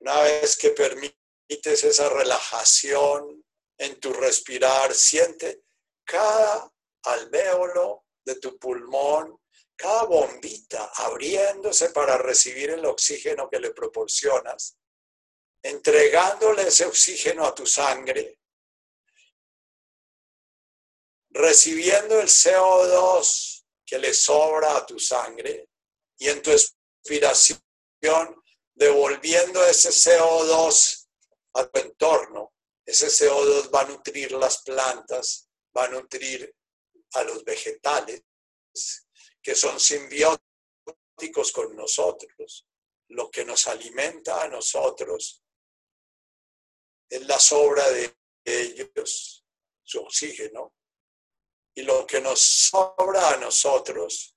[0.01, 3.44] Una vez que permites esa relajación
[3.78, 5.65] en tu respirar, siente
[6.07, 6.73] cada
[7.03, 9.39] alvéolo de tu pulmón,
[9.77, 14.78] cada bombita abriéndose para recibir el oxígeno que le proporcionas,
[15.62, 18.39] entregándole ese oxígeno a tu sangre,
[21.31, 25.69] recibiendo el CO2 que le sobra a tu sangre
[26.19, 27.62] y en tu expiración
[28.74, 31.07] devolviendo ese CO2
[31.55, 32.53] a tu entorno.
[32.85, 35.45] Ese CO2 va a nutrir las plantas,
[35.77, 36.55] va a nutrir
[37.15, 38.23] a los vegetales
[39.43, 42.66] que son simbióticos con nosotros.
[43.09, 45.43] Lo que nos alimenta a nosotros
[47.09, 49.44] es la sobra de ellos,
[49.82, 50.74] su oxígeno.
[51.74, 54.35] Y lo que nos sobra a nosotros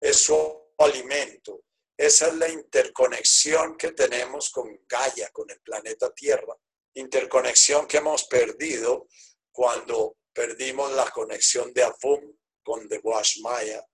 [0.00, 1.64] es su alimento.
[1.96, 6.56] Esa es la interconexión que tenemos con Gaia, con el planeta Tierra.
[6.94, 9.08] Interconexión que hemos perdido
[9.52, 12.32] cuando perdimos la conexión de Afum
[12.62, 13.02] con The
[13.42, 13.84] Maya.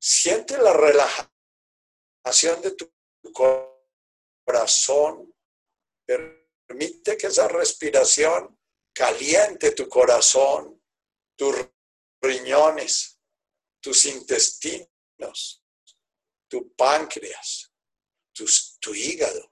[0.00, 2.88] Siente la relajación de tu
[4.44, 5.34] corazón.
[6.06, 8.56] Permite que esa respiración
[8.94, 10.80] caliente tu corazón,
[11.36, 11.56] tus
[12.22, 13.20] riñones,
[13.80, 15.64] tus intestinos,
[16.48, 17.72] tu páncreas,
[18.32, 19.50] tu hígado,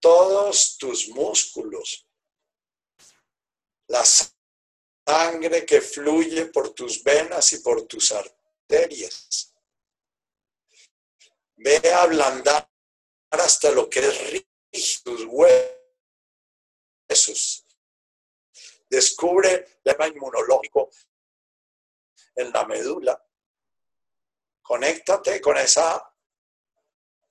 [0.00, 2.08] todos tus músculos,
[3.94, 4.04] la
[5.06, 9.54] sangre que fluye por tus venas y por tus arterias.
[11.54, 12.68] Ve a ablandar
[13.30, 15.24] hasta lo que es rígido, tus
[17.08, 17.64] huesos.
[18.90, 20.90] Descubre el tema inmunológico
[22.34, 23.24] en la médula.
[24.60, 26.12] Conéctate con esa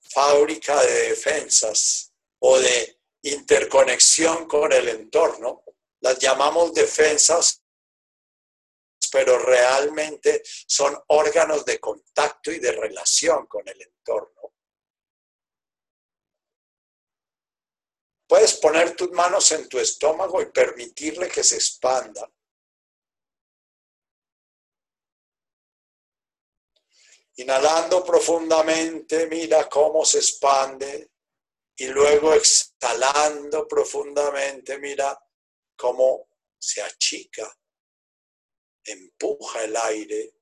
[0.00, 5.63] fábrica de defensas o de interconexión con el entorno
[6.04, 7.62] las llamamos defensas,
[9.10, 14.52] pero realmente son órganos de contacto y de relación con el entorno.
[18.28, 22.30] Puedes poner tus manos en tu estómago y permitirle que se expanda.
[27.36, 31.12] Inhalando profundamente, mira cómo se expande.
[31.76, 35.18] Y luego exhalando profundamente, mira
[35.76, 36.28] cómo
[36.58, 37.52] se achica,
[38.84, 40.34] empuja el aire,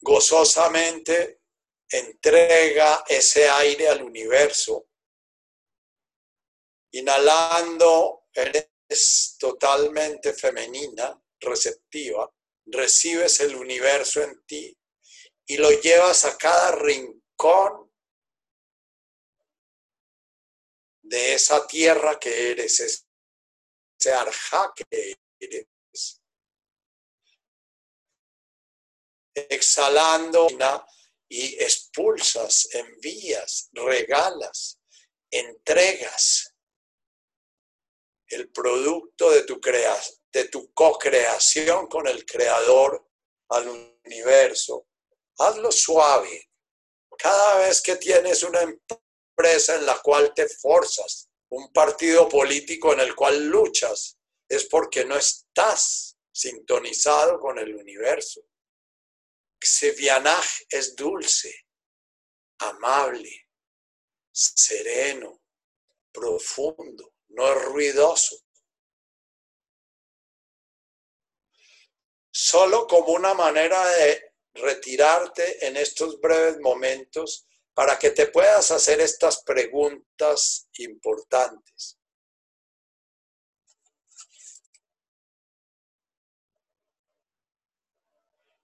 [0.00, 1.40] gozosamente
[1.88, 4.88] entrega ese aire al universo.
[6.92, 12.32] Inhalando, eres totalmente femenina, receptiva,
[12.66, 14.76] recibes el universo en ti
[15.46, 17.90] y lo llevas a cada rincón
[21.02, 23.08] de esa tierra que eres,
[24.00, 25.66] ese arja que eres.
[29.34, 30.48] Exhalando
[31.28, 34.80] y expulsas, envías, regalas,
[35.30, 36.54] entregas
[38.28, 39.60] el producto de tu,
[40.32, 43.08] de tu co-creación con el creador
[43.48, 43.68] al
[44.04, 44.86] universo.
[45.38, 46.50] Hazlo suave.
[47.18, 53.00] Cada vez que tienes una empresa en la cual te forzas, un partido político en
[53.00, 54.18] el cual luchas,
[54.48, 58.42] es porque no estás sintonizado con el universo.
[59.60, 61.66] Xevianaj es dulce,
[62.58, 63.48] amable,
[64.32, 65.42] sereno,
[66.12, 68.36] profundo, no es ruidoso.
[72.32, 79.00] Solo como una manera de retirarte en estos breves momentos para que te puedas hacer
[79.00, 81.98] estas preguntas importantes.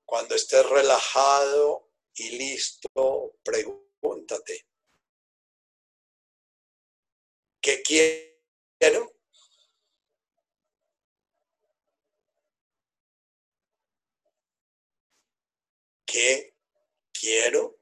[0.05, 4.67] Cuando estés relajado y listo, pregúntate,
[7.61, 9.13] ¿qué quiero?
[16.07, 16.55] ¿Qué
[17.13, 17.76] quiero?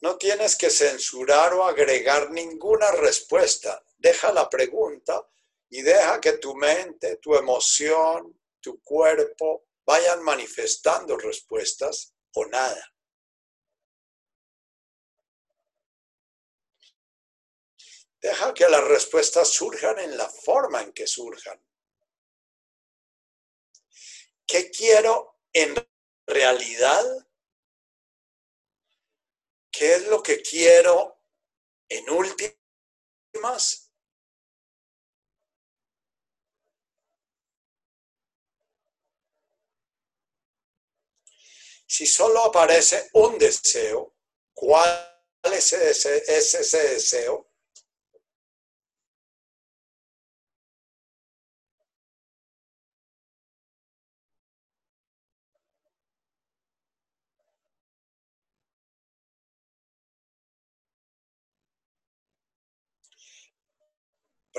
[0.00, 3.84] No tienes que censurar o agregar ninguna respuesta.
[3.98, 5.28] Deja la pregunta
[5.68, 12.94] y deja que tu mente, tu emoción, tu cuerpo vayan manifestando respuestas o nada.
[18.20, 21.60] Deja que las respuestas surjan en la forma en que surjan.
[24.46, 25.74] ¿Qué quiero en
[26.26, 27.04] realidad?
[29.80, 31.22] ¿Qué es lo que quiero
[31.88, 33.90] en últimas?
[41.86, 44.14] Si solo aparece un deseo,
[44.52, 47.49] ¿cuál es ese, deseo?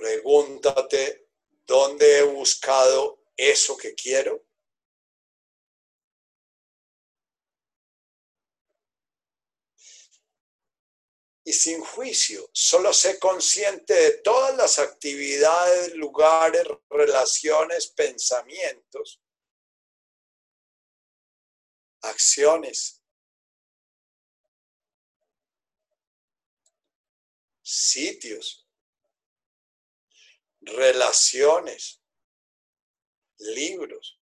[0.02, 1.30] Pregúntate,
[1.68, 4.44] ¿dónde he buscado eso que quiero?
[11.44, 19.22] Y sin juicio, solo sé consciente de todas las actividades, lugares, relaciones, pensamientos,
[22.02, 23.03] acciones,
[27.61, 28.68] sitios
[30.62, 32.02] relaciones,
[33.38, 34.20] libros,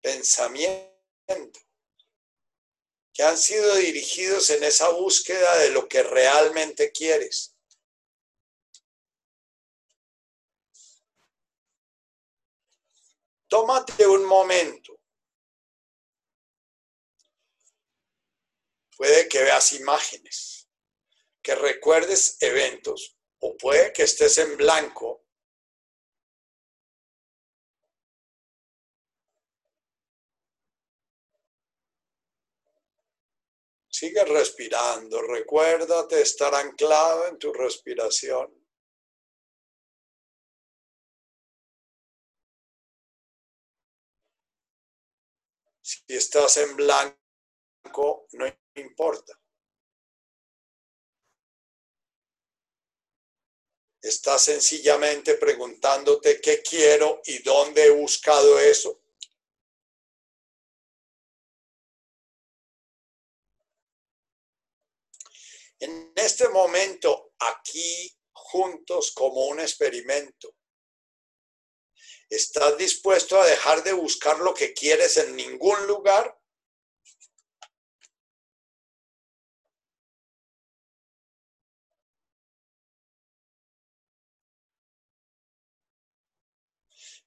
[0.00, 1.60] pensamiento,
[3.12, 7.56] que han sido dirigidos en esa búsqueda de lo que realmente quieres.
[13.48, 15.00] Tómate un momento.
[18.96, 20.68] Puede que veas imágenes,
[21.42, 25.26] que recuerdes eventos, o puede que estés en blanco
[34.00, 35.20] Sigue respirando.
[35.20, 38.48] Recuérdate estar anclado en tu respiración.
[45.82, 48.46] Si estás en blanco, no
[48.76, 49.38] importa.
[54.00, 59.02] Estás sencillamente preguntándote qué quiero y dónde he buscado eso.
[65.80, 70.54] En este momento, aquí juntos como un experimento,
[72.28, 76.38] ¿estás dispuesto a dejar de buscar lo que quieres en ningún lugar?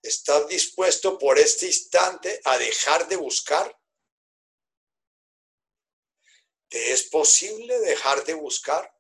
[0.04, 3.83] ¿Estás dispuesto por este instante a dejar de buscar?
[6.74, 8.92] ¿Te es posible dejar de buscar?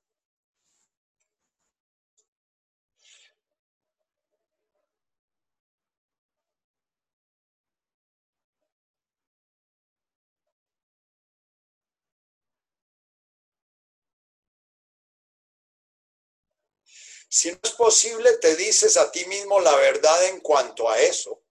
[17.28, 21.44] Si no es posible, te dices a ti mismo la verdad en cuanto a eso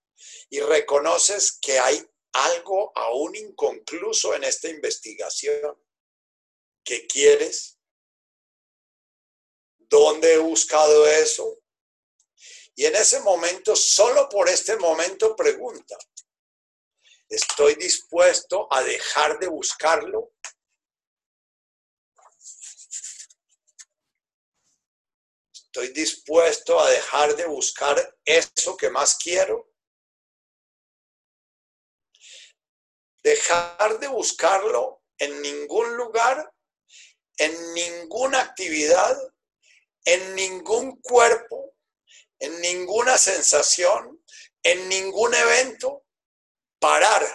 [0.50, 5.76] y reconoces que hay algo aún inconcluso en esta investigación.
[6.84, 7.78] ¿Qué quieres?
[9.78, 11.58] ¿Dónde he buscado eso?
[12.74, 15.96] Y en ese momento, solo por este momento, pregunta,
[17.28, 20.32] ¿estoy dispuesto a dejar de buscarlo?
[25.52, 29.70] ¿Estoy dispuesto a dejar de buscar eso que más quiero?
[33.22, 36.52] Dejar de buscarlo en ningún lugar,
[37.44, 39.16] en ninguna actividad,
[40.04, 41.74] en ningún cuerpo,
[42.38, 44.22] en ninguna sensación,
[44.62, 46.04] en ningún evento,
[46.78, 47.26] parar.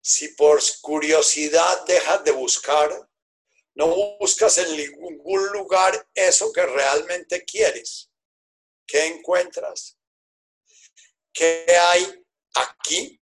[0.00, 3.05] Si por curiosidad dejas de buscar,
[3.76, 8.10] no buscas en ningún lugar eso que realmente quieres.
[8.86, 9.98] ¿Qué encuentras?
[11.32, 12.24] ¿Qué hay
[12.54, 13.20] aquí?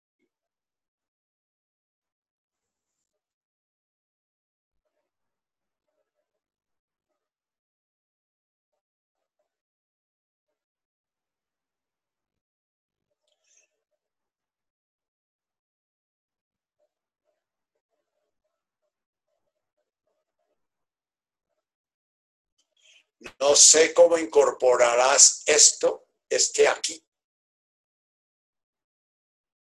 [23.38, 27.04] No sé cómo incorporarás esto, este aquí,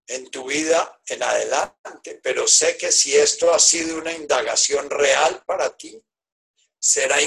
[0.07, 5.43] en tu vida en adelante, pero sé que si esto ha sido una indagación real
[5.45, 6.03] para ti,
[6.79, 7.17] será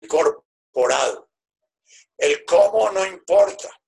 [0.00, 1.30] incorporado.
[2.16, 3.81] El cómo no importa.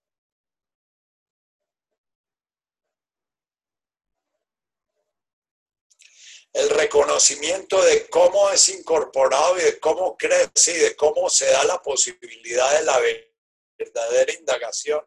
[6.55, 11.65] El reconocimiento de cómo es incorporado y de cómo crece y de cómo se da
[11.65, 13.01] la posibilidad de la
[13.77, 15.05] verdadera indagación.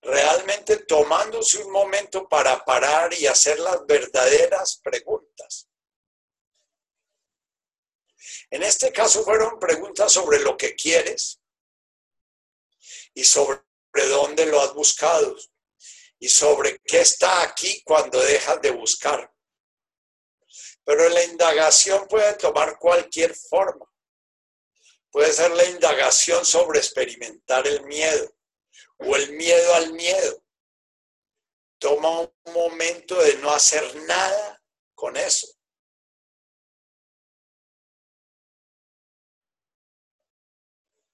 [0.00, 5.68] Realmente tomándose un momento para parar y hacer las verdaderas preguntas.
[8.48, 11.40] En este caso fueron preguntas sobre lo que quieres
[13.12, 13.60] y sobre
[14.08, 15.36] dónde lo has buscado
[16.20, 19.32] y sobre qué está aquí cuando dejas de buscar.
[20.84, 23.86] Pero la indagación puede tomar cualquier forma.
[25.10, 28.32] Puede ser la indagación sobre experimentar el miedo
[28.98, 30.44] o el miedo al miedo.
[31.78, 34.62] Toma un momento de no hacer nada
[34.94, 35.48] con eso.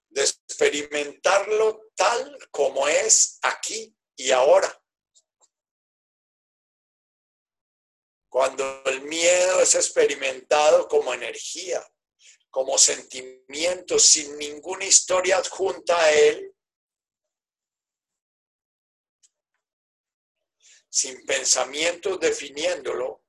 [0.09, 4.83] De experimentarlo tal como es aquí y ahora.
[8.37, 11.83] Cuando el miedo es experimentado como energía,
[12.51, 16.55] como sentimiento, sin ninguna historia adjunta a él,
[20.91, 23.25] sin pensamientos definiéndolo,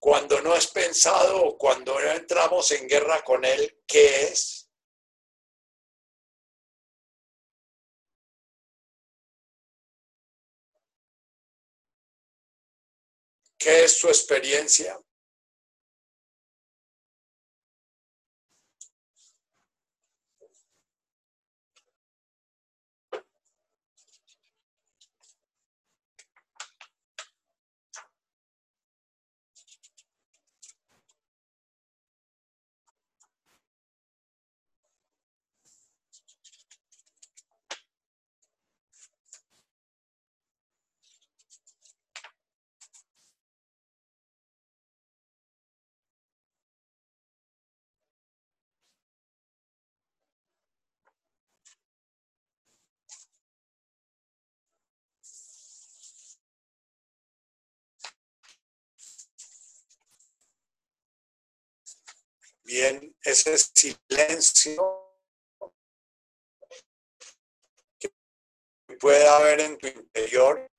[0.00, 4.59] cuando no es pensado cuando no entramos en guerra con él, ¿qué es?
[13.60, 14.98] ¿Qué es su experiencia?
[62.70, 65.18] Bien, ese silencio
[67.98, 68.08] que
[69.00, 70.70] puede haber en tu interior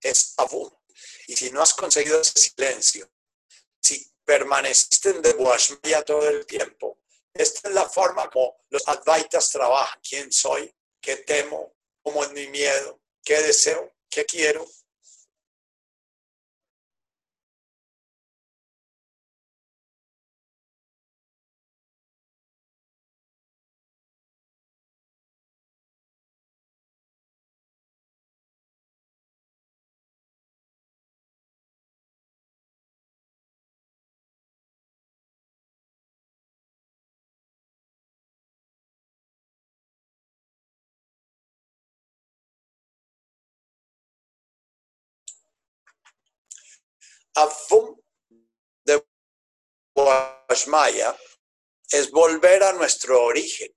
[0.00, 0.70] es abum.
[1.26, 3.06] Y si no has conseguido ese silencio,
[3.78, 7.02] si permaneciste en Debuashmaya todo el tiempo,
[7.34, 10.00] esta es la forma como los Advaitas trabajan.
[10.00, 10.74] ¿Quién soy?
[11.02, 11.76] ¿Qué temo?
[12.02, 13.02] ¿Cómo es mi miedo?
[13.22, 13.94] ¿Qué deseo?
[14.08, 14.66] ¿Qué quiero?
[47.36, 48.00] Avum
[48.84, 49.04] de
[49.94, 51.16] Washmaya
[51.90, 53.72] es volver a nuestro origen.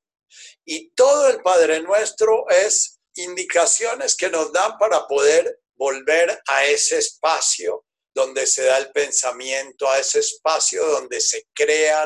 [0.66, 6.98] Y todo el Padre Nuestro es indicaciones que nos dan para poder volver a ese
[6.98, 12.06] espacio donde se da el pensamiento, a ese espacio donde se crea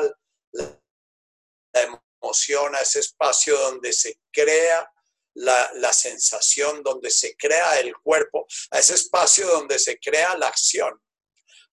[0.52, 4.90] la emoción, a ese espacio donde se crea
[5.36, 10.46] la, la, sensación, donde se crea el cuerpo, a ese espacio donde se crea la
[10.46, 11.00] acción,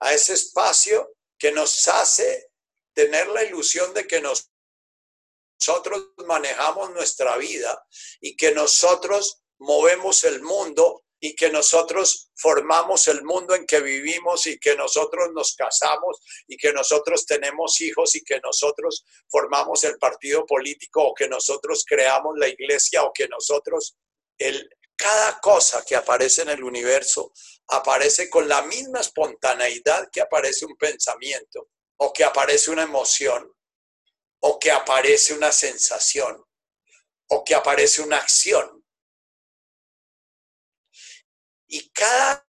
[0.01, 2.51] a ese espacio que nos hace
[2.93, 7.85] tener la ilusión de que nosotros manejamos nuestra vida
[8.19, 14.47] y que nosotros movemos el mundo y que nosotros formamos el mundo en que vivimos
[14.47, 19.99] y que nosotros nos casamos y que nosotros tenemos hijos y que nosotros formamos el
[19.99, 23.95] partido político o que nosotros creamos la iglesia o que nosotros,
[24.39, 24.67] el,
[25.01, 27.33] cada cosa que aparece en el universo
[27.69, 33.51] aparece con la misma espontaneidad que aparece un pensamiento o que aparece una emoción
[34.41, 36.45] o que aparece una sensación
[37.29, 38.85] o que aparece una acción
[41.67, 42.45] y cada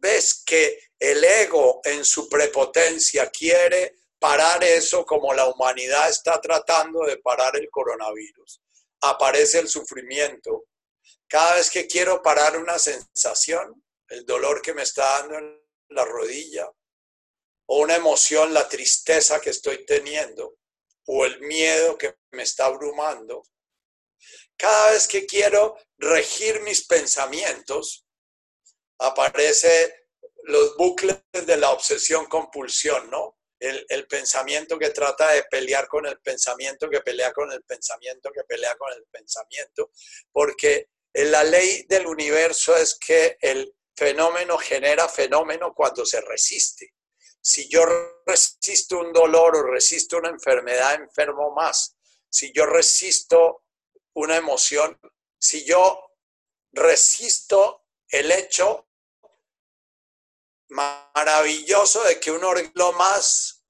[0.00, 7.04] vez que el ego en su prepotencia quiere parar eso como la humanidad está tratando
[7.06, 8.60] de parar el coronavirus,
[9.00, 10.66] aparece el sufrimiento.
[11.32, 16.04] Cada vez que quiero parar una sensación, el dolor que me está dando en la
[16.04, 16.70] rodilla,
[17.70, 20.58] o una emoción, la tristeza que estoy teniendo,
[21.06, 23.44] o el miedo que me está abrumando,
[24.58, 28.04] cada vez que quiero regir mis pensamientos,
[28.98, 30.08] aparece
[30.42, 33.38] los bucles de la obsesión compulsión, ¿no?
[33.58, 38.44] El, pensamiento que trata de pelear con el pensamiento, que pelea con el pensamiento, que
[38.44, 39.92] pelea con el pensamiento,
[40.30, 46.94] porque la ley del universo es que el fenómeno genera fenómeno cuando se resiste.
[47.40, 47.84] Si yo
[48.24, 51.96] resisto un dolor o resisto una enfermedad, enfermo más.
[52.28, 53.64] Si yo resisto
[54.14, 54.98] una emoción,
[55.38, 56.12] si yo
[56.72, 58.88] resisto el hecho
[60.68, 63.64] maravilloso de que uno lo más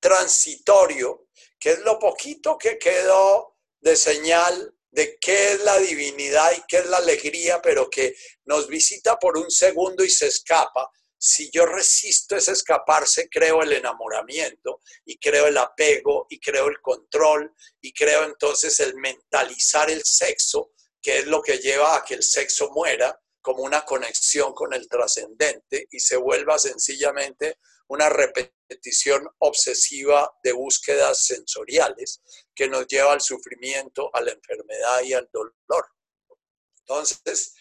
[0.00, 1.26] transitorio,
[1.58, 6.78] que es lo poquito que quedó de señal de qué es la divinidad y qué
[6.78, 10.90] es la alegría, pero que nos visita por un segundo y se escapa.
[11.20, 16.80] Si yo resisto ese escaparse, creo el enamoramiento y creo el apego y creo el
[16.80, 22.14] control y creo entonces el mentalizar el sexo, que es lo que lleva a que
[22.14, 23.18] el sexo muera
[23.48, 31.24] como una conexión con el trascendente y se vuelva sencillamente una repetición obsesiva de búsquedas
[31.24, 32.20] sensoriales
[32.54, 35.88] que nos lleva al sufrimiento, a la enfermedad y al dolor.
[36.80, 37.54] Entonces,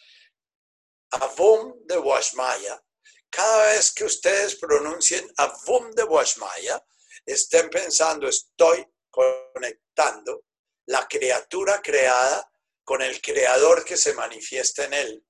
[1.11, 2.83] Avum de Washmaya,
[3.29, 6.85] cada vez que ustedes pronuncien Avum de Washmaya,
[7.25, 10.43] estén pensando, estoy conectando
[10.87, 12.51] la criatura creada
[12.83, 15.23] con el creador que se manifiesta en él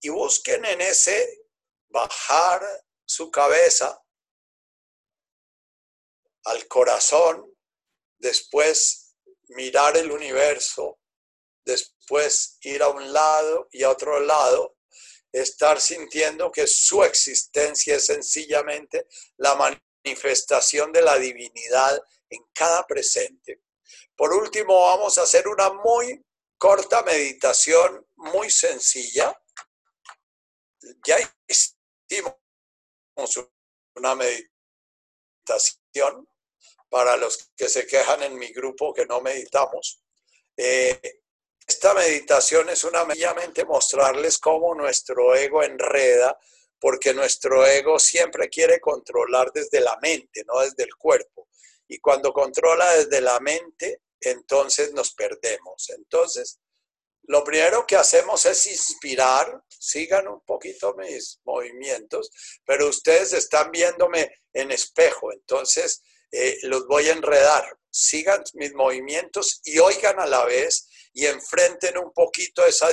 [0.00, 1.44] y busquen en ese
[1.88, 2.62] bajar
[3.04, 4.02] su cabeza
[6.44, 7.54] al corazón,
[8.18, 9.14] después
[9.48, 11.00] mirar el universo,
[11.64, 14.76] después ir a un lado y a otro lado,
[15.32, 19.06] estar sintiendo que su existencia es sencillamente
[19.36, 19.54] la
[20.04, 23.62] manifestación de la divinidad en cada presente.
[24.16, 26.24] Por último, vamos a hacer una muy
[26.58, 29.39] corta meditación, muy sencilla,
[31.06, 31.16] ya
[31.46, 32.34] hicimos
[33.94, 34.50] una meditación
[36.88, 40.02] para los que se quejan en mi grupo que no meditamos.
[40.56, 41.20] Eh,
[41.66, 46.38] esta meditación es una mediamente mostrarles cómo nuestro ego enreda,
[46.80, 51.48] porque nuestro ego siempre quiere controlar desde la mente, no desde el cuerpo.
[51.86, 55.90] Y cuando controla desde la mente, entonces nos perdemos.
[55.90, 56.58] Entonces,
[57.30, 62.28] lo primero que hacemos es inspirar, sigan un poquito mis movimientos,
[62.66, 66.02] pero ustedes están viéndome en espejo, entonces
[66.32, 67.78] eh, los voy a enredar.
[67.88, 72.88] Sigan mis movimientos y oigan a la vez y enfrenten un poquito esa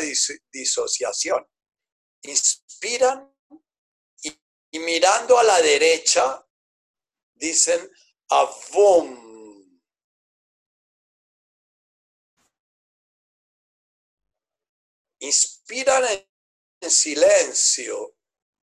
[0.52, 1.44] disociación.
[2.22, 3.34] Inspiran
[4.22, 4.38] y,
[4.78, 6.46] mirando a la derecha
[7.34, 7.90] dicen
[8.30, 9.27] avum
[15.19, 16.03] inspiran
[16.81, 18.15] en silencio,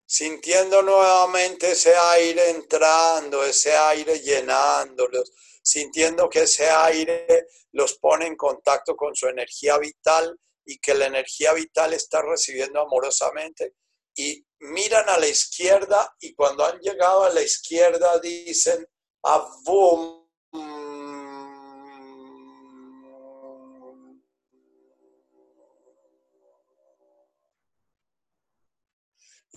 [0.06, 5.32] sintiendo nuevamente ese aire entrando, ese aire llenándolos,
[5.62, 11.06] sintiendo que ese aire los pone en contacto con su energía vital y que la
[11.06, 13.74] energía vital está recibiendo amorosamente
[14.16, 18.86] y miran a la izquierda y cuando han llegado a la izquierda dicen
[19.22, 20.23] Avum.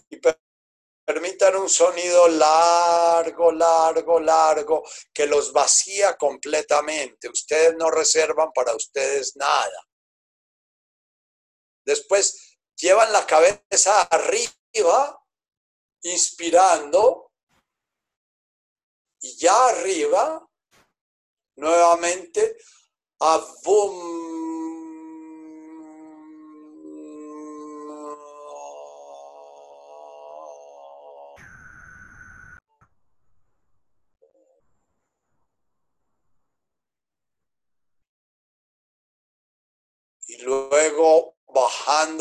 [0.09, 0.19] Y
[1.05, 7.29] permitan un sonido largo, largo, largo, que los vacía completamente.
[7.29, 9.87] Ustedes no reservan para ustedes nada.
[11.85, 15.23] Después llevan la cabeza arriba,
[16.01, 17.31] inspirando,
[19.21, 20.47] y ya arriba,
[21.55, 22.57] nuevamente,
[23.63, 24.46] boom.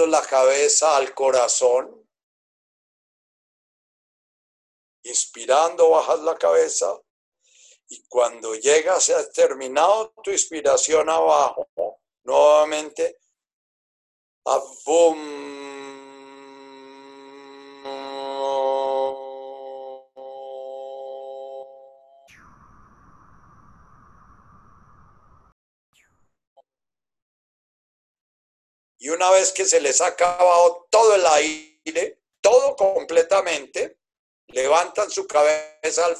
[0.07, 2.09] La cabeza al corazón.
[5.05, 7.01] Inspirando, bajas la cabeza.
[7.89, 11.69] Y cuando llegas, has terminado tu inspiración abajo,
[12.25, 13.21] nuevamente,
[14.45, 14.61] a
[29.07, 34.01] Y una vez que se les ha acabado todo el aire, todo completamente,
[34.49, 36.17] levantan su cabeza al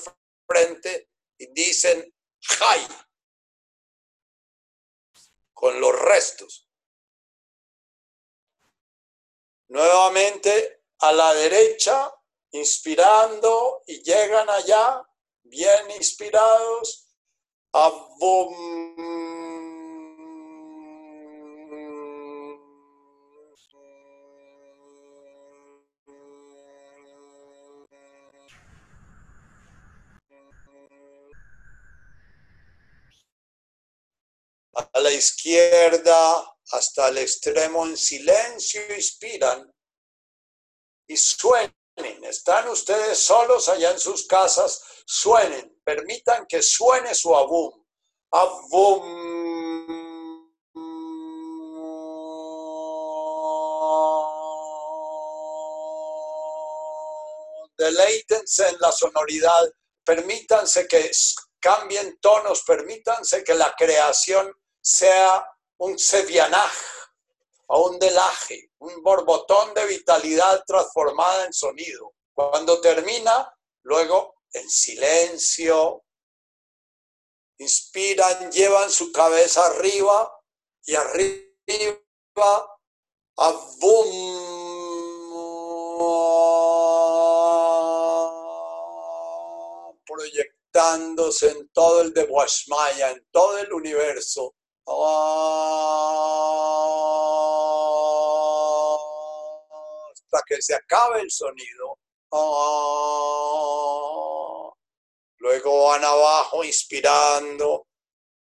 [0.47, 2.87] frente y dicen, ¡Jai!
[5.53, 6.71] Con los restos.
[9.67, 12.15] Nuevamente a la derecha,
[12.53, 15.03] inspirando y llegan allá,
[15.43, 17.09] bien inspirados,
[17.73, 17.91] a
[35.17, 39.73] izquierda hasta el extremo en silencio inspiran
[41.09, 41.73] y suenen.
[42.23, 47.73] Están ustedes solos allá en sus casas, suenen, permitan que suene su abum.
[48.31, 49.37] Abum.
[57.79, 59.71] Deleítense en la sonoridad,
[60.05, 61.11] permítanse que
[61.61, 64.53] cambien tonos, permítanse que la creación
[64.87, 65.45] sea
[65.79, 66.73] un sevianaj
[67.67, 72.15] o un delaje, un borbotón de vitalidad transformada en sonido.
[72.33, 73.53] Cuando termina,
[73.83, 76.05] luego en silencio,
[77.59, 80.33] inspiran, llevan su cabeza arriba
[80.85, 81.51] y arriba,
[83.39, 83.53] a
[90.07, 94.55] proyectándose en todo el de Washmaya, en todo el universo,
[100.13, 101.99] hasta que se acabe el sonido.
[105.39, 107.87] Luego van abajo inspirando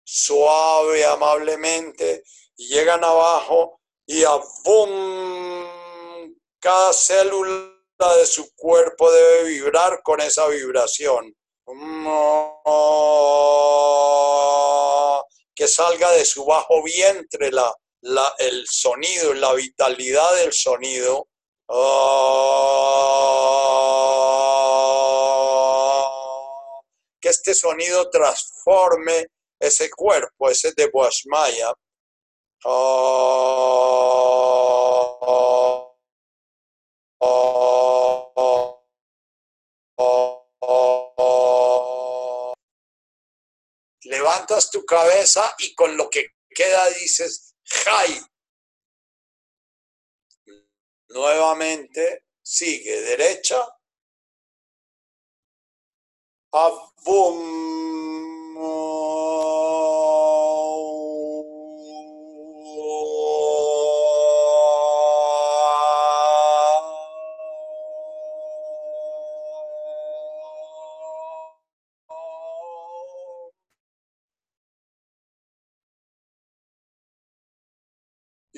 [0.04, 2.24] suave, amablemente,
[2.58, 5.68] y llegan abajo y a boom,
[6.60, 7.72] cada célula
[8.18, 11.36] de su cuerpo debe vibrar con esa vibración
[15.56, 17.74] que salga de su bajo vientre la,
[18.38, 21.28] el sonido, la vitalidad del sonido.
[27.20, 29.28] que este sonido transforme
[29.60, 31.74] ese cuerpo, ese de Boasmaya.
[44.72, 48.22] Tu cabeza y con lo que queda dices, ¡Jai!
[51.10, 53.62] Nuevamente sigue derecha.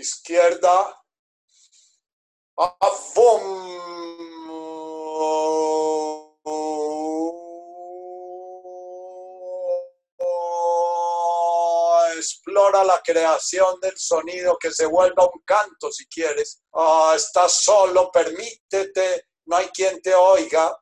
[0.07, 0.95] Izquierda,
[12.17, 16.61] explode explora la creación del sonido que se vuelva un canto si quieres.
[16.73, 20.75] Ah, estás solo, permítete, no hay quien te oiga.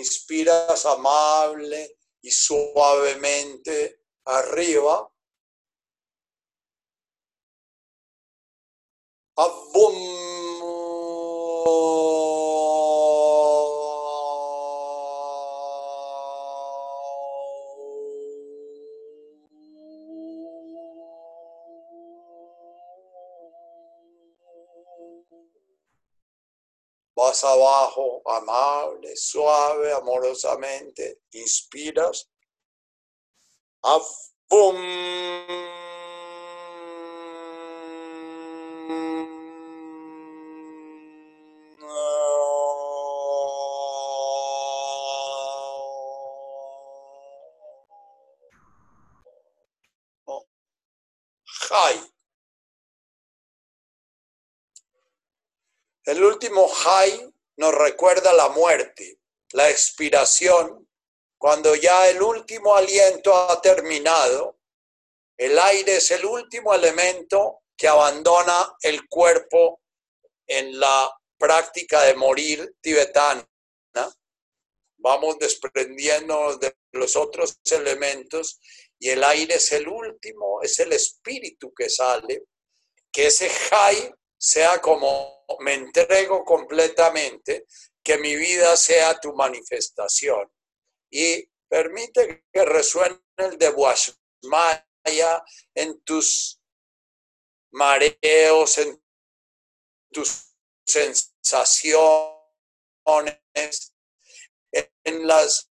[0.00, 5.10] Inspiras amable y suavemente arriba.
[27.44, 32.28] Abajo, amable, suave, amorosamente, inspiras.
[33.82, 34.76] Avum.
[56.82, 59.18] Jai nos recuerda la muerte,
[59.52, 60.88] la expiración,
[61.38, 64.58] cuando ya el último aliento ha terminado.
[65.36, 69.80] El aire es el último elemento que abandona el cuerpo
[70.46, 73.46] en la práctica de morir tibetana.
[75.02, 78.60] Vamos desprendiéndonos de los otros elementos
[78.98, 82.44] y el aire es el último, es el espíritu que sale,
[83.10, 87.66] que ese Jai sea como me entrego completamente,
[88.02, 90.50] que mi vida sea tu manifestación.
[91.10, 95.44] Y permite que resuene el de Washmaya
[95.74, 96.60] en tus
[97.72, 99.02] mareos, en
[100.12, 100.54] tus
[100.86, 102.22] sensaciones,
[105.04, 105.70] en las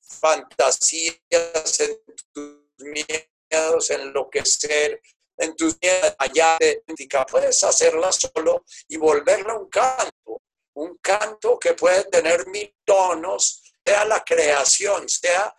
[0.00, 2.02] fantasías, en
[2.32, 5.00] tus miedos, enloquecer,
[5.38, 5.78] en tus
[6.18, 6.82] allá de
[7.30, 10.42] puedes hacerla solo y volverla un canto,
[10.74, 15.54] un canto que puede tener mil tonos, sea la creación, sea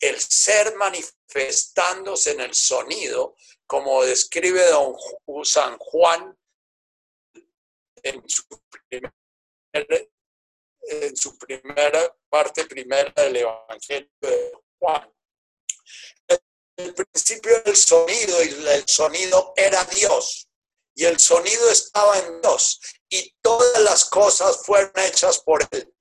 [0.00, 3.34] el ser manifestándose en el sonido,
[3.66, 4.94] como describe don
[5.44, 6.36] San Juan
[8.02, 8.44] en su,
[9.72, 15.17] en su primera parte primera del Evangelio de Juan
[16.78, 20.48] el principio del sonido y el sonido era Dios
[20.94, 25.92] y el sonido estaba en Dios y todas las cosas fueron hechas por él.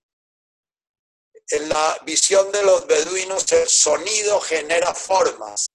[1.49, 5.67] En la visión de los beduinos el sonido genera formas.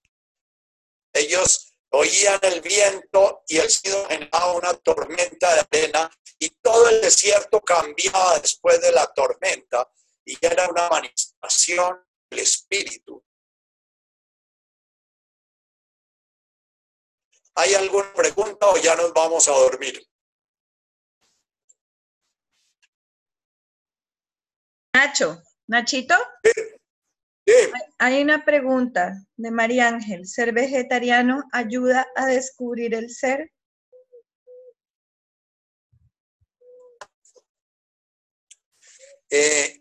[1.13, 7.01] Ellos oían el viento y el sonido generaba una tormenta de arena y todo el
[7.01, 9.91] desierto cambiaba después de la tormenta
[10.25, 13.25] y era una manifestación del espíritu.
[17.55, 20.07] ¿Hay alguna pregunta o ya nos vamos a dormir?
[24.95, 26.15] Nacho, Nachito.
[27.47, 27.53] Sí.
[27.99, 30.27] Hay una pregunta de María Ángel.
[30.27, 33.51] ¿Ser vegetariano ayuda a descubrir el ser?
[39.29, 39.81] Eh,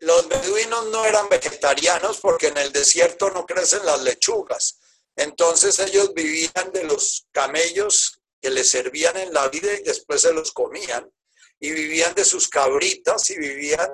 [0.00, 4.80] los beduinos no eran vegetarianos porque en el desierto no crecen las lechugas.
[5.16, 10.32] Entonces ellos vivían de los camellos que les servían en la vida y después se
[10.32, 11.10] los comían.
[11.58, 13.90] Y vivían de sus cabritas y vivían,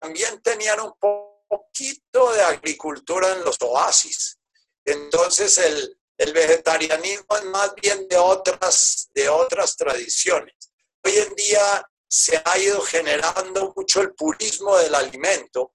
[0.00, 4.38] también tenían un poquito de agricultura en los oasis.
[4.84, 5.94] Entonces el,
[6.32, 10.56] vegetarianismo es más bien de otras, de otras tradiciones.
[11.04, 15.74] Hoy en día se ha ido generando mucho el purismo del alimento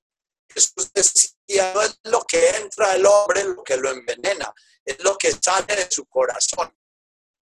[0.54, 4.54] Jesús decía, no es lo que entra el hombre lo que lo envenena,
[4.84, 6.76] es lo que sale de su corazón.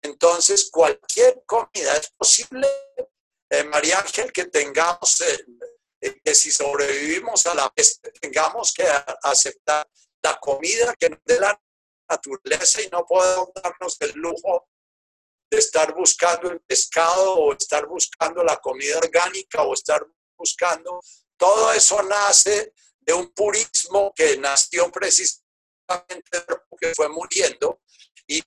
[0.02, 2.68] Entonces, cualquier comida es posible,
[3.50, 5.46] eh, María Ángel, que tengamos, eh,
[6.00, 8.84] eh, que si sobrevivimos a la peste, tengamos que
[9.22, 9.88] aceptar
[10.22, 11.58] la comida que nos dé la
[12.08, 14.68] naturaleza y no podemos darnos el lujo
[15.50, 20.06] de estar buscando el pescado o estar buscando la comida orgánica o estar
[20.36, 21.00] buscando.
[21.36, 22.74] Todo eso nace
[23.04, 27.80] de un purismo que nació precisamente porque fue muriendo
[28.26, 28.42] y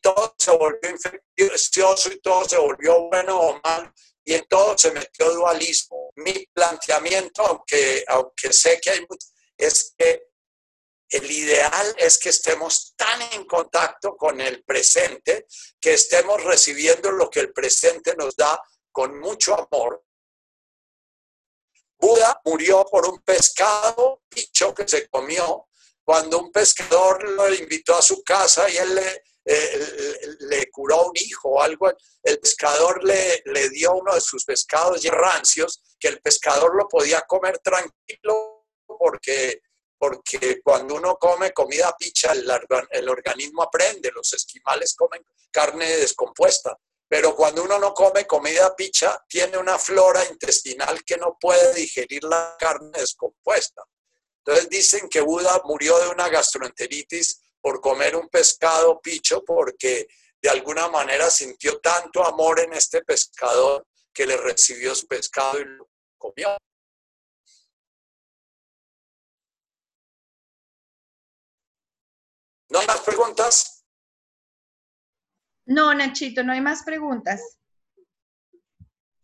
[0.00, 0.90] todo se volvió
[1.36, 3.92] infeccioso y todo se volvió bueno o mal
[4.24, 6.10] y en todo se metió dualismo.
[6.16, 9.06] Mi planteamiento, aunque, aunque sé que hay
[9.56, 10.28] es que
[11.10, 15.46] el ideal es que estemos tan en contacto con el presente
[15.80, 18.60] que estemos recibiendo lo que el presente nos da
[18.92, 20.04] con mucho amor.
[21.98, 25.68] Buda murió por un pescado picho que se comió.
[26.04, 31.50] Cuando un pescador lo invitó a su casa y él le, eh, curó un hijo
[31.50, 31.92] o algo,
[32.22, 36.88] el pescador le, le dio uno de sus pescados ya rancios que el pescador lo
[36.88, 39.60] podía comer tranquilo porque
[39.98, 46.78] porque cuando uno come comida picha, el, organismo aprende, los esquimales comen carne descompuesta,
[47.08, 52.22] pero cuando uno no come comida picha, tiene una flora intestinal que no puede digerir
[52.24, 53.82] la carne descompuesta.
[54.44, 60.06] Entonces dicen que Buda murió de una gastroenteritis por comer un pescado picho porque
[60.40, 65.64] de alguna manera sintió tanto amor en este pescador que le recibió su pescado y
[65.64, 66.56] lo comió.
[72.70, 73.77] ¿No hay más preguntas?
[75.68, 77.58] No, Nachito, no hay más preguntas.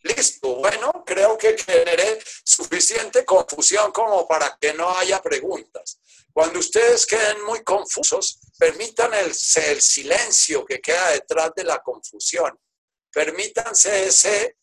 [0.02, 5.98] Listo, bueno, creo que generé suficiente confusión como para que no haya preguntas.
[6.30, 12.60] Cuando ustedes queden muy confusos, permitan el, silencio que queda detrás de la confusión.
[13.10, 14.58] Permítanse ese,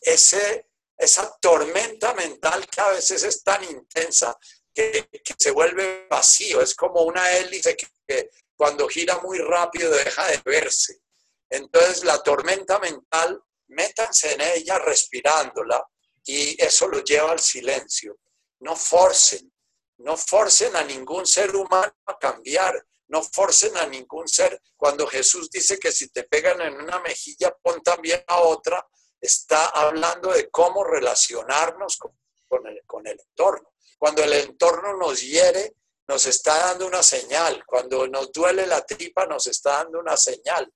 [0.00, 4.38] ese, esa tormenta mental que a veces es tan intensa
[4.72, 10.40] que, se vuelve vacío, es como una hélice que, cuando gira muy rápido deja de
[10.44, 11.00] verse.
[11.48, 15.84] Entonces la tormenta mental, métanse en ella respirándola
[16.24, 18.18] y eso lo lleva al silencio.
[18.60, 19.52] No forcen,
[19.98, 24.60] no forcen a ningún ser humano a cambiar, no forcen a ningún ser.
[24.76, 28.84] Cuando Jesús dice que si te pegan en una mejilla, pon también a otra,
[29.20, 33.72] está hablando de cómo relacionarnos con el, con el entorno.
[33.98, 35.74] Cuando el entorno nos hiere,
[36.08, 37.64] nos está dando una señal.
[37.66, 40.72] Cuando nos duele la tripa, nos está dando una señal.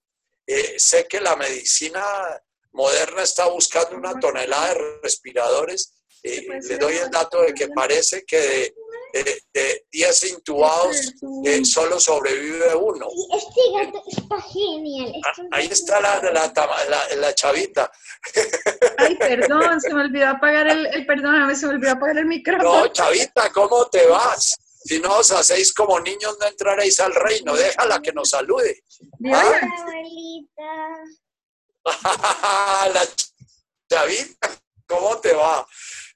[0.52, 2.04] Eh, sé que la medicina
[2.72, 5.92] moderna está buscando una tonelada de respiradores.
[6.24, 8.74] Eh, le doy el dato de que parece que
[9.12, 10.96] de, 10 intubados
[11.44, 13.06] eh, solo sobrevive uno.
[13.32, 15.12] Este gato está genial.
[15.24, 17.90] Ah, ahí está la, la, la, chavita.
[18.98, 22.80] Ay, perdón, se me olvidó apagar el, el perdóname, se me olvidó apagar el micrófono.
[22.80, 24.58] No, chavita, ¿cómo te vas?
[24.84, 27.54] Si no os hacéis como niños, no entraréis al reino.
[27.54, 28.82] Déjala que nos salude.
[29.32, 29.60] ¿Ah?
[29.78, 30.72] Abuelita.
[32.94, 33.08] la
[33.90, 34.48] chavita,
[34.86, 35.66] ¿cómo te va?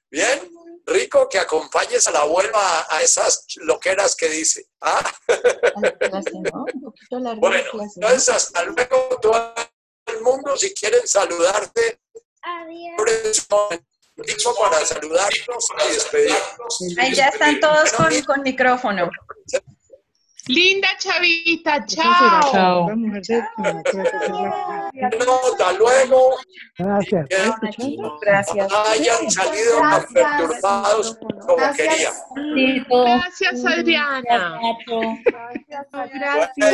[0.09, 0.51] ¿Bien?
[0.85, 4.67] rico que acompañes a la abuela a esas loqueras que dice.
[4.81, 5.03] ¿Ah?
[7.39, 7.57] bueno,
[7.95, 9.53] entonces hasta luego todo
[10.05, 11.99] el mundo, si quieren saludarte.
[12.41, 13.47] Adiós.
[14.15, 16.97] Para saludarnos y despedirnos.
[16.97, 19.09] Ahí ya están todos con, con micrófono.
[20.47, 22.51] Linda chavita, chao.
[22.51, 22.87] Chao.
[25.43, 26.35] hasta luego.
[26.77, 27.27] Gracias.
[28.21, 28.71] Gracias.
[28.71, 32.13] Hayan salido tan perturbados como querían.
[32.87, 34.59] Gracias, Adriana.
[36.13, 36.67] Gracias.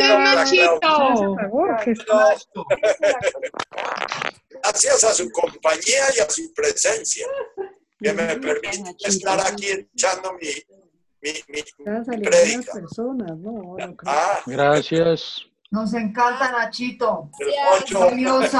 [4.62, 7.26] Gracias a su compañía y a su presencia,
[7.98, 10.50] que me permite estar aquí echando mi
[11.22, 13.76] mi, mi, personas, ¿no?
[14.06, 15.46] Ah, Gracias.
[15.70, 17.30] Nos encanta Nachito.
[17.38, 18.52] Gracias.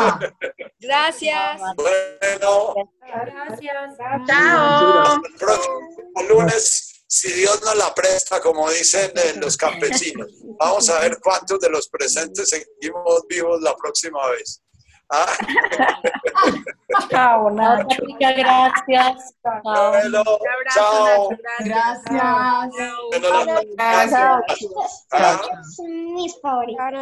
[0.80, 1.60] Gracias.
[1.76, 2.74] Bueno.
[3.01, 3.98] Gracias.
[4.26, 5.20] Chao.
[5.22, 10.28] El próximo lunes, si Dios nos la presta, como dicen los campesinos.
[10.59, 14.62] Vamos a ver cuántos de los presentes seguimos vivos la próxima vez.
[17.10, 18.02] Chao, Nacho.
[18.18, 19.34] Gracias.
[19.43, 19.93] Chao.
[20.72, 21.28] chao.
[21.60, 22.09] Gracias.
[25.10, 25.78] Gracias.
[26.14, 26.93] Mis favoritos.